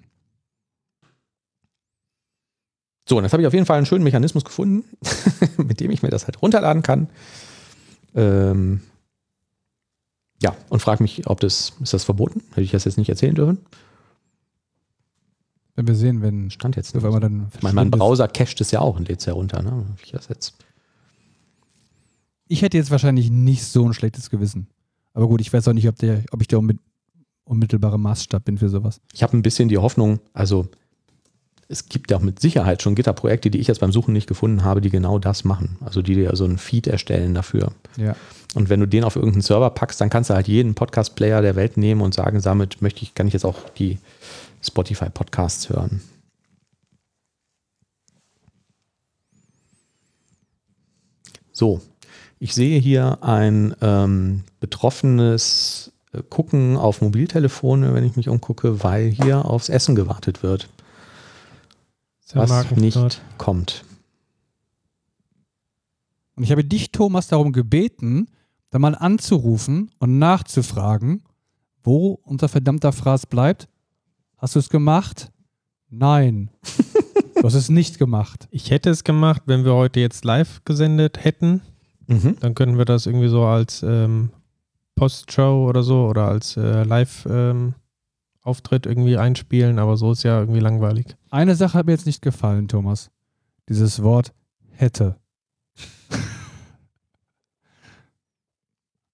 [3.08, 4.84] So, und jetzt habe ich auf jeden Fall einen schönen Mechanismus gefunden,
[5.56, 7.08] mit dem ich mir das halt runterladen kann.
[8.14, 8.82] Ähm,
[10.42, 12.42] ja, und frage mich, ob das, ist das verboten?
[12.50, 13.58] Hätte ich das jetzt nicht erzählen dürfen?
[15.74, 17.04] Wenn wir sehen, wenn Stand jetzt nicht.
[17.04, 17.98] einmal dann mein verschwindet.
[17.98, 19.62] Browser cached es ja auch und lädt es ja runter.
[19.62, 19.86] Ne?
[20.02, 20.54] Ich das jetzt?
[22.48, 24.66] Ich hätte jetzt wahrscheinlich nicht so ein schlechtes Gewissen.
[25.12, 26.78] Aber gut, ich weiß auch nicht, ob, der, ob ich der unmi-
[27.44, 29.00] unmittelbare Maßstab bin für sowas.
[29.12, 30.68] Ich habe ein bisschen die Hoffnung, also
[31.68, 34.64] es gibt ja auch mit Sicherheit schon Gitterprojekte, die ich jetzt beim Suchen nicht gefunden
[34.64, 35.76] habe, die genau das machen.
[35.82, 37.72] Also die dir so einen Feed erstellen dafür.
[37.96, 38.16] Ja.
[38.54, 41.56] Und wenn du den auf irgendeinen Server packst, dann kannst du halt jeden Podcast-Player der
[41.56, 43.98] Welt nehmen und sagen, damit möchte ich, kann ich jetzt auch die
[44.62, 46.00] Spotify-Podcasts hören.
[51.52, 51.82] So,
[52.38, 59.10] ich sehe hier ein ähm, betroffenes äh, Gucken auf Mobiltelefone, wenn ich mich umgucke, weil
[59.10, 60.68] hier aufs Essen gewartet wird,
[62.34, 63.84] was nicht kommt.
[66.36, 68.28] Und ich habe dich, Thomas, darum gebeten,
[68.70, 71.22] da mal anzurufen und nachzufragen,
[71.82, 73.68] wo unser verdammter Fraß bleibt.
[74.36, 75.32] Hast du es gemacht?
[75.90, 76.50] Nein.
[77.34, 78.46] du hast es nicht gemacht.
[78.50, 81.62] Ich hätte es gemacht, wenn wir heute jetzt live gesendet hätten.
[82.06, 82.36] Mhm.
[82.40, 84.30] Dann könnten wir das irgendwie so als ähm,
[84.94, 86.82] Postshow oder so oder als äh,
[88.48, 91.16] Live-Auftritt irgendwie einspielen, aber so ist ja irgendwie langweilig.
[91.30, 93.10] Eine Sache hat mir jetzt nicht gefallen, Thomas.
[93.68, 94.32] Dieses Wort
[94.70, 95.20] hätte.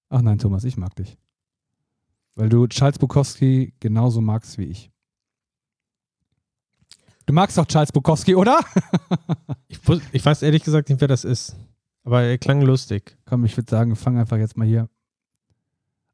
[0.08, 1.18] Ach nein, Thomas, ich mag dich.
[2.36, 4.92] Weil du Charles Bukowski genauso magst wie ich.
[7.26, 8.60] Du magst doch Charles Bukowski, oder?
[9.68, 9.80] Ich,
[10.12, 11.56] ich weiß ehrlich gesagt nicht, wer das ist.
[12.04, 13.18] Aber er klang lustig.
[13.24, 14.88] Komm, ich würde sagen, fang einfach jetzt mal hier.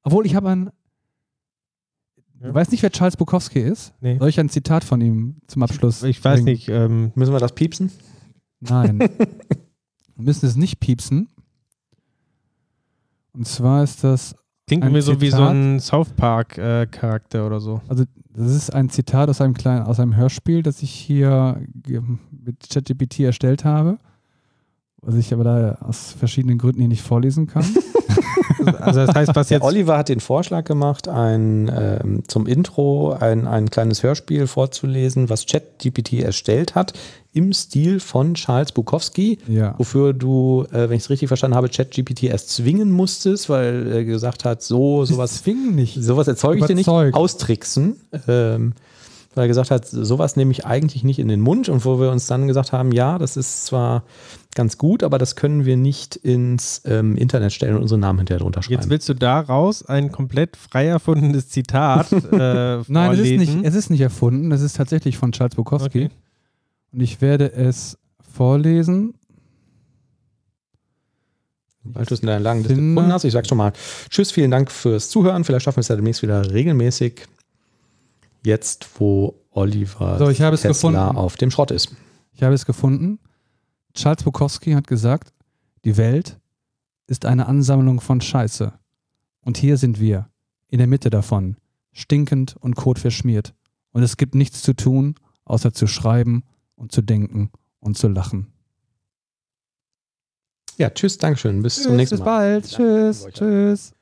[0.02, 0.70] Obwohl, ich habe ein.
[2.40, 2.48] Ja.
[2.48, 3.92] Du weißt nicht, wer Charles Bukowski ist?
[4.00, 4.18] Nee.
[4.18, 6.02] Soll ich ein Zitat von ihm zum Abschluss?
[6.02, 6.44] Ich weiß bringen?
[6.46, 6.68] nicht.
[6.68, 7.90] Ähm, Müssen wir das piepsen?
[8.60, 8.98] Nein.
[8.98, 9.08] wir
[10.16, 11.28] müssen es nicht piepsen.
[13.32, 14.34] Und zwar ist das,
[14.66, 17.80] klingt irgendwie so wie so ein South Park-Charakter oder so.
[17.88, 21.60] also das ist ein Zitat aus einem kleinen, aus einem Hörspiel, das ich hier
[22.30, 23.98] mit ChatGPT erstellt habe,
[25.02, 27.64] was ich aber da aus verschiedenen Gründen hier nicht vorlesen kann.
[28.78, 33.12] Also das heißt, was Der jetzt Oliver hat den Vorschlag gemacht, ein, ähm, zum Intro
[33.12, 36.92] ein, ein kleines Hörspiel vorzulesen, was ChatGPT erstellt hat,
[37.32, 39.74] im Stil von Charles Bukowski, Ja.
[39.78, 44.04] wofür du, äh, wenn ich es richtig verstanden habe, ChatGPT erst zwingen musstest, weil er
[44.04, 45.96] gesagt hat, so, sowas zwingen nicht.
[46.02, 46.88] Sowas erzeuge ich dir nicht.
[46.88, 47.96] Austricksen.
[48.28, 48.74] Ähm,
[49.40, 51.70] weil er gesagt hat, sowas nehme ich eigentlich nicht in den Mund.
[51.70, 54.04] Und wo wir uns dann gesagt haben, ja, das ist zwar
[54.54, 58.40] ganz gut, aber das können wir nicht ins ähm, Internet stellen und unsere Namen hinterher
[58.40, 58.82] drunter schreiben.
[58.82, 63.74] Jetzt willst du daraus ein komplett frei erfundenes Zitat äh, Nein, es ist, nicht, es
[63.74, 64.52] ist nicht erfunden.
[64.52, 66.04] Es ist tatsächlich von Charles Bukowski.
[66.04, 66.10] Okay.
[66.92, 67.96] Und ich werde es
[68.34, 69.14] vorlesen.
[71.82, 73.24] Weil du es in deiner langen Liste gefunden hast.
[73.24, 73.72] Ich sag schon mal
[74.10, 75.44] Tschüss, vielen Dank fürs Zuhören.
[75.44, 77.26] Vielleicht schaffen wir es ja demnächst wieder regelmäßig.
[78.44, 81.16] Jetzt, wo Oliver So, ich habe es Tesla gefunden.
[81.16, 81.94] auf dem Schrott ist.
[82.32, 83.18] Ich habe es gefunden.
[83.94, 85.32] Charles Bukowski hat gesagt,
[85.84, 86.38] die Welt
[87.06, 88.72] ist eine Ansammlung von Scheiße.
[89.42, 90.30] Und hier sind wir,
[90.68, 91.56] in der Mitte davon,
[91.92, 93.54] stinkend und kotverschmiert.
[93.92, 96.44] Und es gibt nichts zu tun, außer zu schreiben
[96.76, 97.50] und zu denken
[97.80, 98.52] und zu lachen.
[100.76, 101.62] Ja, tschüss, Dankeschön.
[101.62, 102.24] Bis zum nächsten bis Mal.
[102.24, 102.68] bald.
[102.68, 103.26] Tschüss.
[103.32, 103.92] Tschüss.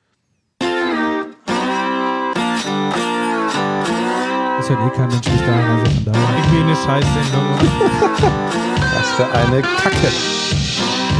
[4.71, 6.37] Hört eh kein Mensch bis dahin, also von daher.
[6.37, 7.47] Irgendwie eine Scheißsendung.
[8.95, 10.13] Was für eine Kacke.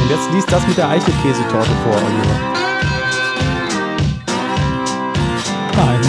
[0.01, 2.35] Und jetzt liest das mit der Eichelkäsetorte vor, Oliver.
[5.77, 6.01] Nein.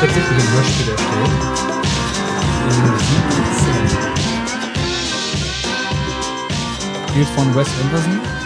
[0.00, 1.30] Tatsächlich ein Hörspiel erstellt.
[7.08, 8.45] Spielt von Wes Anderson